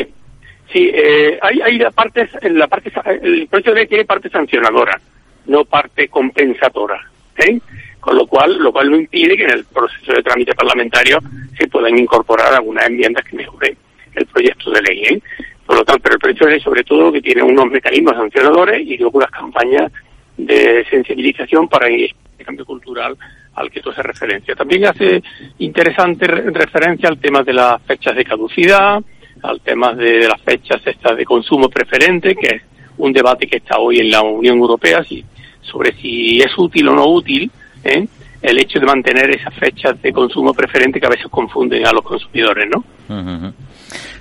sí, 0.74 0.90
eh, 0.92 1.38
hay, 1.40 1.62
hay 1.62 1.78
la 1.78 1.92
parte, 1.92 2.28
la 2.50 2.68
parte, 2.68 2.92
el 3.22 3.48
proyecto 3.48 3.72
de 3.72 3.76
ley 3.76 3.88
tiene 3.88 4.06
parte 4.06 4.30
sancionadora, 4.30 5.00
no 5.46 5.64
parte 5.66 6.08
compensatora. 6.08 7.00
¿eh? 7.38 7.60
Con 8.02 8.18
lo 8.18 8.28
cual 8.28 8.58
lo 8.58 8.74
cual 8.74 8.90
no 8.90 8.98
impide 8.98 9.38
que 9.38 9.46
en 9.46 9.52
el 9.52 9.66
proceso 9.66 10.12
de 10.12 10.24
trámite 10.24 10.54
parlamentario 10.54 11.20
se 11.58 11.68
puedan 11.68 11.98
incorporar 11.98 12.54
algunas 12.54 12.88
enmiendas 12.88 13.24
que 13.24 13.38
mejoren 13.38 13.78
el 14.16 14.26
proyecto 14.26 14.72
de 14.72 14.82
ley. 14.82 15.04
¿eh? 15.04 15.22
Por 15.66 15.78
lo 15.78 15.86
tanto, 15.86 16.02
pero 16.02 16.16
el 16.16 16.20
proyecto 16.20 16.46
de 16.46 16.52
ley 16.52 16.62
sobre 16.62 16.84
todo 16.84 17.12
que 17.12 17.22
tiene 17.22 17.44
unos 17.44 17.68
mecanismos 17.68 18.16
sancionadores 18.16 18.86
y 18.86 18.98
luego 18.98 19.22
las 19.22 19.32
campañas 19.32 19.92
de 20.36 20.84
sensibilización 20.90 21.70
para 21.70 21.88
el 21.88 22.12
cambio 22.44 22.66
cultural 22.66 23.16
al 23.54 23.70
que 23.70 23.82
tú 23.82 23.92
haces 23.92 24.04
referencia. 24.04 24.56
También 24.56 24.86
hace 24.86 25.22
interesante 25.60 26.26
referencia 26.26 27.08
al 27.10 27.20
tema 27.20 27.44
de 27.44 27.54
las 27.54 27.82
fechas 27.84 28.16
de 28.16 28.26
caducidad, 28.26 29.00
al 29.44 29.62
tema 29.62 29.94
de, 29.94 30.28
las 30.28 30.42
fechas 30.42 30.82
estas 30.86 31.18
de 31.18 31.26
consumo 31.26 31.70
preferente, 31.70 32.36
que 32.36 32.56
es 32.56 32.62
un 32.98 33.14
debate 33.14 33.48
que 33.48 33.58
está 33.58 33.78
hoy 33.78 34.00
en 34.00 34.10
la 34.10 34.22
Unión 34.22 34.58
Europea 34.58 35.04
si, 35.04 35.24
sobre 35.62 35.94
si 35.94 36.42
es 36.42 36.58
útil 36.58 36.88
o 36.88 36.96
no 36.96 37.08
útil 37.08 37.52
¿eh? 37.84 38.08
el 38.42 38.60
hecho 38.60 38.80
de 38.80 38.86
mantener 38.86 39.30
esas 39.36 39.54
fechas 39.54 40.02
de 40.02 40.12
consumo 40.12 40.54
preferente 40.54 41.00
que 41.00 41.06
a 41.06 41.10
veces 41.10 41.28
confunden 41.30 41.86
a 41.86 41.92
los 41.92 42.02
consumidores, 42.02 42.68
¿no? 42.74 42.84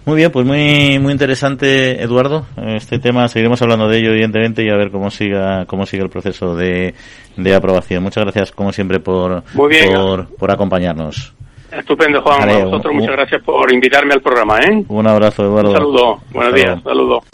Muy 0.05 0.17
bien, 0.17 0.31
pues 0.31 0.47
muy 0.47 0.99
muy 0.99 1.13
interesante, 1.13 2.03
Eduardo. 2.03 2.47
Este 2.57 2.99
tema 2.99 3.29
seguiremos 3.29 3.61
hablando 3.63 3.89
de 3.89 3.99
ello, 3.99 4.11
evidentemente, 4.11 4.65
y 4.65 4.69
a 4.69 4.77
ver 4.77 4.91
cómo 4.91 5.11
siga 5.11 5.65
cómo 5.67 5.87
sigue 5.87 6.03
el 6.03 6.11
proceso 6.11 6.55
de, 6.55 6.95
de 7.37 7.55
aprobación. 7.55 8.03
Muchas 8.03 8.25
gracias, 8.25 8.53
como 8.53 8.73
siempre, 8.73 9.01
por, 9.01 9.43
por, 9.55 10.27
por 10.37 10.51
acompañarnos. 10.51 11.35
Estupendo, 11.71 12.21
Juan. 12.23 12.49
a 12.49 12.65
vosotros 12.65 12.95
muchas 12.95 13.13
gracias 13.13 13.43
por 13.43 13.73
invitarme 13.73 14.15
al 14.15 14.21
programa. 14.21 14.59
¿eh? 14.59 14.85
Un 14.89 15.07
abrazo, 15.07 15.45
Eduardo. 15.45 15.71
Un 15.71 15.77
saludo. 15.77 16.19
Buenos 16.33 16.55
días. 16.55 16.83
Saludos. 16.83 17.25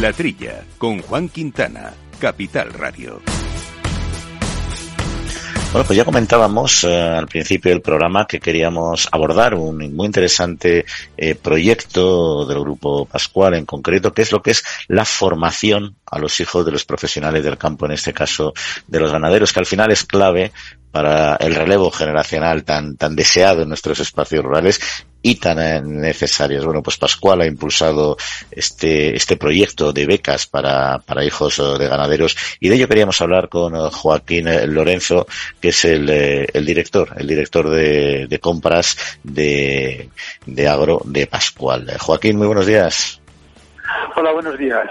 La 0.00 0.12
Trilla, 0.12 0.62
con 0.76 1.00
Juan 1.00 1.30
Quintana, 1.30 1.94
Capital 2.18 2.70
Radio. 2.74 3.22
Bueno, 5.72 5.86
pues 5.86 5.96
ya 5.96 6.04
comentábamos 6.04 6.84
eh, 6.84 6.94
al 6.94 7.26
principio 7.26 7.70
del 7.70 7.80
programa 7.80 8.26
que 8.26 8.38
queríamos 8.38 9.08
abordar 9.10 9.54
un 9.54 9.94
muy 9.94 10.06
interesante 10.06 10.84
eh, 11.16 11.34
proyecto 11.34 12.44
del 12.44 12.60
Grupo 12.60 13.06
Pascual 13.06 13.54
en 13.54 13.64
concreto, 13.64 14.12
que 14.12 14.20
es 14.20 14.32
lo 14.32 14.42
que 14.42 14.50
es 14.50 14.64
la 14.88 15.06
formación 15.06 15.96
a 16.04 16.18
los 16.18 16.40
hijos 16.40 16.66
de 16.66 16.72
los 16.72 16.84
profesionales 16.84 17.42
del 17.42 17.56
campo, 17.56 17.86
en 17.86 17.92
este 17.92 18.12
caso 18.12 18.52
de 18.86 19.00
los 19.00 19.10
ganaderos, 19.10 19.54
que 19.54 19.60
al 19.60 19.66
final 19.66 19.90
es 19.90 20.04
clave 20.04 20.52
para 20.92 21.36
el 21.36 21.54
relevo 21.54 21.90
generacional 21.90 22.64
tan, 22.64 22.96
tan 22.96 23.16
deseado 23.16 23.62
en 23.62 23.68
nuestros 23.68 24.00
espacios 24.00 24.44
rurales 24.44 24.80
y 25.26 25.34
tan 25.34 25.58
eh, 25.58 25.82
necesarias. 25.82 26.64
Bueno, 26.64 26.84
pues 26.84 26.98
Pascual 26.98 27.40
ha 27.40 27.46
impulsado 27.46 28.16
este, 28.48 29.16
este 29.16 29.36
proyecto 29.36 29.92
de 29.92 30.06
becas 30.06 30.46
para, 30.46 31.00
para 31.00 31.24
hijos 31.24 31.58
eh, 31.58 31.62
de 31.80 31.88
ganaderos 31.88 32.36
y 32.60 32.68
de 32.68 32.76
ello 32.76 32.86
queríamos 32.86 33.20
hablar 33.20 33.48
con 33.48 33.74
eh, 33.74 33.88
Joaquín 33.90 34.46
Lorenzo, 34.72 35.26
que 35.60 35.70
es 35.70 35.84
el, 35.84 36.08
el 36.08 36.64
director, 36.64 37.12
el 37.16 37.26
director 37.26 37.68
de, 37.68 38.28
de 38.28 38.38
compras 38.38 39.18
de, 39.24 40.10
de 40.46 40.68
agro 40.68 41.02
de 41.04 41.26
Pascual. 41.26 41.90
Joaquín, 41.98 42.36
muy 42.36 42.46
buenos 42.46 42.66
días. 42.66 43.20
Hola, 44.14 44.30
buenos 44.32 44.56
días. 44.56 44.86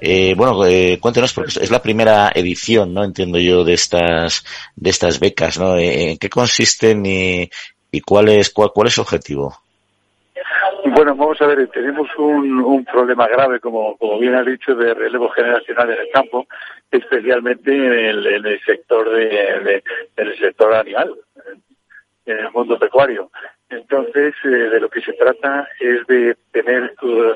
Eh, 0.00 0.34
bueno, 0.36 0.66
eh, 0.66 0.98
cuéntenos, 1.00 1.32
porque 1.32 1.60
es 1.60 1.70
la 1.70 1.80
primera 1.80 2.32
edición, 2.34 2.92
¿no? 2.92 3.04
Entiendo 3.04 3.38
yo, 3.38 3.62
de 3.62 3.74
estas, 3.74 4.42
de 4.74 4.90
estas 4.90 5.20
becas, 5.20 5.58
¿no? 5.58 5.76
Eh, 5.76 6.10
¿En 6.10 6.18
qué 6.18 6.28
consisten 6.28 7.06
y, 7.06 7.48
y 7.90 8.00
cuál 8.00 8.28
es, 8.28 8.50
cuál, 8.50 8.70
cuál 8.72 8.88
es 8.88 8.94
su 8.94 9.00
objetivo? 9.00 9.54
Bueno, 10.84 11.14
vamos 11.14 11.40
a 11.42 11.46
ver, 11.46 11.68
tenemos 11.68 12.08
un, 12.16 12.60
un 12.60 12.84
problema 12.84 13.28
grave, 13.28 13.60
como, 13.60 13.96
como 13.98 14.18
bien 14.18 14.34
ha 14.34 14.42
dicho, 14.42 14.74
de 14.74 14.94
relevo 14.94 15.28
generacional 15.30 15.90
en 15.90 16.00
el 16.00 16.08
campo, 16.10 16.46
especialmente 16.90 17.74
en 17.74 17.92
el, 17.92 18.26
en 18.26 18.46
el 18.46 18.60
sector 18.64 19.10
de, 19.10 19.82
en 20.16 20.26
el 20.26 20.38
sector 20.38 20.74
animal, 20.74 21.14
en 22.26 22.38
el 22.38 22.50
mundo 22.52 22.78
pecuario. 22.78 23.30
Entonces, 23.68 24.34
eh, 24.44 24.48
de 24.48 24.80
lo 24.80 24.88
que 24.88 25.00
se 25.02 25.12
trata 25.12 25.68
es 25.78 26.06
de 26.06 26.36
tener 26.50 26.94
uh, 27.02 27.34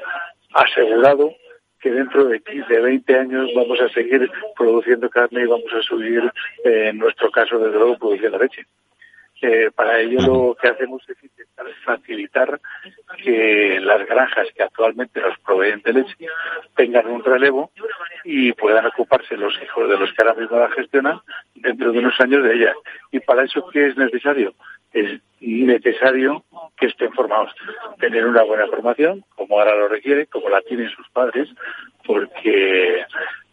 asegurado 0.55 1.33
que 1.81 1.91
dentro 1.91 2.25
de 2.25 2.41
15, 2.41 2.81
20 2.81 3.19
años 3.19 3.51
vamos 3.55 3.79
a 3.81 3.89
seguir 3.91 4.31
produciendo 4.57 5.11
carne 5.11 5.43
y 5.43 5.47
vamos 5.47 5.73
a 5.73 5.83
subir, 5.83 6.23
eh, 6.65 6.89
en 6.89 6.99
nuestro 6.99 7.31
caso, 7.31 7.59
desde 7.59 7.79
luego, 7.79 7.99
produciendo 7.99 8.39
leche. 8.39 8.65
Eh, 9.43 9.71
para 9.75 10.01
ello 10.01 10.21
lo 10.21 10.57
que 10.61 10.69
hacemos 10.69 11.03
es 11.07 11.23
intentar 11.23 11.67
facilitar 11.85 12.59
que 13.23 13.79
las 13.79 14.07
granjas 14.07 14.49
que 14.57 14.63
actualmente 14.63 15.21
nos 15.21 15.39
proveen 15.41 15.83
de 15.83 15.93
leche 15.93 16.27
tengan 16.75 17.07
un 17.09 17.23
relevo 17.23 17.71
y 18.25 18.53
puedan 18.55 18.87
ocuparse 18.87 19.37
los 19.37 19.53
hijos 19.63 19.91
de 19.91 19.99
los 19.99 20.11
que 20.13 20.23
ahora 20.23 20.41
mismo 20.41 20.59
la 20.59 20.71
gestionan 20.71 21.21
dentro 21.55 21.93
de 21.93 21.99
unos 21.99 22.19
años 22.21 22.43
de 22.43 22.55
ellas. 22.55 22.75
¿Y 23.13 23.21
para 23.21 23.45
eso 23.45 23.69
qué 23.71 23.89
es 23.89 23.97
necesario? 23.99 24.55
Es 24.95 25.21
necesario 25.41 26.43
que 26.79 26.87
estén 26.87 27.13
formados, 27.13 27.53
tener 27.99 28.25
una 28.25 28.45
buena 28.45 28.67
formación, 28.69 29.25
como 29.37 29.61
ahora 29.61 29.75
lo 29.75 29.89
requiere, 29.89 30.27
como 30.27 30.49
la 30.49 30.63
tienen 30.63 30.89
sus 30.89 31.09
padres, 31.11 31.51
porque 32.07 33.05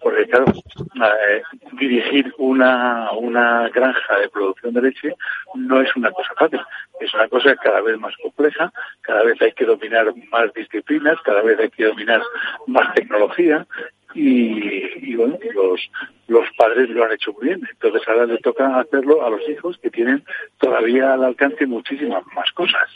porque 0.01 0.25
claro, 0.25 0.45
eh, 0.51 1.43
dirigir 1.79 2.33
una, 2.39 3.11
una 3.11 3.69
granja 3.69 4.19
de 4.19 4.29
producción 4.29 4.73
de 4.73 4.81
leche 4.81 5.15
no 5.53 5.79
es 5.79 5.95
una 5.95 6.11
cosa 6.11 6.33
fácil, 6.37 6.59
es 6.99 7.13
una 7.13 7.27
cosa 7.27 7.55
cada 7.55 7.81
vez 7.81 7.99
más 7.99 8.15
compleja, 8.17 8.73
cada 9.01 9.23
vez 9.23 9.39
hay 9.41 9.51
que 9.53 9.65
dominar 9.65 10.11
más 10.31 10.51
disciplinas, 10.53 11.17
cada 11.23 11.43
vez 11.43 11.59
hay 11.59 11.69
que 11.69 11.85
dominar 11.85 12.21
más 12.65 12.93
tecnología 12.95 13.67
y, 14.13 15.15
bueno, 15.15 15.37
los, 15.53 15.89
los 16.27 16.45
padres 16.57 16.89
lo 16.89 17.05
han 17.05 17.13
hecho 17.13 17.31
muy 17.33 17.47
bien. 17.47 17.61
Entonces 17.71 18.01
ahora 18.07 18.25
le 18.25 18.37
toca 18.39 18.79
hacerlo 18.79 19.25
a 19.25 19.29
los 19.29 19.47
hijos 19.47 19.77
que 19.77 19.89
tienen 19.89 20.23
todavía 20.57 21.13
al 21.13 21.23
alcance 21.23 21.65
muchísimas 21.65 22.23
más 22.35 22.51
cosas. 22.53 22.89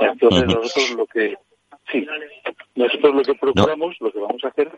Entonces 0.00 0.46
nosotros 0.46 0.94
lo 0.96 1.06
que, 1.06 1.36
sí, 1.90 2.06
nosotros 2.74 3.14
lo 3.14 3.22
que 3.22 3.34
procuramos, 3.34 3.96
lo 4.00 4.12
que 4.12 4.20
vamos 4.20 4.44
a 4.44 4.48
hacer 4.48 4.70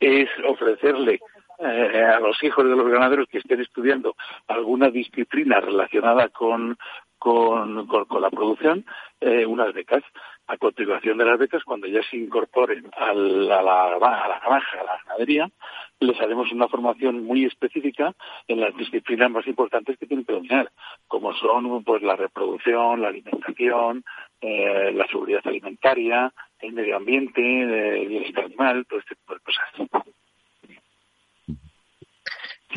es 0.00 0.28
ofrecerle 0.46 1.20
eh, 1.58 2.04
a 2.04 2.20
los 2.20 2.42
hijos 2.42 2.64
de 2.64 2.76
los 2.76 2.86
ganaderos 2.88 3.28
que 3.28 3.38
estén 3.38 3.60
estudiando 3.60 4.14
alguna 4.46 4.90
disciplina 4.90 5.60
relacionada 5.60 6.28
con, 6.28 6.76
con, 7.18 7.86
con, 7.86 8.20
la 8.20 8.30
producción, 8.30 8.84
eh, 9.20 9.46
unas 9.46 9.72
becas. 9.72 10.02
A 10.48 10.56
continuación 10.58 11.18
de 11.18 11.24
las 11.24 11.38
becas, 11.38 11.64
cuando 11.64 11.88
ya 11.88 12.00
se 12.08 12.16
incorporen 12.16 12.88
a 12.96 13.12
la, 13.12 13.58
a 13.58 13.94
a 13.94 14.28
la 14.28 14.40
granja, 14.40 14.80
a 14.80 14.84
la 14.84 15.00
ganadería, 15.04 15.50
les 15.98 16.20
haremos 16.20 16.52
una 16.52 16.68
formación 16.68 17.24
muy 17.24 17.44
específica 17.44 18.14
en 18.46 18.60
las 18.60 18.76
disciplinas 18.76 19.30
más 19.30 19.46
importantes 19.46 19.98
que 19.98 20.06
tienen 20.06 20.24
que 20.24 20.34
dominar, 20.34 20.70
como 21.08 21.32
son 21.34 21.82
pues 21.82 22.02
la 22.02 22.16
reproducción, 22.16 23.02
la 23.02 23.08
alimentación, 23.08 24.04
eh, 24.40 24.92
la 24.92 25.06
seguridad 25.08 25.40
alimentaria, 25.44 26.32
el 26.60 26.72
medio 26.72 26.96
ambiente, 26.96 28.02
el 28.02 28.08
bienestar 28.08 28.44
animal, 28.44 28.86
todo 28.86 29.00
este 29.00 29.14
tipo 29.16 29.34
de 29.34 29.40
cosas. 29.40 30.06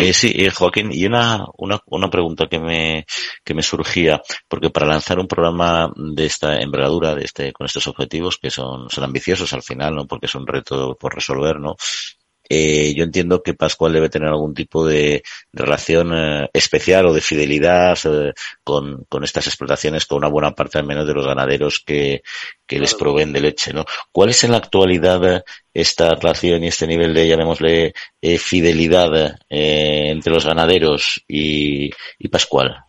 Eh, 0.02 0.14
sí, 0.14 0.32
eh, 0.34 0.50
Joaquín, 0.50 0.92
y 0.94 1.06
una, 1.06 1.46
una, 1.58 1.82
una 1.88 2.10
pregunta 2.10 2.48
que 2.48 2.58
me, 2.58 3.06
que 3.44 3.54
me 3.54 3.62
surgía, 3.62 4.22
porque 4.48 4.70
para 4.70 4.88
lanzar 4.88 5.20
un 5.20 5.28
programa 5.28 5.92
de 5.94 6.26
esta 6.26 6.58
envergadura, 6.62 7.16
de 7.16 7.26
este, 7.26 7.52
con 7.52 7.66
estos 7.66 7.86
objetivos, 7.88 8.38
que 8.38 8.50
son, 8.50 8.90
son 8.90 9.04
ambiciosos 9.04 9.52
al 9.52 9.62
final, 9.62 9.96
¿no? 9.96 10.08
Porque 10.08 10.28
es 10.28 10.36
un 10.36 10.48
reto 10.48 10.96
por 10.98 11.14
resolver, 11.14 11.60
¿no? 11.60 11.76
Eh, 12.52 12.96
yo 12.96 13.04
entiendo 13.04 13.44
que 13.44 13.54
Pascual 13.54 13.94
debe 13.94 14.10
tener 14.10 14.28
algún 14.30 14.56
tipo 14.56 14.86
de, 14.86 15.22
relación 15.54 16.12
eh, 16.14 16.50
especial 16.52 17.06
o 17.06 17.14
de 17.14 17.22
fidelidad 17.22 17.98
eh, 18.06 18.34
con, 18.64 19.06
con, 19.08 19.24
estas 19.24 19.46
explotaciones, 19.46 20.08
con 20.08 20.18
una 20.18 20.30
buena 20.30 20.56
parte 20.56 20.80
al 20.80 20.88
menos 20.88 21.06
de 21.06 21.14
los 21.14 21.28
ganaderos 21.28 21.80
que, 21.86 22.24
que 22.66 22.80
les 22.80 22.96
proveen 22.96 23.32
de 23.32 23.42
leche, 23.42 23.72
¿no? 23.72 23.86
¿Cuál 24.12 24.30
es 24.30 24.44
en 24.44 24.52
la 24.52 24.58
actualidad 24.58 25.44
esta 25.74 26.16
relación 26.16 26.64
y 26.64 26.68
este 26.68 26.88
nivel 26.88 27.14
de, 27.14 27.28
llamémosle, 27.28 27.94
fidelidad 28.40 29.38
entre 29.48 30.34
los 30.34 30.46
ganaderos 30.46 31.24
y, 31.28 31.92
y 32.18 32.28
Pascual? 32.30 32.89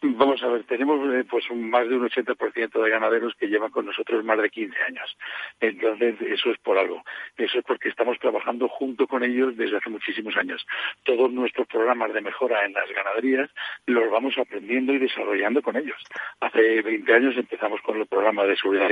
Vamos 0.00 0.40
a 0.44 0.46
ver, 0.46 0.62
tenemos 0.62 1.12
eh, 1.12 1.24
pues 1.28 1.50
un, 1.50 1.68
más 1.70 1.88
de 1.88 1.96
un 1.96 2.08
80% 2.08 2.82
de 2.82 2.90
ganaderos 2.90 3.34
que 3.34 3.48
llevan 3.48 3.72
con 3.72 3.84
nosotros 3.84 4.24
más 4.24 4.40
de 4.40 4.48
15 4.48 4.76
años. 4.84 5.16
Entonces, 5.60 6.14
eso 6.20 6.50
es 6.52 6.58
por 6.58 6.78
algo. 6.78 7.02
Eso 7.36 7.58
es 7.58 7.64
porque 7.64 7.88
estamos 7.88 8.16
trabajando 8.20 8.68
junto 8.68 9.08
con 9.08 9.24
ellos 9.24 9.56
desde 9.56 9.76
hace 9.76 9.90
muchísimos 9.90 10.36
años. 10.36 10.64
Todos 11.02 11.32
nuestros 11.32 11.66
programas 11.66 12.14
de 12.14 12.20
mejora 12.20 12.64
en 12.64 12.74
las 12.74 12.88
ganaderías 12.94 13.50
los 13.86 14.08
vamos 14.08 14.38
aprendiendo 14.38 14.92
y 14.92 14.98
desarrollando 14.98 15.62
con 15.62 15.76
ellos. 15.76 16.00
Hace 16.38 16.80
20 16.80 17.12
años 17.12 17.36
empezamos 17.36 17.80
con 17.82 17.98
el 17.98 18.06
programa 18.06 18.44
de 18.44 18.56
seguridad 18.56 18.90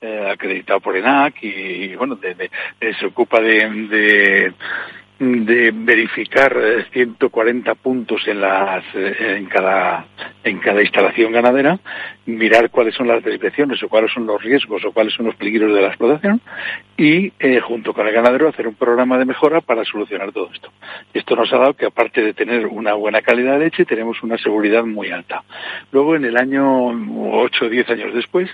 eh, 0.00 0.30
acreditado 0.30 0.80
por 0.80 0.96
ENAC 0.96 1.42
y, 1.42 1.96
bueno, 1.96 2.18
se 2.20 3.06
ocupa 3.06 3.40
de 3.40 3.68
de 3.88 4.52
verificar 5.22 6.56
140 6.92 7.70
eh, 7.70 7.74
puntos 7.80 8.26
en 8.26 8.40
las 8.40 8.84
eh, 8.94 9.36
en 9.38 9.46
cada 9.46 10.06
en 10.44 10.58
cada 10.58 10.82
instalación 10.82 11.30
ganadera, 11.30 11.78
mirar 12.26 12.68
cuáles 12.70 12.96
son 12.96 13.06
las 13.06 13.22
desviaciones 13.22 13.80
o 13.82 13.88
cuáles 13.88 14.12
son 14.12 14.26
los 14.26 14.42
riesgos 14.42 14.84
o 14.84 14.90
cuáles 14.90 15.14
son 15.14 15.26
los 15.26 15.36
peligros 15.36 15.72
de 15.72 15.80
la 15.80 15.88
explotación 15.88 16.40
y 16.96 17.32
eh, 17.38 17.60
junto 17.60 17.94
con 17.94 18.08
el 18.08 18.12
ganadero 18.12 18.48
hacer 18.48 18.66
un 18.66 18.74
programa 18.74 19.18
de 19.18 19.24
mejora 19.24 19.60
para 19.60 19.84
solucionar 19.84 20.32
todo 20.32 20.50
esto. 20.52 20.72
Esto 21.14 21.36
nos 21.36 21.52
ha 21.52 21.58
dado 21.58 21.74
que 21.74 21.86
aparte 21.86 22.22
de 22.22 22.34
tener 22.34 22.66
una 22.66 22.94
buena 22.94 23.22
calidad 23.22 23.58
de 23.58 23.66
leche 23.66 23.84
tenemos 23.84 24.20
una 24.24 24.36
seguridad 24.38 24.84
muy 24.84 25.10
alta. 25.12 25.44
Luego 25.92 26.16
en 26.16 26.24
el 26.24 26.36
año 26.36 26.88
8 26.88 27.64
o 27.64 27.68
10 27.68 27.90
años 27.90 28.14
después 28.14 28.50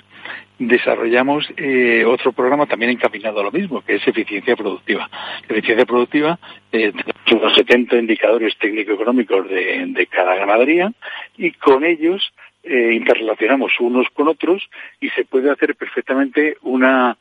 desarrollamos 0.58 1.48
eh, 1.56 2.04
otro 2.04 2.32
programa 2.32 2.66
también 2.66 2.90
encaminado 2.90 3.40
a 3.40 3.44
lo 3.44 3.52
mismo, 3.52 3.82
que 3.82 3.96
es 3.96 4.06
eficiencia 4.06 4.56
productiva. 4.56 5.08
Eficiencia 5.48 5.86
productiva, 5.86 6.38
eh, 6.72 6.92
tenemos 6.92 7.32
unos 7.32 7.54
70 7.54 7.96
indicadores 7.96 8.56
técnico-económicos 8.58 9.48
de, 9.48 9.86
de, 9.86 10.06
cada 10.06 10.34
ganadería 10.34 10.92
y 11.36 11.52
con 11.52 11.84
ellos 11.84 12.32
eh, 12.62 12.92
interrelacionamos 12.94 13.72
unos 13.80 14.08
con 14.10 14.28
otros 14.28 14.68
y 15.00 15.10
se 15.10 15.24
puede 15.24 15.50
hacer 15.50 15.74
perfectamente 15.74 16.56
una 16.62 17.16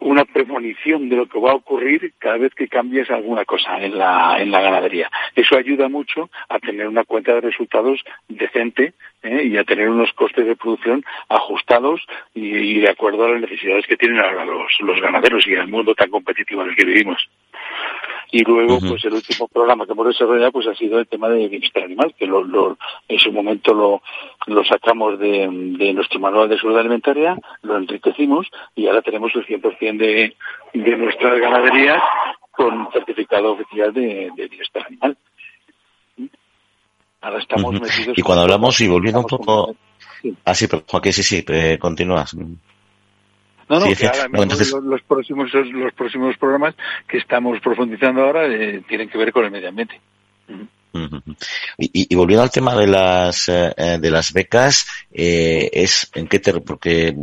una 0.00 0.24
premonición 0.24 1.08
de 1.08 1.16
lo 1.16 1.26
que 1.26 1.38
va 1.38 1.52
a 1.52 1.54
ocurrir 1.54 2.12
cada 2.18 2.38
vez 2.38 2.52
que 2.54 2.66
cambies 2.66 3.08
alguna 3.10 3.44
cosa 3.44 3.80
en 3.80 3.96
la, 3.96 4.36
en 4.40 4.50
la 4.50 4.60
ganadería. 4.60 5.10
Eso 5.36 5.56
ayuda 5.56 5.88
mucho 5.88 6.28
a 6.48 6.58
tener 6.58 6.88
una 6.88 7.04
cuenta 7.04 7.32
de 7.34 7.40
resultados 7.40 8.00
decente 8.28 8.94
¿eh? 9.22 9.44
y 9.44 9.56
a 9.56 9.64
tener 9.64 9.88
unos 9.88 10.12
costes 10.14 10.46
de 10.46 10.56
producción 10.56 11.04
ajustados 11.28 12.04
y, 12.34 12.80
de 12.80 12.90
acuerdo 12.90 13.24
a 13.24 13.30
las 13.30 13.42
necesidades 13.42 13.86
que 13.86 13.96
tienen 13.96 14.18
ahora 14.18 14.44
los, 14.44 14.72
los 14.80 15.00
ganaderos 15.00 15.46
y 15.46 15.52
el 15.52 15.68
mundo 15.68 15.94
tan 15.94 16.10
competitivo 16.10 16.62
en 16.62 16.70
el 16.70 16.76
que 16.76 16.84
vivimos. 16.84 17.28
Y 18.34 18.42
luego, 18.44 18.78
pues 18.80 19.04
el 19.04 19.12
último 19.12 19.46
programa 19.46 19.84
que 19.84 19.92
hemos 19.92 20.06
desarrollado 20.06 20.52
pues 20.52 20.66
ha 20.66 20.74
sido 20.74 20.98
el 20.98 21.06
tema 21.06 21.28
de 21.28 21.48
bienestar 21.48 21.82
animal, 21.82 22.14
que 22.18 22.26
lo, 22.26 22.42
lo, 22.42 22.78
en 23.06 23.18
su 23.18 23.30
momento 23.30 23.74
lo, 23.74 24.02
lo 24.46 24.64
sacamos 24.64 25.18
de, 25.18 25.46
de, 25.50 25.92
nuestro 25.92 26.18
manual 26.18 26.48
de 26.48 26.58
salud 26.58 26.78
alimentaria, 26.78 27.36
lo 27.60 27.76
enriquecimos 27.76 28.46
y 28.74 28.86
ahora 28.86 29.02
tenemos 29.02 29.32
el 29.34 29.46
100% 29.46 29.98
de, 29.98 30.34
de 30.72 30.96
nuestras 30.96 31.38
ganaderías 31.40 32.02
con 32.50 32.88
certificado 32.90 33.52
oficial 33.52 33.92
de, 33.92 34.30
de 34.34 34.48
bienestar 34.48 34.86
animal. 34.86 35.18
Ahora 37.20 37.38
estamos 37.38 37.74
metidos. 37.74 38.16
Y 38.16 38.22
cuando 38.22 38.44
hablamos, 38.44 38.80
y 38.80 38.88
volviendo 38.88 39.20
un 39.20 39.26
poco. 39.26 39.76
Ah, 40.46 40.54
sí, 40.54 40.68
pero 40.68 40.84
Joaquín, 40.88 41.12
sí, 41.12 41.22
sí, 41.22 41.44
eh, 41.48 41.76
continúas. 41.78 42.34
No, 43.72 43.80
no, 43.80 43.86
que 43.96 44.06
ahora 44.06 44.28
los, 44.82 45.02
próximos, 45.02 45.50
los 45.54 45.94
próximos 45.94 46.36
programas 46.36 46.74
que 47.08 47.16
estamos 47.16 47.58
profundizando 47.60 48.22
ahora 48.22 48.46
eh, 48.46 48.82
tienen 48.86 49.08
que 49.08 49.16
ver 49.16 49.32
con 49.32 49.46
el 49.46 49.50
medio 49.50 49.70
ambiente. 49.70 49.98
Y, 51.78 52.12
y, 52.12 52.14
volviendo 52.14 52.42
al 52.42 52.50
tema 52.50 52.76
de 52.76 52.86
las 52.86 53.48
eh, 53.48 53.72
de 53.98 54.10
las 54.10 54.34
becas, 54.34 54.86
eh, 55.10 55.70
es 55.72 56.10
en 56.14 56.28
qué 56.28 56.38
ter 56.38 56.60
porque 56.60 57.16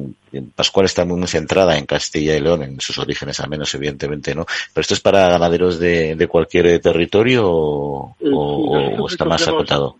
Pascual 0.56 0.88
está 0.88 1.06
muy, 1.06 1.28
centrada 1.28 1.78
en 1.78 1.86
Castilla 1.86 2.36
y 2.36 2.42
León, 2.42 2.64
en 2.64 2.82
sus 2.82 2.98
orígenes 2.98 3.40
al 3.42 3.50
menos, 3.52 3.72
evidentemente, 3.76 4.34
¿no? 4.34 4.48
Pero 4.74 4.82
esto 4.82 4.96
es 4.96 5.02
para 5.02 5.30
ganaderos 5.30 5.78
de, 5.78 6.16
de 6.16 6.28
cualquier 6.28 6.80
territorio 6.80 7.48
o, 7.48 8.16
o 8.24 9.08
está 9.08 9.26
más 9.26 9.48
acotado. 9.48 9.98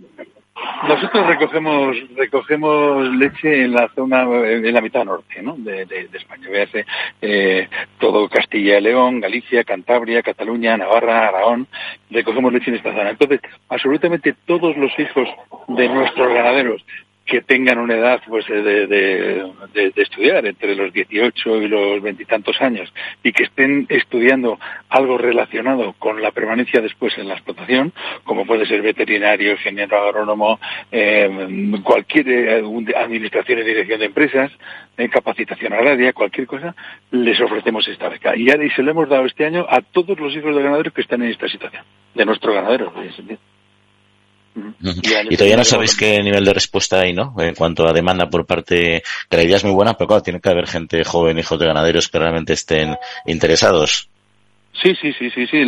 Nosotros 0.88 1.28
recogemos 1.28 1.98
recogemos 2.16 3.08
leche 3.16 3.64
en 3.64 3.74
la 3.74 3.90
zona, 3.96 4.24
en 4.24 4.74
la 4.74 4.82
mitad 4.82 5.04
norte 5.06 5.42
¿no? 5.42 5.56
de, 5.58 6.10
España. 6.14 6.50
Véase 6.50 6.86
eh, 7.22 7.68
todo 8.00 8.30
Castilla 8.30 8.78
y 8.78 8.82
León, 8.82 9.20
Galicia, 9.20 9.64
Cantabria, 9.64 10.24
Cataluña, 10.24 10.78
Navarra, 10.78 11.28
Aragón. 11.28 11.68
Recogemos 12.10 12.54
leche 12.54 12.70
en 12.70 12.78
esta 12.78 12.94
zona. 12.94 13.10
Entonces, 13.10 13.42
absolutamente 13.68 14.36
todos 14.46 14.76
los 14.78 14.92
hijos 14.98 15.28
de 15.68 15.90
nuestros 15.90 16.34
ganaderos 16.34 16.84
que 17.30 17.42
tengan 17.42 17.78
una 17.78 17.96
edad 17.96 18.22
pues 18.28 18.48
de, 18.48 18.88
de, 18.88 19.94
estudiar 19.96 20.46
entre 20.48 20.76
los 20.76 20.92
18 20.92 21.62
y 21.62 21.68
los 21.68 22.02
veintitantos 22.02 22.60
años 22.60 22.92
y 23.24 23.32
que 23.32 23.44
estén 23.44 23.86
estudiando 23.90 24.60
algo 24.90 25.18
relacionado 25.18 25.94
con 26.00 26.22
la 26.22 26.32
permanencia 26.32 26.82
después 26.82 27.18
en 27.18 27.28
la 27.28 27.36
explotación, 27.36 27.94
como 28.24 28.46
puede 28.46 28.66
ser 28.66 28.82
veterinario, 28.82 29.52
ingeniero 29.52 29.98
agrónomo, 30.02 30.60
eh, 30.92 31.30
cualquier 31.84 32.64
administración 32.98 33.60
y 33.60 33.64
dirección 33.64 34.00
de 34.00 34.06
empresas, 34.08 34.52
eh, 34.98 35.08
capacitación 35.08 35.74
agraria, 35.74 36.14
cualquier 36.14 36.48
cosa, 36.48 36.76
les 37.12 37.40
ofrecemos 37.40 37.88
esta 37.88 38.10
beca. 38.10 38.36
Y, 38.36 38.46
ya, 38.46 38.56
y 38.62 38.72
se 38.72 38.82
lo 38.82 38.92
hemos 38.92 39.08
dado 39.08 39.26
este 39.26 39.46
año 39.46 39.68
a 39.70 39.82
todos 39.82 40.20
los 40.20 40.36
hijos 40.36 40.56
de 40.56 40.64
ganaderos 40.64 40.94
que 40.94 41.02
están 41.02 41.22
en 41.22 41.30
esta 41.30 41.48
situación, 41.48 41.84
de 42.16 42.26
nuestro 42.26 42.54
ganadero. 42.54 42.92
Y 44.82 45.36
todavía 45.36 45.58
no 45.58 45.66
sabéis 45.66 45.96
qué 45.96 46.22
nivel 46.22 46.46
de 46.46 46.54
respuesta 46.54 47.00
hay, 47.00 47.14
¿no? 47.14 47.34
En 47.38 47.56
cuanto 47.56 47.88
a 47.88 47.94
demanda 47.94 48.30
por 48.30 48.46
parte, 48.46 49.04
que 49.30 49.38
la 49.38 49.44
idea 49.44 49.58
es 49.58 49.64
muy 49.64 49.74
buena, 49.74 49.96
pero 49.96 50.08
claro, 50.08 50.24
tiene 50.24 50.40
que 50.40 50.50
haber 50.50 50.68
gente 50.68 51.04
joven, 51.04 51.40
hijos 51.40 51.60
de 51.60 51.68
ganaderos 51.68 52.08
que 52.10 52.20
realmente 52.20 52.54
estén 52.54 52.98
interesados. 53.26 54.09
Sí, 54.82 54.96
sí, 54.96 55.12
sí, 55.12 55.30
sí, 55.32 55.46
sí, 55.48 55.66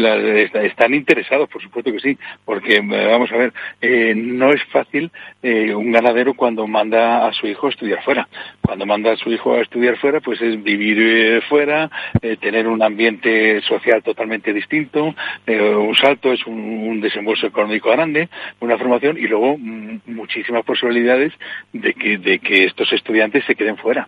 están 0.63 0.93
interesados, 0.93 1.49
por 1.49 1.61
supuesto 1.61 1.91
que 1.91 1.99
sí, 1.99 2.17
porque 2.45 2.75
eh, 2.75 3.07
vamos 3.07 3.29
a 3.33 3.37
ver, 3.37 3.53
eh, 3.81 4.13
no 4.15 4.51
es 4.51 4.63
fácil 4.71 5.11
eh, 5.43 5.75
un 5.75 5.91
ganadero 5.91 6.33
cuando 6.33 6.65
manda 6.65 7.27
a 7.27 7.33
su 7.33 7.45
hijo 7.45 7.67
a 7.67 7.71
estudiar 7.71 8.01
fuera. 8.03 8.29
Cuando 8.61 8.85
manda 8.85 9.11
a 9.11 9.17
su 9.17 9.29
hijo 9.29 9.53
a 9.53 9.61
estudiar 9.61 9.97
fuera, 9.97 10.21
pues 10.21 10.41
es 10.41 10.63
vivir 10.63 11.41
fuera, 11.49 11.91
tener 12.39 12.67
un 12.67 12.81
ambiente 12.81 13.61
social 13.61 14.01
totalmente 14.01 14.53
distinto, 14.53 15.13
un 15.47 15.95
salto 15.95 16.31
es 16.31 16.45
un, 16.47 17.01
desembolso 17.01 17.47
económico 17.47 17.89
grande, 17.89 18.29
una 18.59 18.77
formación 18.77 19.17
y 19.17 19.27
luego 19.27 19.57
mm, 19.57 20.01
muchísimas 20.05 20.63
posibilidades 20.63 21.33
de 21.73 21.93
que, 21.93 22.17
de 22.17 22.39
que 22.39 22.65
estos 22.65 22.93
estudiantes 22.93 23.43
se 23.45 23.55
queden 23.55 23.77
fuera 23.77 24.07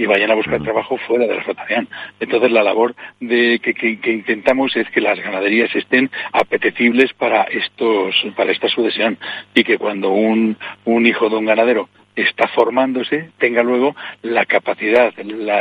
y 0.00 0.06
vayan 0.06 0.30
a 0.30 0.34
buscar 0.34 0.62
trabajo 0.62 0.96
fuera 0.96 1.26
de 1.26 1.32
la 1.32 1.36
explotación. 1.36 1.86
Entonces 2.20 2.50
la 2.50 2.62
labor 2.62 2.94
de 3.20 3.58
que, 3.58 3.74
que, 3.74 4.10
intentamos 4.10 4.74
es 4.74 4.88
que 4.88 5.02
las 5.02 5.20
ganaderías 5.20 5.76
estén 5.76 6.10
apetecibles 6.32 7.12
para 7.12 7.42
estos, 7.42 8.14
para 8.34 8.50
esta 8.50 8.68
sucesión 8.68 9.18
y 9.54 9.62
que 9.62 9.76
cuando 9.76 10.08
un, 10.08 10.56
un 10.86 11.06
hijo 11.06 11.28
de 11.28 11.36
un 11.36 11.44
ganadero 11.44 11.90
está 12.16 12.48
formándose 12.48 13.28
tenga 13.38 13.62
luego 13.62 13.94
la 14.22 14.46
capacidad, 14.46 15.12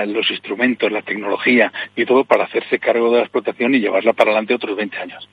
los 0.07 0.31
instrumentos, 0.31 0.89
la 0.89 1.01
tecnología 1.01 1.73
y 1.97 2.05
todo 2.05 2.23
para 2.23 2.45
hacerse 2.45 2.79
cargo 2.79 3.11
de 3.11 3.17
la 3.17 3.23
explotación 3.23 3.75
y 3.75 3.79
llevarla 3.79 4.13
para 4.13 4.31
adelante 4.31 4.53
otros 4.53 4.77
20 4.77 4.97
años. 4.99 5.27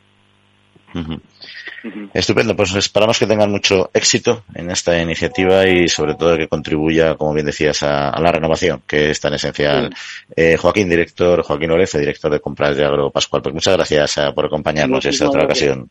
Estupendo, 2.15 2.57
pues 2.57 2.75
esperamos 2.75 3.19
que 3.19 3.27
tengan 3.27 3.51
mucho 3.51 3.91
éxito 3.93 4.45
en 4.55 4.71
esta 4.71 5.01
iniciativa 5.01 5.69
y 5.69 5.89
sobre 5.89 6.15
todo 6.15 6.37
que 6.37 6.49
contribuya, 6.49 7.15
como 7.15 7.35
bien 7.35 7.47
decías, 7.47 7.83
a, 7.83 8.19
la 8.21 8.33
renovación, 8.33 8.83
que 8.87 9.11
es 9.11 9.21
tan 9.21 9.35
esencial. 9.35 9.95
Eh, 10.35 10.57
Joaquín, 10.57 10.89
director, 10.89 11.43
Joaquín 11.43 11.71
Oreza, 11.71 11.99
director 11.99 12.31
de 12.31 12.41
compras 12.41 12.77
de 12.77 12.85
Agro 12.85 13.11
Pascual, 13.11 13.43
pues 13.43 13.55
muchas 13.55 13.77
gracias 13.77 14.19
eh, 14.19 14.33
por 14.35 14.47
acompañarnos 14.47 15.05
en 15.05 15.11
esta 15.11 15.29
otra 15.29 15.45
ocasión. 15.45 15.91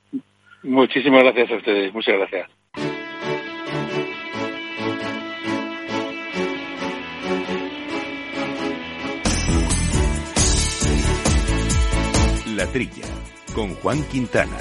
Muchísimas 0.64 1.24
gracias 1.24 1.52
a 1.52 1.56
ustedes, 1.56 1.94
muchas 1.94 2.16
gracias. 2.18 2.50
La 12.56 12.66
Trilla, 12.68 13.06
con 13.54 13.76
Juan 13.76 14.02
Quintana. 14.10 14.58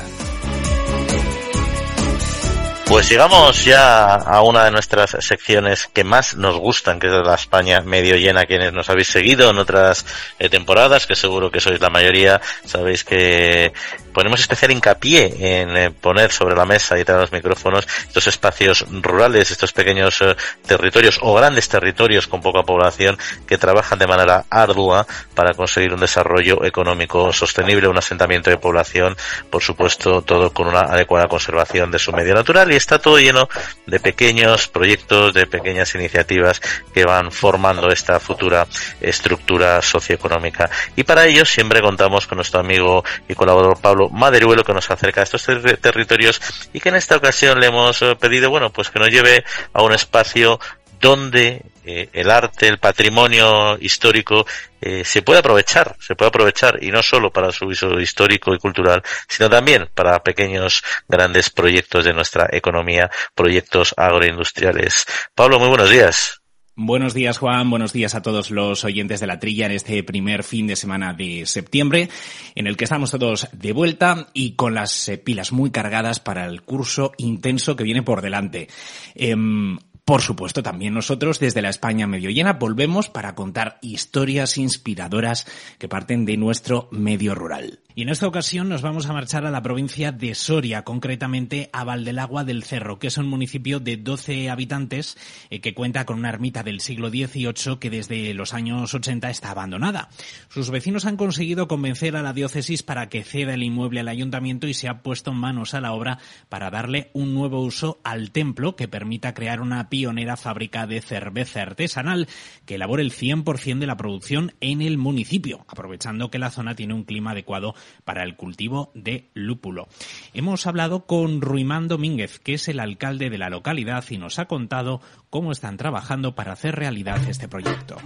Pues 2.95 3.09
llegamos 3.09 3.64
ya 3.64 4.14
a 4.14 4.42
una 4.42 4.66
de 4.66 4.70
nuestras 4.70 5.16
secciones 5.18 5.88
que 5.92 6.05
más 6.05 6.36
nos 6.36 6.57
gustan, 6.57 7.01
que 7.01 7.09
es 7.09 7.12
la 7.12 7.34
España 7.34 7.80
medio 7.80 8.14
llena, 8.14 8.47
quienes 8.47 8.72
nos 8.72 8.88
habéis 8.88 9.09
seguido 9.09 9.51
en 9.51 9.59
otras 9.59 10.07
eh, 10.38 10.49
temporadas, 10.49 11.05
que 11.09 11.16
seguro 11.16 11.51
que 11.51 11.59
sois 11.59 11.80
la 11.80 11.90
mayoría, 11.90 12.40
sabéis 12.64 13.03
que 13.03 13.72
ponemos 14.14 14.40
especial 14.40 14.70
hincapié 14.70 15.60
en 15.60 15.76
eh, 15.76 15.90
poner 15.90 16.32
sobre 16.32 16.54
la 16.54 16.64
mesa 16.64 16.98
y 16.98 17.04
traer 17.04 17.20
los 17.20 17.32
micrófonos 17.32 17.86
estos 18.06 18.28
espacios 18.28 18.86
rurales, 19.02 19.50
estos 19.50 19.72
pequeños 19.72 20.22
eh, 20.22 20.34
territorios 20.66 21.18
o 21.20 21.34
grandes 21.34 21.68
territorios 21.68 22.26
con 22.26 22.40
poca 22.40 22.62
población 22.62 23.18
que 23.46 23.58
trabajan 23.58 23.98
de 23.98 24.06
manera 24.06 24.44
ardua 24.48 25.06
para 25.34 25.52
conseguir 25.52 25.92
un 25.92 26.00
desarrollo 26.00 26.64
económico 26.64 27.32
sostenible, 27.32 27.88
un 27.88 27.98
asentamiento 27.98 28.48
de 28.48 28.56
población, 28.56 29.16
por 29.50 29.62
supuesto, 29.62 30.22
todo 30.22 30.52
con 30.52 30.68
una 30.68 30.80
adecuada 30.80 31.26
conservación 31.26 31.90
de 31.90 31.98
su 31.98 32.12
medio 32.12 32.34
natural 32.34 32.72
y 32.72 32.76
está 32.76 32.98
todo 32.98 33.18
lleno 33.18 33.48
de 33.86 33.98
pequeños 33.98 34.68
proyectos, 34.68 35.34
de 35.34 35.46
pequeñas 35.46 35.94
iniciativas 35.96 36.60
que 36.94 37.04
van 37.04 37.32
formando 37.32 37.88
esta 37.88 38.20
futura 38.20 38.66
estructura 39.00 39.82
socioeconómica. 39.82 40.70
Y 40.94 41.02
para 41.02 41.26
ello 41.26 41.44
siempre 41.44 41.82
contamos 41.82 42.28
con 42.28 42.36
nuestro 42.36 42.60
amigo 42.60 43.04
y 43.28 43.34
colaborador 43.34 43.80
Pablo 43.80 44.03
Maderuelo 44.11 44.64
que 44.64 44.74
nos 44.74 44.90
acerca 44.90 45.20
a 45.20 45.24
estos 45.24 45.44
territorios 45.44 46.40
y 46.72 46.80
que 46.80 46.88
en 46.88 46.96
esta 46.96 47.16
ocasión 47.16 47.61
le 47.61 47.66
hemos 47.66 48.02
eh, 48.02 48.16
pedido, 48.16 48.50
bueno, 48.50 48.70
pues 48.70 48.90
que 48.90 48.98
nos 48.98 49.09
lleve 49.09 49.44
a 49.72 49.82
un 49.82 49.92
espacio 49.92 50.59
donde 51.00 51.61
eh, 51.84 52.09
el 52.12 52.30
arte, 52.30 52.66
el 52.66 52.78
patrimonio 52.78 53.76
histórico 53.78 54.46
eh, 54.80 55.05
se 55.05 55.20
puede 55.22 55.40
aprovechar, 55.40 55.96
se 56.00 56.14
puede 56.14 56.30
aprovechar 56.30 56.82
y 56.82 56.90
no 56.90 57.02
solo 57.02 57.30
para 57.30 57.52
su 57.52 57.66
uso 57.66 58.00
histórico 58.00 58.55
y 58.55 58.59
cultural, 58.59 59.02
sino 59.28 59.50
también 59.50 59.88
para 59.94 60.22
pequeños, 60.22 60.82
grandes 61.07 61.50
proyectos 61.50 62.05
de 62.05 62.14
nuestra 62.14 62.48
economía, 62.50 63.11
proyectos 63.34 63.94
agroindustriales. 63.96 65.05
Pablo, 65.34 65.59
muy 65.59 65.68
buenos 65.68 65.90
días. 65.90 66.43
Buenos 66.77 67.14
días 67.14 67.39
Juan, 67.39 67.70
buenos 67.70 67.93
días 67.93 68.16
a 68.16 68.22
todos 68.22 68.51
los 68.51 68.83
oyentes 68.83 69.20
de 69.20 69.29
la 69.29 69.39
trilla 69.39 69.66
en 69.66 69.72
este 69.72 70.03
primer 70.03 70.43
fin 70.43 70.66
de 70.66 70.75
semana 70.75 71.14
de 71.14 71.47
septiembre, 71.47 72.09
en 72.57 72.66
el 72.66 72.77
que 72.77 72.83
estamos 72.83 73.12
todos 73.12 73.49
de 73.53 73.72
vuelta 73.72 74.27
y 74.33 74.57
con 74.57 74.75
las 74.75 75.09
eh, 75.09 75.16
pilas 75.16 75.53
muy 75.53 75.70
cargadas 75.70 76.18
para 76.18 76.47
el 76.47 76.62
curso 76.62 77.12
intenso 77.16 77.77
que 77.77 77.85
viene 77.85 78.03
por 78.03 78.22
delante. 78.22 78.66
Em, 79.14 79.79
por 80.05 80.20
supuesto, 80.20 80.64
también 80.64 80.95
nosotros 80.95 81.39
desde 81.39 81.62
la 81.62 81.70
España 81.70 82.09
medio 82.09 82.31
llena 82.31 82.55
volvemos 82.55 83.09
para 83.09 83.37
contar 83.37 83.79
historias 83.81 84.59
inspiradoras 84.59 85.47
que 85.79 85.89
parten 85.89 86.25
de 86.25 86.37
nuestro 86.37 86.89
medio 86.91 87.37
rural. 87.37 87.84
Y 87.97 88.03
en 88.03 88.09
esta 88.09 88.26
ocasión 88.26 88.68
nos 88.68 88.82
vamos 88.82 89.07
a 89.07 89.12
marchar 89.12 89.47
a 89.47 89.53
la 89.53 89.62
provincia 89.62 90.11
de 90.11 90.34
Soria, 90.34 90.82
concretamente 90.82 91.70
a 91.72 91.84
Valdelagua 91.84 92.42
del 92.42 92.64
Cerro, 92.64 92.99
que 92.99 93.07
es 93.07 93.18
un 93.18 93.28
municipio 93.28 93.78
de 93.78 93.97
12 93.97 94.51
habitantes 94.51 95.16
eh, 95.49 95.61
que 95.61 95.74
cuenta 95.74 96.05
con 96.05 96.18
una 96.18 96.30
ermita 96.30 96.64
del 96.64 96.80
siglo 96.80 97.09
XVIII 97.09 97.78
que 97.78 97.90
desde 97.90 98.34
los 98.34 98.53
años 98.53 98.92
80 98.92 99.30
está 99.30 99.53
abandonada. 99.53 100.09
Sus 100.49 100.70
vecinos 100.70 101.05
han 101.05 101.16
conseguido 101.16 101.68
convencer 101.68 102.16
a 102.16 102.22
la 102.22 102.32
diócesis 102.32 102.82
para 102.82 103.09
que 103.09 103.22
ceda 103.22 103.55
el 103.55 103.62
inmueble 103.62 104.01
al 104.01 104.09
ayuntamiento 104.09 104.66
y 104.66 104.74
se 104.74 104.88
ha 104.88 105.01
puesto 105.05 105.32
manos 105.32 105.72
a 105.74 105.80
la 105.80 105.92
obra 105.92 106.18
para 106.49 106.72
darle 106.72 107.12
un 107.12 107.32
nuevo 107.32 107.61
uso 107.61 108.01
al 108.03 108.32
templo 108.32 108.74
que 108.74 108.88
permita 108.88 109.34
crear 109.34 109.61
una 109.61 109.88
pionera 109.88 110.36
fábrica 110.36 110.88
de 110.88 111.01
cerveza 111.01 111.62
artesanal 111.62 112.26
que 112.66 112.74
elabore 112.74 113.05
el 113.05 113.12
100% 113.12 113.78
de 113.78 113.86
la 113.86 113.97
producción 113.97 114.53
en 114.61 114.82
el 114.82 114.99
municipio, 114.99 115.64
aprovechando 115.68 116.28
que 116.28 116.40
la 116.40 116.51
zona 116.51 116.74
tiene 116.74 116.95
un 116.95 117.05
clima 117.05 117.30
adecuado 117.30 117.76
para 118.05 118.22
el 118.24 118.37
cultivo 118.37 118.91
de 118.95 119.30
lúpulo. 119.35 119.89
Hemos 120.32 120.66
hablado 120.66 121.07
con 121.07 121.41
Ruimán 121.41 121.89
Domínguez, 121.89 122.39
que 122.39 122.55
es 122.55 122.68
el 122.68 122.80
alcalde 122.80 123.30
de 123.30 123.39
la 123.39 123.51
localidad 123.51 124.05
y 124.11 124.18
nos 124.18 124.39
ha 124.39 124.47
contado 124.47 125.01
cómo 125.30 125.53
están 125.53 125.76
trabajando 125.76 126.35
para 126.35 126.53
hacer 126.53 126.74
realidad 126.76 127.20
este 127.28 127.49
proyecto. 127.49 127.97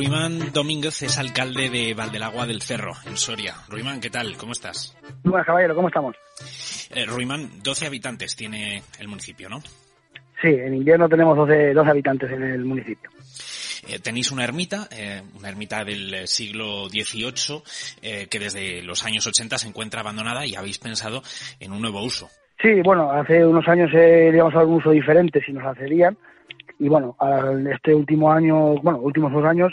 Ruimán 0.00 0.52
Domínguez 0.52 1.02
es 1.02 1.18
alcalde 1.18 1.68
de 1.68 1.92
Valdelagua 1.92 2.46
del 2.46 2.62
Cerro, 2.62 2.92
en 3.04 3.16
Soria. 3.16 3.56
Ruimán, 3.68 4.00
¿qué 4.00 4.08
tal? 4.08 4.36
¿Cómo 4.36 4.52
estás? 4.52 4.96
Buenas, 5.22 5.44
caballero, 5.44 5.74
¿cómo 5.74 5.88
estamos? 5.88 6.16
Eh, 6.90 7.04
Ruimán, 7.04 7.62
12 7.62 7.86
habitantes 7.86 8.34
tiene 8.34 8.82
el 8.98 9.08
municipio, 9.08 9.48
¿no? 9.48 9.62
Sí, 10.40 10.48
en 10.48 10.74
invierno 10.74 11.08
tenemos 11.08 11.36
12, 11.36 11.74
habitantes 11.78 12.30
en 12.30 12.42
el 12.42 12.64
municipio. 12.64 13.10
Eh, 13.88 13.98
tenéis 13.98 14.30
una 14.30 14.44
ermita, 14.44 14.88
eh, 14.90 15.22
una 15.38 15.48
ermita 15.48 15.84
del 15.84 16.26
siglo 16.26 16.88
XVIII, 16.88 17.62
eh, 18.02 18.26
que 18.30 18.38
desde 18.38 18.82
los 18.82 19.04
años 19.04 19.26
80 19.26 19.58
se 19.58 19.68
encuentra 19.68 20.00
abandonada 20.00 20.46
y 20.46 20.54
habéis 20.54 20.78
pensado 20.78 21.22
en 21.58 21.72
un 21.72 21.82
nuevo 21.82 22.02
uso. 22.02 22.28
Sí, 22.60 22.80
bueno, 22.82 23.10
hace 23.10 23.44
unos 23.44 23.66
años 23.68 23.90
eh, 23.94 24.30
digamos 24.30 24.54
algún 24.54 24.76
uso 24.76 24.90
diferente 24.90 25.42
si 25.44 25.52
nos 25.52 25.64
accedían 25.64 26.16
y 26.78 26.88
bueno, 26.88 27.16
este 27.74 27.94
último 27.94 28.32
año, 28.32 28.74
bueno, 28.82 28.98
últimos 29.00 29.32
dos 29.32 29.44
años, 29.44 29.72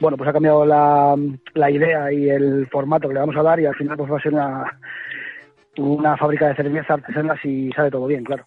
bueno, 0.00 0.16
pues 0.16 0.28
ha 0.28 0.32
cambiado 0.32 0.64
la, 0.64 1.14
la 1.54 1.70
idea 1.70 2.10
y 2.10 2.30
el 2.30 2.66
formato 2.68 3.08
que 3.08 3.14
le 3.14 3.20
vamos 3.20 3.36
a 3.36 3.42
dar 3.42 3.60
y 3.60 3.66
al 3.66 3.74
final 3.74 3.96
pues 3.96 4.10
va 4.10 4.16
a 4.16 4.22
ser 4.22 4.32
una, 4.32 4.78
una 5.76 6.16
fábrica 6.16 6.48
de 6.48 6.56
cerveza 6.56 6.94
artesanas 6.94 7.44
y 7.44 7.70
sale 7.72 7.90
todo 7.90 8.06
bien, 8.06 8.24
claro. 8.24 8.46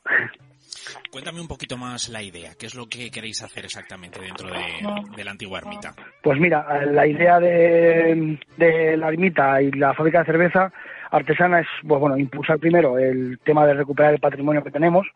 Cuéntame 1.11 1.41
un 1.41 1.47
poquito 1.47 1.75
más 1.75 2.09
la 2.09 2.21
idea. 2.21 2.51
¿Qué 2.57 2.67
es 2.67 2.75
lo 2.75 2.87
que 2.87 3.09
queréis 3.09 3.41
hacer 3.41 3.65
exactamente 3.65 4.21
dentro 4.21 4.47
de, 4.47 5.23
la 5.23 5.31
antigua 5.31 5.57
ermita? 5.57 5.93
Pues 6.21 6.39
mira, 6.39 6.85
la 6.85 7.07
idea 7.07 7.39
de, 7.39 8.37
la 8.57 9.07
ermita 9.09 9.61
y 9.61 9.71
la 9.71 9.93
fábrica 9.95 10.19
de 10.19 10.25
cerveza 10.25 10.71
artesana 11.09 11.61
es, 11.61 11.67
pues 11.87 11.99
bueno, 11.99 12.15
impulsar 12.15 12.59
primero 12.59 12.99
el 12.99 13.39
tema 13.43 13.65
de 13.65 13.73
recuperar 13.73 14.13
el 14.13 14.19
patrimonio 14.19 14.63
que 14.63 14.69
tenemos, 14.69 15.07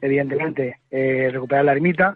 evidentemente, 0.00 0.78
eh, 0.92 1.30
recuperar 1.32 1.64
la 1.64 1.72
ermita, 1.72 2.14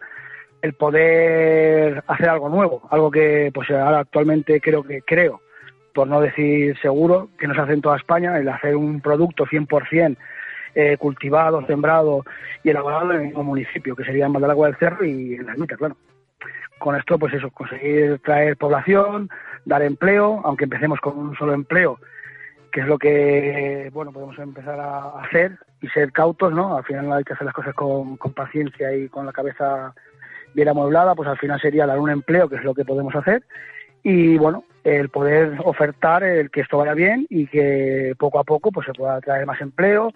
el 0.62 0.74
poder 0.74 2.05
hacer 2.07 2.29
algo 2.29 2.49
nuevo, 2.49 2.83
algo 2.91 3.11
que 3.11 3.51
pues 3.53 3.68
ahora 3.70 4.01
actualmente 4.01 4.61
creo 4.61 4.85
que 4.85 5.03
creo, 5.03 5.41
por 5.93 6.07
no 6.07 6.20
decir 6.20 6.79
seguro, 6.81 7.31
que 7.39 7.49
no 7.49 7.55
se 7.55 7.61
hace 7.61 7.72
en 7.72 7.83
toda 7.83 7.97
España, 7.97 8.39
el 8.39 8.49
hacer 8.49 8.77
un 8.77 9.01
producto 9.01 9.47
100% 9.47 10.16
eh, 10.79 10.99
cultivado, 10.99 11.64
sembrado 11.66 12.22
y 12.62 12.68
elaborado 12.68 13.11
en 13.11 13.16
el 13.16 13.27
mismo 13.29 13.43
municipio, 13.43 13.97
que 13.97 14.05
sería 14.05 14.27
en 14.27 14.37
Agua 14.37 14.66
del 14.66 14.77
Cerro 14.77 15.07
y 15.07 15.33
en 15.33 15.47
la 15.47 15.53
ermita, 15.53 15.74
claro. 15.74 15.97
Con 16.79 16.95
esto, 16.95 17.18
pues 17.18 17.33
eso, 17.33 17.51
conseguir 17.51 18.18
traer 18.18 18.59
población, 18.59 19.31
dar 19.64 19.81
empleo, 19.81 20.43
aunque 20.45 20.64
empecemos 20.64 21.01
con 21.01 21.16
un 21.18 21.35
solo 21.35 21.55
empleo, 21.55 21.99
que 22.70 22.81
es 22.81 22.87
lo 22.87 22.99
que, 22.99 23.89
bueno, 23.95 24.12
podemos 24.12 24.39
empezar 24.39 24.79
a 24.79 25.18
hacer 25.22 25.59
y 25.81 25.89
ser 25.89 26.12
cautos, 26.12 26.53
¿no? 26.53 26.77
Al 26.77 26.85
final 26.85 27.11
hay 27.11 27.24
que 27.24 27.33
hacer 27.33 27.47
las 27.47 27.55
cosas 27.55 27.72
con, 27.72 28.18
con 28.18 28.35
paciencia 28.35 28.95
y 28.95 29.09
con 29.09 29.24
la 29.24 29.33
cabeza 29.33 29.95
bien 30.53 30.68
amueblada, 30.68 31.14
pues 31.14 31.27
al 31.27 31.39
final 31.39 31.59
sería 31.59 31.87
dar 31.87 31.99
un 31.99 32.11
empleo, 32.11 32.51
que 32.51 32.57
es 32.57 32.64
lo 32.64 32.74
que 32.74 32.85
podemos 32.85 33.14
hacer, 33.16 33.43
y 34.03 34.37
bueno, 34.37 34.64
el 34.85 35.09
poder 35.09 35.59
ofertar 35.64 36.22
el 36.22 36.51
que 36.51 36.61
esto 36.61 36.77
vaya 36.77 36.93
bien 36.93 37.27
y 37.31 37.47
que 37.47 38.14
poco 38.18 38.39
a 38.39 38.45
poco 38.45 38.70
pues 38.70 38.87
se 38.87 38.93
pueda 38.93 39.20
traer 39.22 39.47
más 39.47 39.61
empleo, 39.62 40.12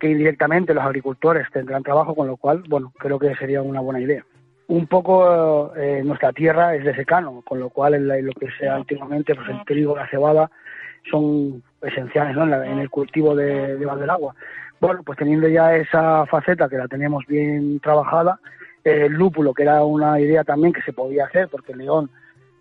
que 0.00 0.10
indirectamente 0.10 0.74
los 0.74 0.82
agricultores 0.82 1.46
tendrán 1.52 1.82
trabajo, 1.84 2.14
con 2.14 2.26
lo 2.26 2.36
cual, 2.36 2.64
bueno, 2.68 2.92
creo 2.98 3.18
que 3.18 3.34
sería 3.36 3.62
una 3.62 3.80
buena 3.80 4.00
idea. 4.00 4.24
Un 4.66 4.86
poco 4.86 5.74
eh, 5.76 6.02
nuestra 6.04 6.32
tierra 6.32 6.74
es 6.74 6.84
de 6.84 6.94
secano, 6.94 7.42
con 7.46 7.60
lo 7.60 7.70
cual 7.70 7.94
en, 7.94 8.26
lo 8.26 8.32
que 8.32 8.48
sea 8.58 8.76
antiguamente, 8.76 9.34
pues 9.34 9.48
el 9.48 9.64
trigo, 9.64 9.96
la 9.96 10.08
cebada, 10.08 10.50
son 11.10 11.62
esenciales 11.82 12.36
¿no? 12.36 12.44
en, 12.44 12.78
el 12.78 12.90
cultivo 12.90 13.34
de, 13.34 13.76
de 13.76 14.10
agua. 14.10 14.34
Bueno, 14.80 15.02
pues 15.04 15.18
teniendo 15.18 15.48
ya 15.48 15.76
esa 15.76 16.24
faceta 16.26 16.68
que 16.68 16.78
la 16.78 16.88
tenemos 16.88 17.26
bien 17.26 17.80
trabajada, 17.80 18.40
el 18.84 19.12
lúpulo, 19.12 19.52
que 19.52 19.64
era 19.64 19.84
una 19.84 20.18
idea 20.20 20.44
también 20.44 20.72
que 20.72 20.82
se 20.82 20.92
podía 20.92 21.26
hacer, 21.26 21.48
porque 21.48 21.74
León, 21.74 22.10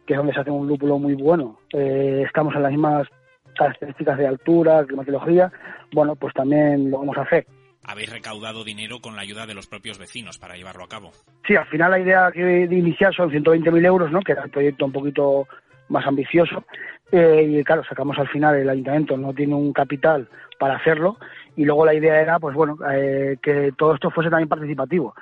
que 0.06 0.14
es 0.14 0.18
donde 0.18 0.34
se 0.34 0.42
hace 0.42 0.52
un 0.52 0.68
lúpulo 0.68 1.00
muy 1.00 1.16
bueno, 1.16 1.60
eh, 1.72 2.24
estamos 2.26 2.56
en 2.56 2.64
las 2.64 2.72
mismas 2.72 3.08
características 3.60 4.18
de 4.18 4.28
altura, 4.28 4.86
climatología, 4.86 5.52
bueno, 5.94 6.16
pues 6.16 6.34
también 6.34 6.90
lo 6.90 7.00
vamos 7.00 7.18
a 7.18 7.22
hacer. 7.22 7.46
Habéis 7.84 8.12
recaudado 8.12 8.64
dinero 8.64 9.00
con 9.00 9.16
la 9.16 9.22
ayuda 9.22 9.46
de 9.46 9.54
los 9.54 9.68
propios 9.68 9.98
vecinos 10.00 10.38
para 10.38 10.56
llevarlo 10.56 10.84
a 10.84 10.90
cabo. 10.90 11.12
Sí, 11.48 11.56
al 11.56 11.68
final 11.68 11.92
la 11.92 12.00
idea 12.00 12.32
que 12.32 12.44
de 12.44 12.76
iniciar 12.76 13.14
son 13.14 13.32
120.000 13.32 13.86
euros, 13.86 14.12
¿no? 14.12 14.22
que 14.22 14.34
era 14.34 14.44
el 14.44 14.50
proyecto 14.50 14.86
un 14.86 14.92
poquito 14.92 15.48
más 15.88 16.06
ambicioso. 16.06 16.64
Eh, 17.12 17.48
y 17.50 17.64
claro, 17.64 17.84
sacamos 17.84 18.18
al 18.20 18.28
final, 18.28 18.56
el 18.56 18.70
ayuntamiento 18.70 19.18
no 19.18 19.34
tiene 19.34 19.56
un 19.56 19.74
capital 19.74 20.28
para 20.60 20.76
hacerlo. 20.76 21.18
Y 21.56 21.66
luego 21.66 21.86
la 21.86 21.94
idea 21.94 22.22
era, 22.22 22.40
pues 22.40 22.56
bueno, 22.56 22.78
eh, 22.94 23.38
que 23.42 23.72
todo 23.78 23.96
esto 23.96 24.12
fuese 24.12 24.30
también 24.30 24.50
participativo 24.50 25.14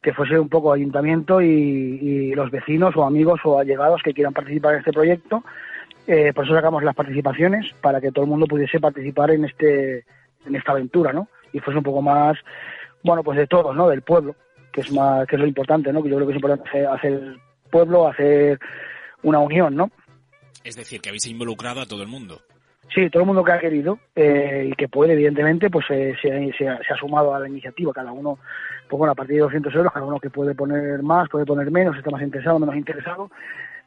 que 0.00 0.12
fuese 0.12 0.38
un 0.38 0.48
poco 0.48 0.72
ayuntamiento 0.72 1.40
y, 1.40 1.48
y, 1.48 2.34
los 2.34 2.52
vecinos 2.52 2.94
o 2.96 3.04
amigos 3.04 3.40
o 3.42 3.58
allegados 3.58 4.00
que 4.04 4.14
quieran 4.14 4.32
participar 4.32 4.74
en 4.74 4.78
este 4.78 4.92
proyecto 4.92 5.42
eh, 6.08 6.32
por 6.32 6.46
eso 6.46 6.54
sacamos 6.54 6.82
las 6.82 6.94
participaciones, 6.94 7.70
para 7.82 8.00
que 8.00 8.10
todo 8.10 8.24
el 8.24 8.30
mundo 8.30 8.46
pudiese 8.46 8.80
participar 8.80 9.30
en, 9.30 9.44
este, 9.44 10.06
en 10.46 10.56
esta 10.56 10.72
aventura, 10.72 11.12
¿no? 11.12 11.28
Y 11.52 11.60
fuese 11.60 11.76
un 11.76 11.84
poco 11.84 12.00
más, 12.00 12.38
bueno, 13.04 13.22
pues 13.22 13.36
de 13.36 13.46
todos, 13.46 13.76
¿no? 13.76 13.88
Del 13.88 14.00
pueblo. 14.00 14.34
que 14.72 14.80
es 14.80 14.90
más, 14.90 15.26
que 15.26 15.36
es 15.36 15.40
lo 15.40 15.46
importante, 15.46 15.92
¿no? 15.92 16.02
Que 16.02 16.08
yo 16.08 16.16
creo 16.16 16.26
que 16.26 16.32
es 16.32 16.42
importante 16.42 16.86
hacer 16.86 17.36
pueblo, 17.70 18.08
hacer 18.08 18.58
una 19.22 19.38
unión, 19.38 19.76
¿no? 19.76 19.90
Es 20.64 20.76
decir, 20.76 21.00
que 21.02 21.10
habéis 21.10 21.26
involucrado 21.26 21.82
a 21.82 21.86
todo 21.86 22.02
el 22.02 22.08
mundo. 22.08 22.40
Sí, 22.94 23.10
todo 23.10 23.22
el 23.22 23.26
mundo 23.26 23.44
que 23.44 23.52
ha 23.52 23.58
querido 23.58 23.98
eh, 24.16 24.68
y 24.70 24.72
que 24.72 24.88
puede, 24.88 25.12
evidentemente, 25.12 25.68
pues 25.68 25.84
eh, 25.90 26.14
se, 26.22 26.52
se, 26.56 26.68
ha 26.68 26.96
sumado 26.98 27.34
a 27.34 27.40
la 27.40 27.48
iniciativa. 27.48 27.92
Cada 27.92 28.12
uno, 28.12 28.38
pues 28.88 28.98
bueno, 28.98 29.12
a 29.12 29.14
partir 29.14 29.36
de 29.36 29.42
200 29.42 29.74
euros, 29.74 29.92
cada 29.92 30.06
uno 30.06 30.18
que 30.18 30.30
puede 30.30 30.54
poner 30.54 31.02
más, 31.02 31.28
puede 31.28 31.44
poner 31.44 31.70
menos, 31.70 31.96
está 31.98 32.10
más 32.10 32.22
interesado, 32.22 32.58
menos 32.58 32.76
interesado. 32.76 33.30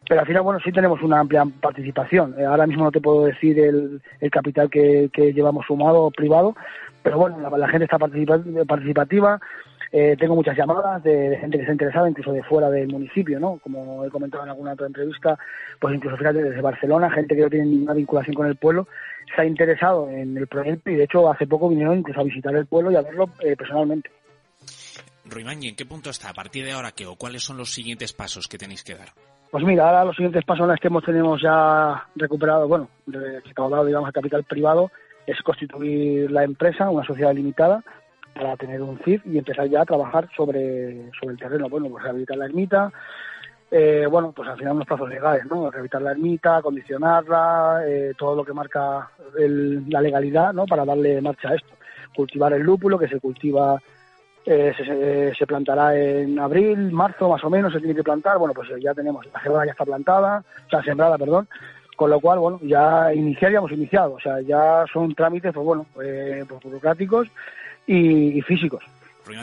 Pero 0.07 0.21
al 0.21 0.27
final, 0.27 0.41
bueno, 0.41 0.59
sí 0.63 0.71
tenemos 0.71 1.01
una 1.01 1.19
amplia 1.19 1.45
participación. 1.61 2.35
Eh, 2.37 2.45
ahora 2.45 2.67
mismo 2.67 2.83
no 2.83 2.91
te 2.91 3.01
puedo 3.01 3.25
decir 3.25 3.59
el, 3.59 4.01
capital 4.31 4.69
que, 4.69 5.09
llevamos 5.15 5.65
sumado 5.65 6.11
privado, 6.11 6.55
pero 7.03 7.17
bueno, 7.17 7.37
la, 7.57 7.67
gente 7.69 7.85
está 7.85 7.97
participativa 7.97 9.39
eh, 9.93 10.15
tengo 10.17 10.35
muchas 10.35 10.55
llamadas 10.55 11.03
de, 11.03 11.37
gente 11.41 11.57
que 11.57 11.63
está 11.63 11.73
interesada, 11.73 12.09
incluso 12.09 12.31
de 12.31 12.43
fuera 12.43 12.69
del 12.69 12.87
municipio, 12.87 13.39
¿no? 13.39 13.59
Como 13.61 14.05
he 14.05 14.09
comentado 14.09 14.43
en 14.43 14.49
alguna 14.49 14.73
otra 14.73 14.87
entrevista, 14.87 15.37
pues 15.79 15.95
incluso 15.95 16.15
fíjate 16.15 16.41
desde 16.41 16.61
Barcelona, 16.61 17.11
gente 17.11 17.35
que 17.35 17.41
no 17.41 17.49
tiene 17.49 17.65
ninguna 17.65 17.93
vinculación 17.93 18.33
con 18.33 18.47
el 18.47 18.55
pueblo, 18.55 18.87
se 19.35 19.41
ha 19.41 19.45
interesado 19.45 20.09
en 20.09 20.37
el 20.37 20.47
proyecto 20.47 20.89
y 20.89 20.95
de 20.95 21.03
hecho 21.03 21.29
hace 21.29 21.45
poco 21.45 21.67
vinieron 21.67 21.99
incluso 21.99 22.21
a 22.21 22.23
visitar 22.23 22.55
el 22.55 22.67
pueblo 22.67 22.91
y 22.91 22.95
a 22.95 23.01
verlo 23.01 23.29
eh, 23.41 23.55
personalmente. 23.57 24.09
Ruimán, 25.25 25.61
¿y 25.61 25.67
en 25.67 25.75
qué 25.75 25.85
punto 25.85 26.09
está? 26.09 26.29
¿A 26.29 26.33
partir 26.33 26.63
de 26.63 26.71
ahora 26.71 26.93
qué? 26.93 27.05
¿O 27.05 27.15
cuáles 27.15 27.43
son 27.43 27.57
los 27.57 27.73
siguientes 27.73 28.13
pasos 28.13 28.47
que 28.47 28.57
tenéis 28.57 28.83
que 28.83 28.95
dar? 28.95 29.09
Pues 29.51 29.65
mira, 29.65 29.85
ahora 29.85 30.05
los 30.05 30.15
siguientes 30.15 30.45
pasos 30.45 30.69
en 30.69 30.75
que 30.77 30.87
hemos 30.87 31.03
tenemos 31.03 31.41
ya 31.41 32.07
recuperado, 32.15 32.69
bueno, 32.69 32.87
recaudado, 33.05 33.83
digamos, 33.83 34.07
el 34.07 34.13
capital 34.13 34.45
privado, 34.45 34.91
es 35.27 35.41
constituir 35.41 36.31
la 36.31 36.45
empresa, 36.45 36.89
una 36.89 37.05
sociedad 37.05 37.33
limitada, 37.33 37.83
para 38.33 38.55
tener 38.55 38.81
un 38.81 38.97
CIF 38.99 39.25
y 39.25 39.37
empezar 39.37 39.67
ya 39.67 39.81
a 39.81 39.85
trabajar 39.85 40.29
sobre, 40.37 41.11
sobre 41.19 41.33
el 41.33 41.37
terreno. 41.37 41.67
Bueno, 41.67 41.89
pues 41.89 42.01
rehabilitar 42.01 42.37
la 42.37 42.45
ermita, 42.45 42.93
eh, 43.69 44.07
bueno, 44.09 44.31
pues 44.31 44.47
al 44.47 44.57
final 44.57 44.75
unos 44.75 44.87
plazos 44.87 45.09
legales, 45.09 45.45
¿no? 45.45 45.69
Rehabilitar 45.69 46.01
la 46.01 46.11
ermita, 46.11 46.55
acondicionarla, 46.55 47.81
eh, 47.85 48.13
todo 48.17 48.37
lo 48.37 48.45
que 48.45 48.53
marca 48.53 49.11
la 49.35 50.01
legalidad, 50.01 50.53
¿no? 50.53 50.65
Para 50.65 50.85
darle 50.85 51.21
marcha 51.21 51.49
a 51.49 51.55
esto. 51.55 51.73
Cultivar 52.15 52.53
el 52.53 52.61
lúpulo, 52.61 52.97
que 52.97 53.09
se 53.09 53.19
cultiva, 53.19 53.81
eh, 54.45 54.73
se, 54.75 55.35
se, 55.35 55.47
plantará 55.47 55.95
en 55.95 56.39
abril, 56.39 56.91
marzo 56.91 57.29
más 57.29 57.43
o 57.43 57.49
menos, 57.49 57.71
se 57.73 57.79
tiene 57.79 57.95
que 57.95 58.03
plantar. 58.03 58.37
Bueno, 58.37 58.53
pues 58.53 58.69
ya 58.81 58.93
tenemos, 58.93 59.25
la 59.31 59.41
cebada 59.41 59.65
ya 59.65 59.71
está 59.71 59.85
plantada, 59.85 60.43
o 60.65 60.69
sea, 60.69 60.81
sembrada, 60.83 61.17
perdón. 61.17 61.47
Con 61.95 62.09
lo 62.09 62.19
cual, 62.19 62.39
bueno, 62.39 62.59
ya 62.63 63.13
iniciar 63.13 63.51
ya 63.51 63.61
iniciado. 63.69 64.13
O 64.13 64.19
sea, 64.19 64.41
ya 64.41 64.85
son 64.91 65.13
trámites, 65.13 65.53
pues 65.53 65.65
bueno, 65.65 65.85
pues 65.93 66.47
burocráticos 66.47 67.27
y, 67.85 68.41
físicos. 68.41 68.83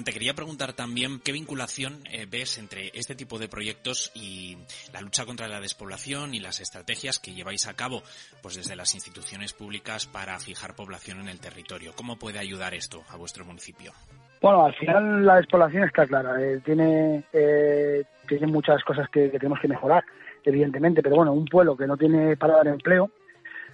Te 0.04 0.12
quería 0.12 0.34
preguntar 0.34 0.74
también 0.74 1.18
qué 1.20 1.32
vinculación 1.32 2.00
eh, 2.10 2.26
ves 2.28 2.58
entre 2.58 2.90
este 2.94 3.14
tipo 3.14 3.38
de 3.38 3.48
proyectos 3.48 4.10
y 4.14 4.58
la 4.92 5.00
lucha 5.00 5.24
contra 5.24 5.48
la 5.48 5.60
despoblación 5.60 6.34
y 6.34 6.40
las 6.40 6.60
estrategias 6.60 7.18
que 7.18 7.32
lleváis 7.32 7.66
a 7.68 7.74
cabo 7.74 8.02
pues 8.42 8.56
desde 8.56 8.76
las 8.76 8.94
instituciones 8.94 9.54
públicas 9.54 10.06
para 10.06 10.38
fijar 10.40 10.74
población 10.74 11.20
en 11.20 11.28
el 11.28 11.40
territorio. 11.40 11.94
¿Cómo 11.94 12.18
puede 12.18 12.38
ayudar 12.38 12.74
esto 12.74 13.02
a 13.08 13.16
vuestro 13.16 13.46
municipio? 13.46 13.92
Bueno, 14.40 14.66
al 14.66 14.74
final 14.74 15.26
la 15.26 15.36
despoblación 15.36 15.84
está 15.84 16.06
clara. 16.06 16.40
Eh, 16.40 16.60
tiene, 16.64 17.24
eh, 17.32 18.04
tiene 18.28 18.46
muchas 18.46 18.82
cosas 18.84 19.08
que, 19.08 19.28
tenemos 19.30 19.58
que 19.60 19.68
mejorar, 19.68 20.04
evidentemente, 20.44 21.02
pero 21.02 21.16
bueno, 21.16 21.32
un 21.32 21.44
pueblo 21.44 21.76
que 21.76 21.86
no 21.86 21.96
tiene 21.96 22.36
para 22.36 22.56
dar 22.56 22.68
empleo, 22.68 23.10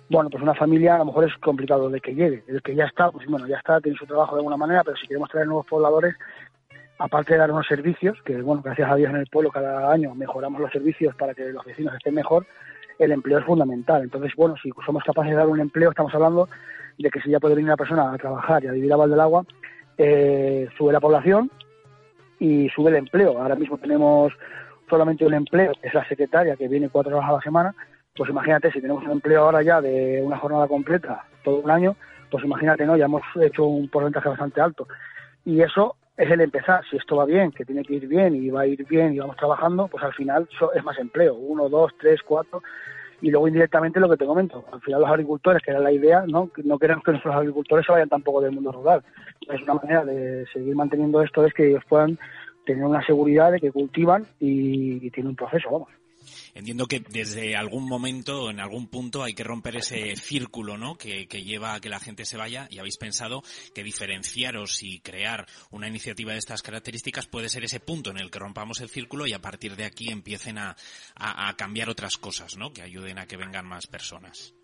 bueno, 0.09 0.31
pues 0.31 0.43
una 0.43 0.55
familia 0.55 0.97
a 0.97 0.99
lo 0.99 1.07
mejor 1.07 1.25
es 1.25 1.37
complicado 1.39 1.89
de 1.91 2.01
que 2.01 2.15
llegue. 2.15 2.45
El 2.47 2.63
que 2.63 2.75
ya 2.75 2.85
está, 2.85 3.11
pues 3.11 3.27
bueno, 3.27 3.47
ya 3.47 3.59
está, 3.59 3.81
tiene 3.81 3.99
su 3.99 4.07
trabajo 4.07 4.35
de 4.35 4.41
alguna 4.41 4.57
manera, 4.57 4.83
pero 4.85 4.97
si 4.97 5.07
queremos 5.07 5.31
traer 5.31 5.47
nuevos 5.47 5.67
pobladores, 5.67 6.15
aparte 6.99 7.35
de 7.35 7.39
dar 7.41 7.51
unos 7.51 7.67
servicios, 7.67 8.19
que 8.25 8.41
bueno, 8.41 8.63
gracias 8.63 8.91
a 8.91 8.97
Dios 8.97 9.11
en 9.11 9.17
el 9.17 9.27
pueblo 9.27 9.51
cada 9.51 9.91
año 9.91 10.15
mejoramos 10.15 10.61
los 10.61 10.71
servicios 10.71 11.15
para 11.17 11.35
que 11.35 11.45
los 11.51 11.65
vecinos 11.65 11.95
estén 11.95 12.15
mejor, 12.15 12.47
el 12.99 13.13
empleo 13.13 13.39
es 13.39 13.45
fundamental. 13.45 14.03
Entonces, 14.03 14.33
bueno, 14.37 14.55
si 14.63 14.71
somos 14.85 15.03
capaces 15.05 15.31
de 15.31 15.37
dar 15.37 15.49
un 15.49 15.61
empleo, 15.61 15.91
estamos 15.91 16.15
hablando 16.15 16.49
de 16.99 17.11
que 17.11 17.21
si 17.21 17.31
ya 17.31 17.41
puede 17.41 17.55
venir 17.55 17.69
una 17.69 17.77
persona 17.77 18.13
a 18.13 18.19
trabajar 18.19 18.63
y 18.63 18.69
a 18.69 18.73
vivir 18.73 18.93
a 18.93 18.97
Val 18.97 19.11
del 19.11 19.21
Agua, 19.21 19.45
eh, 19.99 20.69
sube 20.77 20.93
la 20.93 21.01
población 21.01 21.51
y 22.39 22.69
sube 22.71 22.91
el 22.91 22.97
empleo. 22.97 23.39
Ahora 23.39 23.55
mismo 23.55 23.79
tenemos 23.79 24.33
solamente 24.89 25.25
un 25.25 25.35
empleo, 25.35 25.73
que 25.81 25.89
es 25.89 25.95
la 25.95 26.07
secretaria, 26.09 26.57
que 26.57 26.69
viene 26.69 26.89
cuatro 26.89 27.17
horas 27.17 27.31
a 27.31 27.35
la 27.35 27.41
semana, 27.41 27.75
pues 28.17 28.31
imagínate, 28.31 28.71
si 28.71 28.81
tenemos 28.81 29.05
un 29.05 29.11
empleo 29.11 29.43
ahora 29.43 29.63
ya 29.63 29.81
de 29.81 30.23
una 30.23 30.39
jornada 30.39 30.69
completa 30.69 31.25
todo 31.43 31.57
un 31.57 31.71
año, 31.71 31.97
pues 32.31 32.45
imagínate, 32.45 32.87
¿no? 32.87 32.97
Ya 32.97 33.07
hemos 33.07 33.23
hecho 33.43 33.65
un 33.65 33.89
porcentaje 33.89 34.29
bastante 34.29 34.61
alto. 34.61 34.87
Y 35.45 35.61
eso 35.61 35.97
es 36.17 36.31
el 36.31 36.41
empezar. 36.41 36.85
Si 36.89 36.97
esto 36.97 37.17
va 37.17 37.25
bien, 37.25 37.51
que 37.51 37.65
tiene 37.65 37.83
que 37.83 37.95
ir 37.95 38.07
bien 38.07 38.35
y 38.35 38.51
va 38.51 38.63
a 38.63 38.67
ir 38.67 38.87
bien 38.87 39.15
y 39.15 39.19
vamos 39.19 39.37
trabajando, 39.37 39.89
pues 39.89 40.03
al 40.05 40.15
final 40.15 40.49
es 40.75 40.85
más 40.85 40.99
empleo. 40.99 41.35
Uno, 41.35 41.69
dos, 41.69 41.93
tres, 41.99 42.21
cuatro. 42.23 42.63
Y 43.25 43.31
luego 43.31 43.49
indirectamente 43.49 43.99
lo 43.99 44.11
que 44.11 44.19
te 44.19 44.27
comento. 44.27 44.63
Al 44.71 44.83
final 44.83 45.01
los 45.01 45.09
agricultores, 45.09 45.63
que 45.63 45.71
era 45.71 45.81
la 45.81 45.91
idea, 45.91 46.25
¿no? 46.27 46.51
No 46.63 46.79
queremos 46.79 47.03
que 47.03 47.13
nuestros 47.13 47.35
agricultores 47.35 47.87
se 47.87 47.93
vayan 47.93 48.11
tampoco 48.11 48.43
del 48.43 48.53
mundo 48.53 48.71
rural. 48.71 49.03
Es 49.49 49.63
una 49.63 49.73
manera 49.73 50.05
de 50.05 50.45
seguir 50.53 50.77
manteniendo 50.77 51.23
esto, 51.23 51.43
es 51.47 51.55
que 51.55 51.71
ellos 51.71 51.83
puedan 51.89 52.19
tener 52.67 52.85
una 52.85 53.03
seguridad 53.07 53.51
de 53.51 53.61
que 53.61 53.73
cultivan 53.73 54.27
y, 54.41 55.07
y 55.07 55.11
tienen 55.11 55.31
un 55.31 55.37
proceso, 55.37 55.71
vamos. 55.71 55.89
Entiendo 56.55 56.87
que 56.87 57.01
desde 57.11 57.57
algún 57.57 57.89
momento, 57.89 58.49
en 58.49 58.61
algún 58.61 58.89
punto, 58.89 59.25
hay 59.25 59.35
que 59.35 59.43
romper 59.43 59.77
ese 59.77 60.15
círculo, 60.15 60.79
¿no? 60.79 60.97
Que, 60.97 61.27
lleva 61.27 61.75
a 61.75 61.81
que 61.81 61.89
la 61.89 61.99
gente 61.99 62.25
se 62.25 62.37
vaya 62.37 62.69
y 62.71 62.79
habéis 62.79 62.97
pensado 62.97 63.43
que 63.75 63.83
diferenciaros 63.83 64.83
y 64.85 65.01
crear 65.01 65.47
una 65.73 65.89
iniciativa 65.89 66.33
de 66.33 66.39
estas 66.39 66.63
características 66.63 67.27
puede 67.27 67.49
ser 67.49 67.65
ese 67.65 67.81
punto 67.81 68.11
en 68.11 68.19
el 68.19 68.31
que 68.31 68.39
rompamos 68.39 68.81
el 68.81 68.89
círculo 68.89 69.27
y 69.27 69.33
a 69.33 69.41
partir 69.41 69.75
de 69.75 69.85
aquí 69.85 70.13
empiecen 70.13 70.59
a, 70.59 70.77
cambiar 71.57 71.89
otras 71.89 72.19
cosas, 72.19 72.57
¿no? 72.57 72.73
Que 72.73 72.83
ayuden 72.83 73.19
a 73.19 73.27
que 73.27 73.37
vengan 73.37 73.67
más 73.67 73.89
personas. 73.89 74.55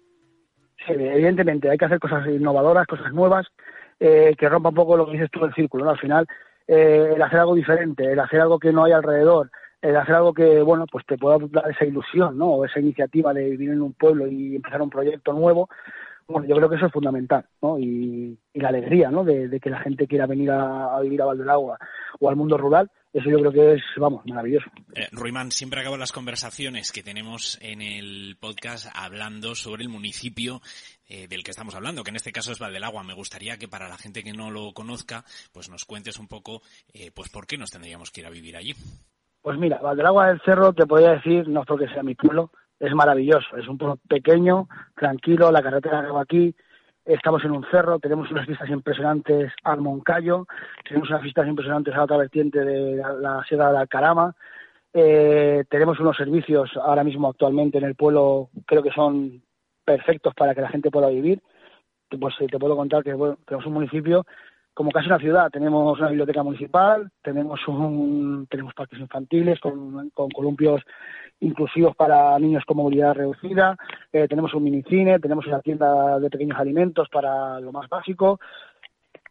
Sí, 0.87 0.93
evidentemente, 0.93 1.71
hay 1.71 1.77
que 1.77 1.85
hacer 1.87 1.99
cosas 1.99 2.27
innovadoras, 2.29 2.87
cosas 2.87 3.13
nuevas, 3.13 3.47
eh, 3.99 4.35
que 4.39 4.49
rompa 4.49 4.69
un 4.69 4.75
poco 4.77 4.97
lo 4.97 5.07
que 5.07 5.13
dices 5.13 5.31
tú 5.31 5.41
del 5.41 5.55
círculo, 5.55 5.85
¿no? 5.85 5.91
Al 5.91 5.99
final, 5.99 6.27
eh, 6.69 7.15
el 7.17 7.23
hacer 7.23 7.41
algo 7.41 7.57
diferente, 7.57 8.13
el 8.13 8.21
hacer 8.21 8.41
algo 8.41 8.59
que 8.59 8.73
no 8.73 8.85
hay 8.85 8.93
alrededor, 8.93 9.51
el 9.83 9.97
hacer 9.97 10.15
algo 10.15 10.35
que, 10.35 10.63
bueno, 10.63 10.87
pues 10.91 11.07
te 11.07 11.17
pueda 11.17 11.39
dar 11.51 11.71
esa 11.71 11.85
ilusión, 11.85 12.37
¿no? 12.37 12.47
O 12.47 12.65
esa 12.65 12.81
iniciativa 12.81 13.33
de 13.33 13.51
vivir 13.51 13.71
en 13.71 13.83
un 13.83 13.93
pueblo 13.95 14.27
y 14.27 14.57
empezar 14.57 14.83
un 14.83 14.91
proyecto 14.91 15.33
nuevo, 15.33 15.69
bueno, 16.31 16.47
yo 16.47 16.57
creo 16.57 16.69
que 16.69 16.77
eso 16.77 16.87
es 16.87 16.93
fundamental, 16.93 17.45
¿no? 17.61 17.79
Y, 17.79 18.39
la 18.55 18.69
alegría, 18.69 19.11
¿no? 19.11 19.25
De, 19.25 19.59
que 19.61 19.71
la 19.71 19.81
gente 19.81 20.07
quiera 20.07 20.27
venir 20.27 20.51
a, 20.51 21.01
vivir 21.01 21.23
a 21.23 21.27
Val 21.27 21.39
del 21.39 21.49
Agua 21.49 21.79
o 22.19 22.29
al 22.29 22.37
mundo 22.37 22.59
rural, 22.59 22.91
eso 23.13 23.29
yo 23.29 23.39
creo 23.39 23.53
que 23.53 23.75
es, 23.75 23.83
vamos, 23.97 24.25
maravilloso. 24.27 24.67
Eh, 24.95 25.09
Ruimán, 25.13 25.51
siempre 25.51 25.81
acabo 25.81 25.97
las 25.97 26.13
conversaciones 26.13 26.93
que 26.93 27.03
tenemos 27.03 27.59
en 27.63 27.81
el 27.81 28.37
podcast 28.39 28.89
hablando 28.95 29.55
sobre 29.55 29.83
el 29.83 29.89
municipio 29.89 30.61
eh, 31.09 31.27
del 31.27 31.43
que 31.43 31.51
estamos 31.51 31.75
hablando, 31.75 32.05
que 32.05 32.11
en 32.11 32.17
este 32.17 32.33
caso 32.33 32.53
es 32.53 32.59
Val 32.59 32.73
del 32.73 32.85
Agua. 32.85 33.03
Me 33.03 33.15
gustaría 33.15 33.57
que 33.57 33.67
para 33.67 33.89
la 33.89 33.99
gente 33.99 34.23
que 34.23 34.33
no 34.33 34.51
lo 34.51 34.73
conozca, 34.73 35.25
pues 35.53 35.71
nos 35.71 35.85
cuentes 35.85 36.19
un 36.19 36.29
poco, 36.29 36.63
eh, 36.93 37.11
pues 37.13 37.31
por 37.31 37.47
qué 37.47 37.57
nos 37.57 37.71
tendríamos 37.71 38.11
que 38.11 38.21
ir 38.21 38.27
a 38.27 38.31
vivir 38.31 38.57
allí. 38.57 38.75
Pues 39.43 39.59
mira, 39.59 39.79
Valdelagua 39.79 40.29
del 40.29 40.41
Cerro, 40.43 40.73
te 40.73 40.87
podría 40.87 41.13
decir, 41.13 41.49
no 41.49 41.63
porque 41.65 41.89
sea 41.89 42.03
mi 42.03 42.15
pueblo, 42.15 42.51
es 42.79 42.95
maravilloso. 42.95 43.57
Es 43.57 43.67
un 43.69 43.79
pueblo 43.79 43.99
pequeño, 44.09 44.69
tranquilo, 44.95 45.51
la 45.51 45.63
carretera 45.63 46.03
de 46.03 46.09
aquí, 46.21 46.55
estamos 47.05 47.43
en 47.45 47.53
un 47.53 47.65
cerro, 47.71 47.99
tenemos 47.99 48.31
unas 48.31 48.47
vistas 48.47 48.69
impresionantes 48.69 49.53
al 49.65 49.81
Moncayo, 49.81 50.47
tenemos 50.87 51.09
unas 51.09 51.23
vistas 51.23 51.49
impresionantes 51.49 51.95
a 51.95 51.99
la 51.99 52.05
otra 52.05 52.17
vertiente 52.19 52.65
de 52.65 52.97
la, 52.97 53.43
Sierra 53.49 53.73
de 53.73 53.79
Alcarama, 53.79 54.35
eh, 54.93 55.65
tenemos 55.71 55.99
unos 56.01 56.17
servicios 56.17 56.71
ahora 56.77 57.05
mismo 57.05 57.29
actualmente 57.29 57.79
en 57.79 57.85
el 57.85 57.95
pueblo, 57.95 58.51
creo 58.67 58.83
que 58.83 58.91
son 58.91 59.43
perfectos 59.85 60.35
para 60.35 60.55
que 60.55 60.61
la 60.61 60.69
gente 60.69 60.91
pueda 60.91 61.09
vivir. 61.09 61.41
Pues 62.21 62.35
te 62.39 62.59
puedo 62.59 62.77
contar 62.77 63.05
que 63.05 63.15
bueno, 63.15 63.39
tenemos 63.47 63.67
un 63.67 63.75
municipio 63.75 64.27
como 64.81 64.93
casi 64.93 65.09
una 65.09 65.19
ciudad. 65.19 65.51
Tenemos 65.51 65.99
una 65.99 66.09
biblioteca 66.09 66.43
municipal, 66.43 67.11
tenemos 67.23 67.61
un, 67.69 68.47
tenemos 68.49 68.73
parques 68.73 68.99
infantiles 68.99 69.61
con, 69.61 70.09
con 70.09 70.31
columpios 70.31 70.81
inclusivos 71.41 71.95
para 71.95 72.39
niños 72.39 72.65
con 72.65 72.79
movilidad 72.79 73.13
reducida, 73.13 73.77
eh, 74.11 74.27
tenemos 74.27 74.55
un 74.55 74.63
minicine, 74.63 75.19
tenemos 75.19 75.47
una 75.47 75.61
tienda 75.61 76.19
de 76.19 76.31
pequeños 76.31 76.59
alimentos 76.59 77.11
para 77.11 77.61
lo 77.61 77.73
más 77.73 77.91
básico. 77.91 78.41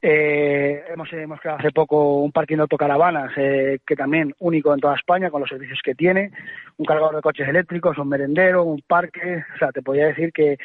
Eh, 0.04 0.84
hemos, 0.88 1.10
creado 1.10 1.58
hace 1.58 1.72
poco 1.72 2.20
un 2.20 2.32
parque 2.32 2.56
de 2.56 2.62
autocaravanas 2.62 3.32
eh, 3.36 3.80
que 3.84 3.96
también 3.96 4.36
único 4.38 4.72
en 4.72 4.80
toda 4.80 4.98
España 4.98 5.32
con 5.32 5.42
los 5.42 5.50
servicios 5.50 5.80
que 5.84 5.96
tiene, 5.96 6.32
un 6.78 6.86
cargador 6.86 7.16
de 7.16 7.24
coches 7.24 7.50
eléctricos, 7.50 7.98
un 7.98 8.10
merendero, 8.10 8.66
un 8.66 8.84
parque, 8.86 9.44
o 9.56 9.58
sea, 9.58 9.72
te 9.72 9.82
podría 9.82 10.10
decir 10.10 10.32
que 10.32 10.60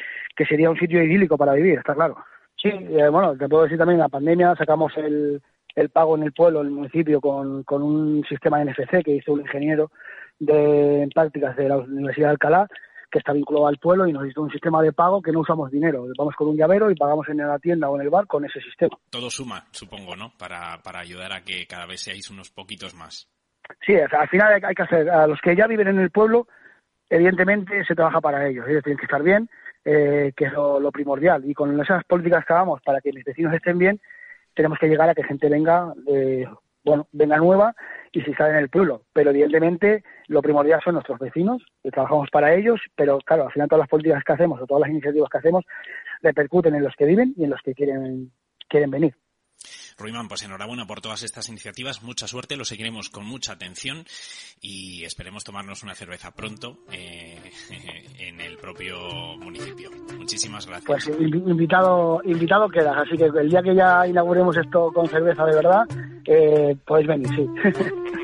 sería 0.47 0.69
un 0.69 0.77
sitio 0.77 1.01
idílico 1.01 1.39
para 1.39 1.53
vivir, 1.53 1.79
está 1.79 1.95
claro. 1.95 2.17
Sí, 2.65 2.71
eh, 2.71 3.09
bueno, 3.09 3.37
te 3.37 3.47
puedo 3.47 3.61
decir 3.61 3.77
también, 3.77 3.97
en 3.97 4.05
la 4.05 4.09
pandemia 4.09 4.55
sacamos 4.55 4.91
el, 4.97 5.39
el 5.75 5.89
pago 5.89 6.17
en 6.17 6.23
el 6.23 6.33
pueblo, 6.33 6.61
en 6.61 6.65
el 6.65 6.73
municipio, 6.73 7.21
con, 7.21 7.63
con 7.63 7.83
un 7.83 8.23
sistema 8.27 8.63
NFC 8.65 9.03
que 9.03 9.17
hizo 9.17 9.33
un 9.33 9.41
ingeniero 9.41 9.91
de 10.39 11.07
prácticas 11.13 11.55
de 11.57 11.69
la 11.69 11.77
Universidad 11.77 12.29
de 12.29 12.31
Alcalá, 12.31 12.67
que 13.11 13.19
está 13.19 13.33
vinculado 13.33 13.67
al 13.67 13.77
pueblo 13.77 14.07
y 14.07 14.13
nos 14.13 14.27
hizo 14.27 14.41
un 14.41 14.49
sistema 14.49 14.81
de 14.81 14.93
pago 14.93 15.21
que 15.21 15.31
no 15.31 15.41
usamos 15.41 15.69
dinero. 15.69 16.07
Vamos 16.17 16.33
con 16.35 16.47
un 16.47 16.57
llavero 16.57 16.89
y 16.89 16.95
pagamos 16.95 17.29
en 17.29 17.37
la 17.37 17.59
tienda 17.59 17.87
o 17.87 17.97
en 17.97 18.01
el 18.01 18.09
bar 18.09 18.25
con 18.25 18.43
ese 18.45 18.59
sistema. 18.59 18.97
Todo 19.11 19.29
suma, 19.29 19.65
supongo, 19.69 20.15
¿no? 20.15 20.33
Para, 20.35 20.81
para 20.83 21.01
ayudar 21.01 21.33
a 21.33 21.41
que 21.41 21.67
cada 21.67 21.85
vez 21.85 22.01
seáis 22.01 22.31
unos 22.31 22.49
poquitos 22.49 22.95
más. 22.95 23.29
Sí, 23.85 23.93
al 23.95 24.27
final 24.29 24.59
hay 24.63 24.73
que 24.73 24.81
hacer, 24.81 25.07
a 25.07 25.27
los 25.27 25.39
que 25.39 25.55
ya 25.55 25.67
viven 25.67 25.89
en 25.89 25.99
el 25.99 26.09
pueblo, 26.09 26.47
evidentemente 27.11 27.85
se 27.85 27.93
trabaja 27.93 28.21
para 28.21 28.47
ellos. 28.47 28.65
Ellos 28.67 28.81
tienen 28.81 28.97
que 28.97 29.05
estar 29.05 29.21
bien, 29.21 29.47
eh, 29.85 30.33
que 30.35 30.45
es 30.45 30.53
lo, 30.53 30.91
primordial. 30.91 31.47
Y 31.49 31.53
con 31.53 31.79
esas 31.79 32.03
políticas 32.05 32.43
que 32.45 32.53
hagamos 32.53 32.81
para 32.81 33.01
que 33.01 33.13
mis 33.13 33.23
vecinos 33.23 33.53
estén 33.53 33.77
bien, 33.77 34.01
tenemos 34.55 34.79
que 34.79 34.87
llegar 34.87 35.09
a 35.09 35.15
que 35.15 35.23
gente 35.23 35.47
venga, 35.47 35.93
eh, 36.07 36.45
bueno, 36.83 37.07
venga 37.11 37.37
nueva 37.37 37.75
y 38.11 38.21
si 38.21 38.33
sale 38.33 38.51
en 38.51 38.57
el 38.57 38.69
pueblo. 38.69 39.03
Pero 39.13 39.29
evidentemente 39.29 40.03
lo 40.27 40.41
primordial 40.41 40.81
son 40.83 40.95
nuestros 40.95 41.19
vecinos, 41.19 41.63
que 41.83 41.91
trabajamos 41.91 42.29
para 42.31 42.53
ellos, 42.53 42.81
pero 42.95 43.19
claro, 43.19 43.45
al 43.45 43.51
final 43.51 43.69
todas 43.69 43.81
las 43.81 43.89
políticas 43.89 44.23
que 44.23 44.33
hacemos 44.33 44.61
o 44.61 44.65
todas 44.65 44.81
las 44.81 44.89
iniciativas 44.89 45.29
que 45.29 45.37
hacemos 45.37 45.63
repercuten 46.21 46.75
en 46.75 46.83
los 46.83 46.95
que 46.95 47.05
viven 47.05 47.33
y 47.37 47.43
en 47.43 47.51
los 47.51 47.61
que 47.61 47.75
quieren, 47.75 48.31
quieren 48.67 48.89
venir. 48.89 49.13
Ruimán, 49.97 50.27
pues 50.27 50.43
enhorabuena 50.43 50.85
por 50.85 51.01
todas 51.01 51.23
estas 51.23 51.47
iniciativas, 51.49 52.03
mucha 52.03 52.27
suerte, 52.27 52.57
lo 52.57 52.65
seguiremos 52.65 53.09
con 53.09 53.25
mucha 53.25 53.53
atención 53.53 54.05
y 54.61 55.03
esperemos 55.03 55.43
tomarnos 55.43 55.83
una 55.83 55.95
cerveza 55.95 56.31
pronto 56.31 56.79
eh, 56.91 57.39
en 58.19 58.41
el 58.41 58.57
propio 58.57 59.37
municipio. 59.37 59.89
Muchísimas 60.17 60.65
gracias. 60.65 60.85
Pues 60.85 61.07
invitado, 61.07 62.21
invitado 62.25 62.69
quedas, 62.69 62.97
así 62.97 63.17
que 63.17 63.25
el 63.25 63.49
día 63.49 63.61
que 63.61 63.75
ya 63.75 64.05
inauguremos 64.07 64.57
esto 64.57 64.91
con 64.93 65.07
cerveza 65.07 65.45
de 65.45 65.55
verdad, 65.55 65.83
eh, 66.25 66.75
podéis 66.85 67.07
venir, 67.07 67.29
sí. 67.29 67.45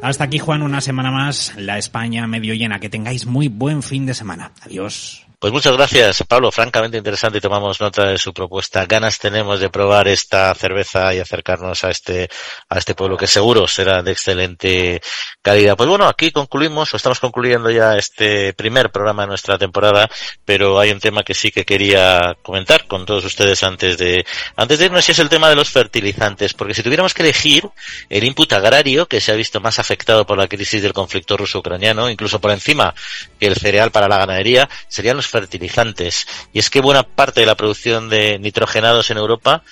Hasta 0.00 0.24
aquí, 0.24 0.38
Juan, 0.38 0.62
una 0.62 0.80
semana 0.80 1.10
más, 1.10 1.56
la 1.56 1.76
España 1.76 2.26
medio 2.26 2.54
llena. 2.54 2.78
Que 2.78 2.88
tengáis 2.88 3.26
muy 3.26 3.48
buen 3.48 3.82
fin 3.82 4.06
de 4.06 4.14
semana. 4.14 4.52
Adiós. 4.62 5.27
Pues 5.40 5.52
muchas 5.52 5.76
gracias, 5.76 6.24
Pablo. 6.26 6.50
Francamente 6.50 6.98
interesante 6.98 7.38
y 7.38 7.40
tomamos 7.40 7.80
nota 7.80 8.06
de 8.06 8.18
su 8.18 8.34
propuesta. 8.34 8.86
Ganas 8.86 9.20
tenemos 9.20 9.60
de 9.60 9.70
probar 9.70 10.08
esta 10.08 10.52
cerveza 10.52 11.14
y 11.14 11.20
acercarnos 11.20 11.84
a 11.84 11.90
este, 11.90 12.28
a 12.68 12.76
este 12.76 12.96
pueblo 12.96 13.16
que 13.16 13.28
seguro 13.28 13.68
será 13.68 14.02
de 14.02 14.10
excelente 14.10 15.00
calidad. 15.40 15.76
Pues 15.76 15.88
bueno, 15.88 16.08
aquí 16.08 16.32
concluimos 16.32 16.92
o 16.92 16.96
estamos 16.96 17.20
concluyendo 17.20 17.70
ya 17.70 17.96
este 17.96 18.52
primer 18.52 18.90
programa 18.90 19.22
de 19.22 19.28
nuestra 19.28 19.56
temporada, 19.58 20.10
pero 20.44 20.80
hay 20.80 20.90
un 20.90 20.98
tema 20.98 21.22
que 21.22 21.34
sí 21.34 21.52
que 21.52 21.64
quería 21.64 22.36
comentar 22.42 22.88
con 22.88 23.06
todos 23.06 23.24
ustedes 23.24 23.62
antes 23.62 23.96
de, 23.96 24.26
antes 24.56 24.80
de 24.80 24.86
irnos 24.86 25.08
y 25.08 25.12
es 25.12 25.20
el 25.20 25.28
tema 25.28 25.48
de 25.48 25.54
los 25.54 25.70
fertilizantes, 25.70 26.52
porque 26.52 26.74
si 26.74 26.82
tuviéramos 26.82 27.14
que 27.14 27.22
elegir 27.22 27.70
el 28.10 28.24
input 28.24 28.52
agrario 28.54 29.06
que 29.06 29.20
se 29.20 29.30
ha 29.30 29.36
visto 29.36 29.60
más 29.60 29.78
afectado 29.78 30.26
por 30.26 30.36
la 30.36 30.48
crisis 30.48 30.82
del 30.82 30.92
conflicto 30.92 31.36
ruso-ucraniano, 31.36 32.10
incluso 32.10 32.40
por 32.40 32.50
encima 32.50 32.92
que 33.38 33.46
el 33.46 33.54
cereal 33.54 33.92
para 33.92 34.08
la 34.08 34.18
ganadería, 34.18 34.68
serían 34.88 35.16
los 35.16 35.27
fertilizantes. 35.28 36.26
Y 36.52 36.58
es 36.58 36.70
que 36.70 36.80
buena 36.80 37.02
parte 37.02 37.40
de 37.40 37.46
la 37.46 37.56
producción 37.56 38.08
de 38.08 38.38
nitrogenados 38.38 39.10
en 39.10 39.18
Europa 39.18 39.62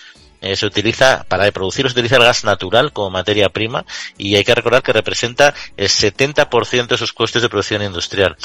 eh, 0.40 0.54
se 0.57 0.66
utiliza, 0.66 1.24
para 1.28 1.50
producir, 1.50 1.86
se 1.86 1.92
utiliza 1.92 2.16
el 2.16 2.22
gas 2.22 2.44
natural 2.44 2.92
como 2.92 3.11
materia 3.11 3.48
prima 3.48 3.84
y 4.18 4.36
hay 4.36 4.44
que 4.44 4.54
recordar 4.54 4.82
que 4.82 4.92
representa 4.92 5.54
el 5.76 5.88
70% 5.88 6.86
de 6.88 6.98
sus 6.98 7.12
costes 7.12 7.42
de 7.42 7.48
producción 7.48 7.82
industrial 7.82 8.36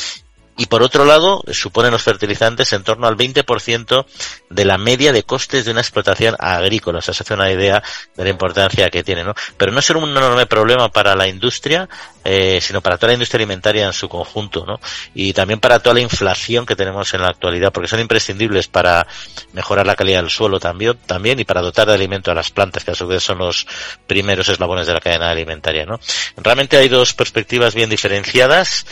y 0.57 0.65
por 0.65 0.83
otro 0.83 1.05
lado 1.05 1.41
suponen 1.51 1.91
los 1.91 2.03
fertilizantes 2.03 2.73
en 2.73 2.83
torno 2.83 3.07
al 3.07 3.15
20% 3.15 4.05
de 4.49 4.65
la 4.65 4.77
media 4.77 5.11
de 5.11 5.23
costes 5.23 5.65
de 5.65 5.71
una 5.71 5.81
explotación 5.81 6.35
agrícola. 6.37 6.99
O 6.99 7.01
sea, 7.01 7.13
se 7.13 7.23
hace 7.23 7.33
una 7.33 7.51
idea 7.51 7.81
de 8.15 8.23
la 8.23 8.29
importancia 8.29 8.89
que 8.89 9.03
tiene, 9.03 9.23
¿no? 9.23 9.33
Pero 9.57 9.71
no 9.71 9.79
es 9.79 9.89
un 9.89 10.09
enorme 10.09 10.45
problema 10.45 10.89
para 10.89 11.15
la 11.15 11.27
industria, 11.27 11.87
eh, 12.23 12.59
sino 12.61 12.81
para 12.81 12.97
toda 12.97 13.07
la 13.07 13.13
industria 13.13 13.39
alimentaria 13.39 13.85
en 13.85 13.93
su 13.93 14.09
conjunto, 14.09 14.65
¿no? 14.65 14.79
Y 15.13 15.33
también 15.33 15.59
para 15.59 15.79
toda 15.79 15.95
la 15.95 16.01
inflación 16.01 16.65
que 16.65 16.75
tenemos 16.75 17.13
en 17.13 17.21
la 17.21 17.29
actualidad, 17.29 17.71
porque 17.71 17.87
son 17.87 17.99
imprescindibles 17.99 18.67
para 18.67 19.07
mejorar 19.53 19.87
la 19.87 19.95
calidad 19.95 20.21
del 20.21 20.29
suelo 20.29 20.59
también, 20.59 20.97
también 21.05 21.39
y 21.39 21.45
para 21.45 21.61
dotar 21.61 21.87
de 21.87 21.93
alimento 21.93 22.29
a 22.29 22.35
las 22.35 22.51
plantas, 22.51 22.83
que 22.83 22.91
a 22.91 22.95
su 22.95 23.07
vez 23.07 23.23
son 23.23 23.37
los 23.37 23.65
primeros 24.05 24.49
eslabones 24.49 24.85
de 24.85 24.93
la 24.93 24.99
cadena 24.99 25.31
alimentaria, 25.31 25.85
¿no? 25.85 25.99
Realmente 26.37 26.77
hay 26.77 26.89
dos 26.89 27.13
perspectivas 27.13 27.73
bien 27.73 27.89
diferenciadas 27.89 28.85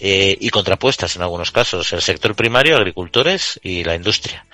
eh, 0.00 0.36
y 0.40 0.48
contrapuestas 0.50 1.16
en 1.16 1.22
algunos 1.22 1.50
casos, 1.50 1.92
el 1.92 2.02
sector 2.02 2.34
primario, 2.34 2.76
agricultores 2.76 3.60
y 3.62 3.84
la 3.84 3.94
industria. 3.94 4.46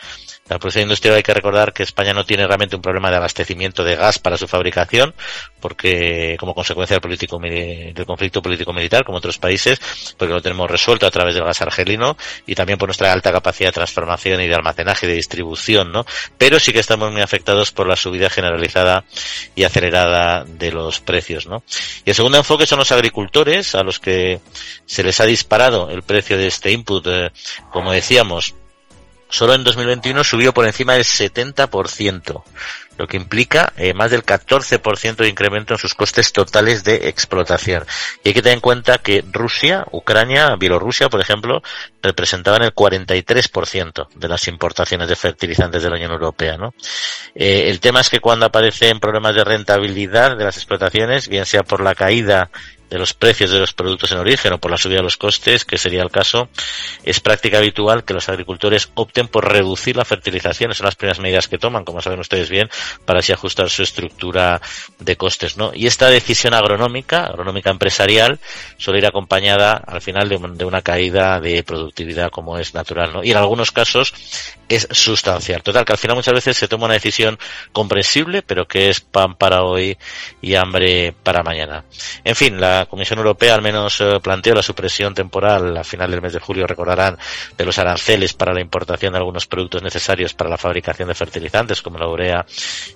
La 0.51 0.59
producción 0.59 0.83
industrial 0.83 1.15
hay 1.15 1.23
que 1.23 1.33
recordar 1.33 1.73
que 1.73 1.85
España 1.85 2.13
no 2.13 2.25
tiene 2.25 2.45
realmente 2.45 2.75
un 2.75 2.83
problema 2.83 3.09
de 3.09 3.19
abastecimiento 3.19 3.85
de 3.85 3.95
gas 3.95 4.19
para 4.19 4.37
su 4.37 4.49
fabricación, 4.49 5.15
porque 5.61 6.37
como 6.41 6.57
consecuencia 6.57 6.97
del, 6.97 7.01
político, 7.01 7.39
del 7.39 8.05
conflicto 8.05 8.43
político-militar, 8.43 9.05
como 9.05 9.19
otros 9.19 9.39
países, 9.39 9.81
porque 10.19 10.35
lo 10.35 10.43
tenemos 10.43 10.69
resuelto 10.69 11.07
a 11.07 11.11
través 11.13 11.37
del 11.37 11.45
gas 11.45 11.63
argelino 11.63 12.17
y 12.47 12.57
también 12.57 12.81
por 12.81 12.89
nuestra 12.89 13.13
alta 13.13 13.31
capacidad 13.31 13.69
de 13.69 13.75
transformación 13.75 14.41
y 14.41 14.49
de 14.49 14.55
almacenaje 14.57 15.07
y 15.07 15.11
de 15.11 15.15
distribución, 15.15 15.93
¿no? 15.93 16.05
Pero 16.37 16.59
sí 16.59 16.73
que 16.73 16.81
estamos 16.81 17.13
muy 17.13 17.23
afectados 17.23 17.71
por 17.71 17.87
la 17.87 17.95
subida 17.95 18.29
generalizada 18.29 19.05
y 19.55 19.63
acelerada 19.63 20.45
de 20.45 20.73
los 20.73 20.99
precios, 20.99 21.47
¿no? 21.47 21.63
Y 22.05 22.11
el 22.11 22.17
segundo 22.17 22.39
enfoque 22.39 22.67
son 22.67 22.81
los 22.81 22.91
agricultores, 22.91 23.77
a 23.77 23.85
los 23.85 24.01
que 24.01 24.41
se 24.85 25.05
les 25.05 25.21
ha 25.21 25.27
disparado 25.27 25.91
el 25.91 26.03
precio 26.03 26.37
de 26.37 26.49
este 26.49 26.73
input, 26.73 27.07
eh, 27.07 27.31
como 27.71 27.93
decíamos, 27.93 28.57
solo 29.31 29.55
en 29.55 29.65
2021 29.65 30.23
subió 30.25 30.53
por 30.53 30.67
encima 30.67 30.95
del 30.95 31.05
70%, 31.05 32.43
lo 32.99 33.07
que 33.07 33.17
implica 33.17 33.73
eh, 33.77 33.95
más 33.95 34.11
del 34.11 34.25
14% 34.25 35.17
de 35.17 35.29
incremento 35.29 35.75
en 35.75 35.79
sus 35.79 35.95
costes 35.95 36.33
totales 36.33 36.85
de 36.85 37.09
explotación. 37.09 37.85
Y 38.23 38.29
hay 38.29 38.35
que 38.35 38.43
tener 38.43 38.57
en 38.57 38.61
cuenta 38.61 38.99
que 38.99 39.25
Rusia, 39.33 39.87
Ucrania, 39.93 40.55
Bielorrusia, 40.57 41.09
por 41.09 41.21
ejemplo, 41.21 41.63
representaban 42.03 42.63
el 42.63 42.75
43% 42.75 44.09
de 44.15 44.29
las 44.29 44.49
importaciones 44.49 45.09
de 45.09 45.17
fertilizantes 45.17 45.83
de 45.83 45.89
la 45.89 45.97
Unión 45.97 46.13
Europea. 46.13 46.59
¿no? 46.59 46.75
Eh, 47.35 47.71
el 47.71 47.81
tema 47.81 48.01
es 48.01 48.11
que 48.11 48.21
cuando 48.21 48.47
aparecen 48.47 49.01
problemas 49.01 49.35
de 49.35 49.45
rentabilidad 49.45 50.37
de 50.37 50.45
las 50.45 50.57
explotaciones, 50.57 51.29
bien 51.29 51.47
sea 51.47 51.63
por 51.63 51.83
la 51.83 51.95
caída 51.95 52.51
de 52.91 52.99
los 52.99 53.15
precios 53.15 53.51
de 53.51 53.61
los 53.61 53.73
productos 53.73 54.11
en 54.13 54.19
origen 54.19 54.53
o 54.53 54.59
por 54.59 54.71
la 54.71 54.77
subida 54.77 54.99
de 54.99 55.05
los 55.05 55.17
costes, 55.17 55.65
que 55.65 55.79
sería 55.79 56.03
el 56.03 56.11
caso, 56.11 56.49
es 57.05 57.21
práctica 57.21 57.59
habitual 57.59 58.05
que 58.05 58.15
los 58.15 58.29
agricultores 58.29 58.91
opten 58.95 59.29
por 59.29 59.51
reducir 59.51 59.97
la 59.97 60.05
fertilización. 60.05 60.75
Son 60.75 60.85
las 60.85 60.97
primeras 60.97 61.21
medidas 61.21 61.49
que 61.49 61.59
toman, 61.59 61.85
como 61.85 62.03
saben 62.03 62.19
ustedes 62.19 62.51
bien, 62.51 62.69
para 63.05 63.21
así 63.21 63.33
ajustar 63.33 63.71
su 63.71 63.83
estructura 63.83 64.61
de 64.99 65.17
costes, 65.17 65.57
¿no? 65.57 65.71
Y 65.73 65.87
esta 65.87 66.09
decisión 66.09 66.53
agronómica, 66.53 67.25
agronómica 67.27 67.71
empresarial, 67.71 68.41
suele 68.77 68.99
ir 68.99 69.07
acompañada 69.07 69.73
al 69.73 70.01
final 70.01 70.29
de, 70.29 70.39
de 70.55 70.65
una 70.65 70.83
caída 70.83 71.41
de 71.41 71.63
productividad 71.63 72.31
como 72.31 72.59
es 72.59 72.75
natural, 72.75 73.13
¿no? 73.13 73.25
Y 73.25 73.31
en 73.31 73.37
algunos 73.37 73.71
casos 73.71 74.13
es 74.69 74.87
sustancial. 74.91 75.63
Total, 75.63 75.85
que 75.85 75.93
al 75.93 75.99
final 75.99 76.17
muchas 76.17 76.35
veces 76.35 76.57
se 76.57 76.69
toma 76.69 76.87
una 76.87 76.95
decisión 76.95 77.39
comprensible, 77.73 78.43
pero 78.43 78.67
que 78.67 78.89
es 78.89 79.01
pan 79.01 79.35
para 79.35 79.63
hoy 79.63 79.99
y 80.41 80.55
hambre 80.55 81.13
para 81.23 81.43
mañana. 81.43 81.85
En 82.25 82.37
fin, 82.37 82.61
la 82.61 82.80
Comisión 82.87 83.19
Europea 83.19 83.55
al 83.55 83.63
menos 83.63 84.01
eh, 84.01 84.21
planteó 84.23 84.55
la 84.55 84.63
supresión 84.63 85.15
temporal 85.15 85.77
a 85.77 85.85
final 85.85 86.11
del 86.11 86.23
mes 86.23 86.33
de 86.33 86.41
julio, 86.41 86.67
recordarán, 86.67 87.19
de 87.57 87.65
los 87.65 87.79
aranceles 87.79 88.33
para 88.35 88.53
la 88.53 88.61
importación 88.61 89.13
de 89.13 89.19
algunos 89.19 89.47
productos 89.47 89.83
necesarios 89.83 90.35
para 90.35 90.51
la 90.51 90.59
fabricación 90.59 91.09
de 91.09 91.15
fertilizantes, 91.15 91.83
como 91.83 91.99
la 91.99 92.09
urea 92.09 92.47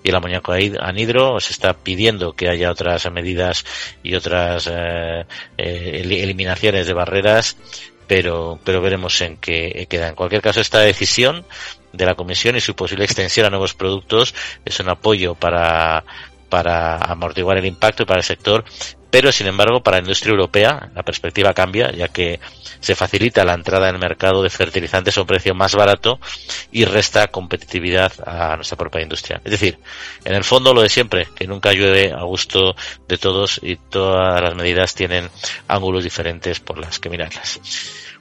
y 0.02 0.08
el 0.08 0.14
amoníaco 0.14 0.52
anhidro. 0.52 1.40
Se 1.40 1.52
está 1.52 1.74
pidiendo 1.74 2.32
que 2.32 2.48
haya 2.48 2.70
otras 2.70 3.10
medidas 3.10 3.64
y 4.02 4.14
otras 4.14 4.68
eh, 4.70 5.24
eh, 5.56 6.00
eliminaciones 6.02 6.86
de 6.86 6.92
barreras 6.92 7.56
pero, 8.06 8.58
pero 8.64 8.82
veremos 8.82 9.20
en 9.22 9.36
qué 9.38 9.86
queda. 9.88 10.08
En 10.08 10.14
cualquier 10.14 10.42
caso, 10.42 10.60
esta 10.60 10.80
decisión 10.80 11.46
de 11.92 12.06
la 12.06 12.14
Comisión 12.14 12.56
y 12.56 12.60
su 12.60 12.74
posible 12.74 13.04
extensión 13.04 13.46
a 13.46 13.50
nuevos 13.50 13.74
productos 13.74 14.34
es 14.64 14.78
un 14.80 14.88
apoyo 14.88 15.34
para, 15.34 16.04
para 16.48 16.96
amortiguar 16.98 17.58
el 17.58 17.66
impacto 17.66 18.04
para 18.04 18.18
el 18.18 18.24
sector, 18.24 18.64
pero 19.14 19.30
sin 19.30 19.46
embargo 19.46 19.80
para 19.80 19.98
la 19.98 20.00
industria 20.00 20.32
europea 20.32 20.90
la 20.92 21.04
perspectiva 21.04 21.54
cambia 21.54 21.92
ya 21.92 22.08
que 22.08 22.40
se 22.80 22.96
facilita 22.96 23.44
la 23.44 23.54
entrada 23.54 23.88
en 23.88 23.94
el 23.94 24.00
mercado 24.00 24.42
de 24.42 24.50
fertilizantes 24.50 25.16
a 25.16 25.20
un 25.20 25.26
precio 25.28 25.54
más 25.54 25.76
barato 25.76 26.18
y 26.72 26.84
resta 26.84 27.28
competitividad 27.28 28.12
a 28.26 28.56
nuestra 28.56 28.76
propia 28.76 29.02
industria. 29.02 29.40
Es 29.44 29.52
decir, 29.52 29.78
en 30.24 30.34
el 30.34 30.42
fondo 30.42 30.74
lo 30.74 30.82
de 30.82 30.88
siempre, 30.88 31.28
que 31.32 31.46
nunca 31.46 31.72
llueve 31.72 32.12
a 32.12 32.24
gusto 32.24 32.74
de 33.06 33.16
todos 33.16 33.60
y 33.62 33.76
todas 33.76 34.42
las 34.42 34.56
medidas 34.56 34.96
tienen 34.96 35.30
ángulos 35.68 36.02
diferentes 36.02 36.58
por 36.58 36.78
las 36.78 36.98
que 36.98 37.08
mirarlas. 37.08 37.60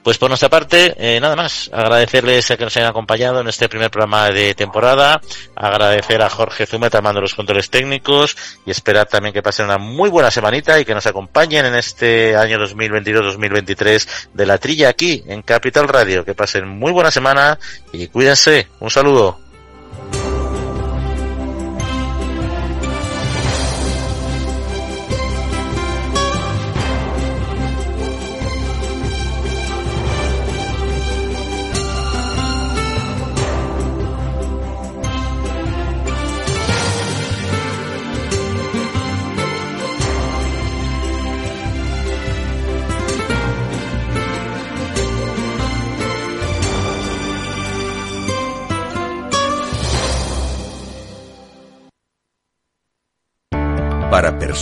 Pues 0.04 0.18
por 0.18 0.28
nuestra 0.28 0.50
parte, 0.50 0.94
eh, 0.98 1.18
nada 1.18 1.34
más. 1.34 1.70
Agradecerles 1.72 2.50
a 2.50 2.58
que 2.58 2.64
nos 2.64 2.76
hayan 2.76 2.90
acompañado 2.90 3.40
en 3.40 3.48
este 3.48 3.70
primer 3.70 3.90
programa 3.90 4.28
de 4.28 4.54
temporada. 4.54 5.22
Agradecer 5.56 6.20
a 6.20 6.28
Jorge 6.28 6.66
Zumeta 6.66 7.00
mando 7.00 7.22
los 7.22 7.34
controles 7.34 7.70
técnicos 7.70 8.36
y 8.66 8.70
esperar 8.70 9.06
también 9.06 9.32
que 9.32 9.42
pasen 9.42 9.64
una 9.64 9.78
muy 9.78 10.10
buena 10.10 10.30
semanita 10.30 10.78
y 10.78 10.84
que 10.84 10.94
nos 10.94 11.06
acompañen 11.06 11.64
en 11.64 11.74
este 11.76 12.36
año 12.36 12.58
2022-2023 12.58 14.28
de 14.34 14.44
la 14.44 14.58
trilla 14.58 14.90
aquí 14.90 15.24
en 15.26 15.40
Capital 15.40 15.88
Radio. 15.88 16.22
Que 16.22 16.34
pasen 16.34 16.68
muy 16.68 16.92
buena 16.92 17.10
semana 17.10 17.58
y 17.90 18.08
cuídense. 18.08 18.68
Un 18.80 18.90
saludo. 18.90 19.43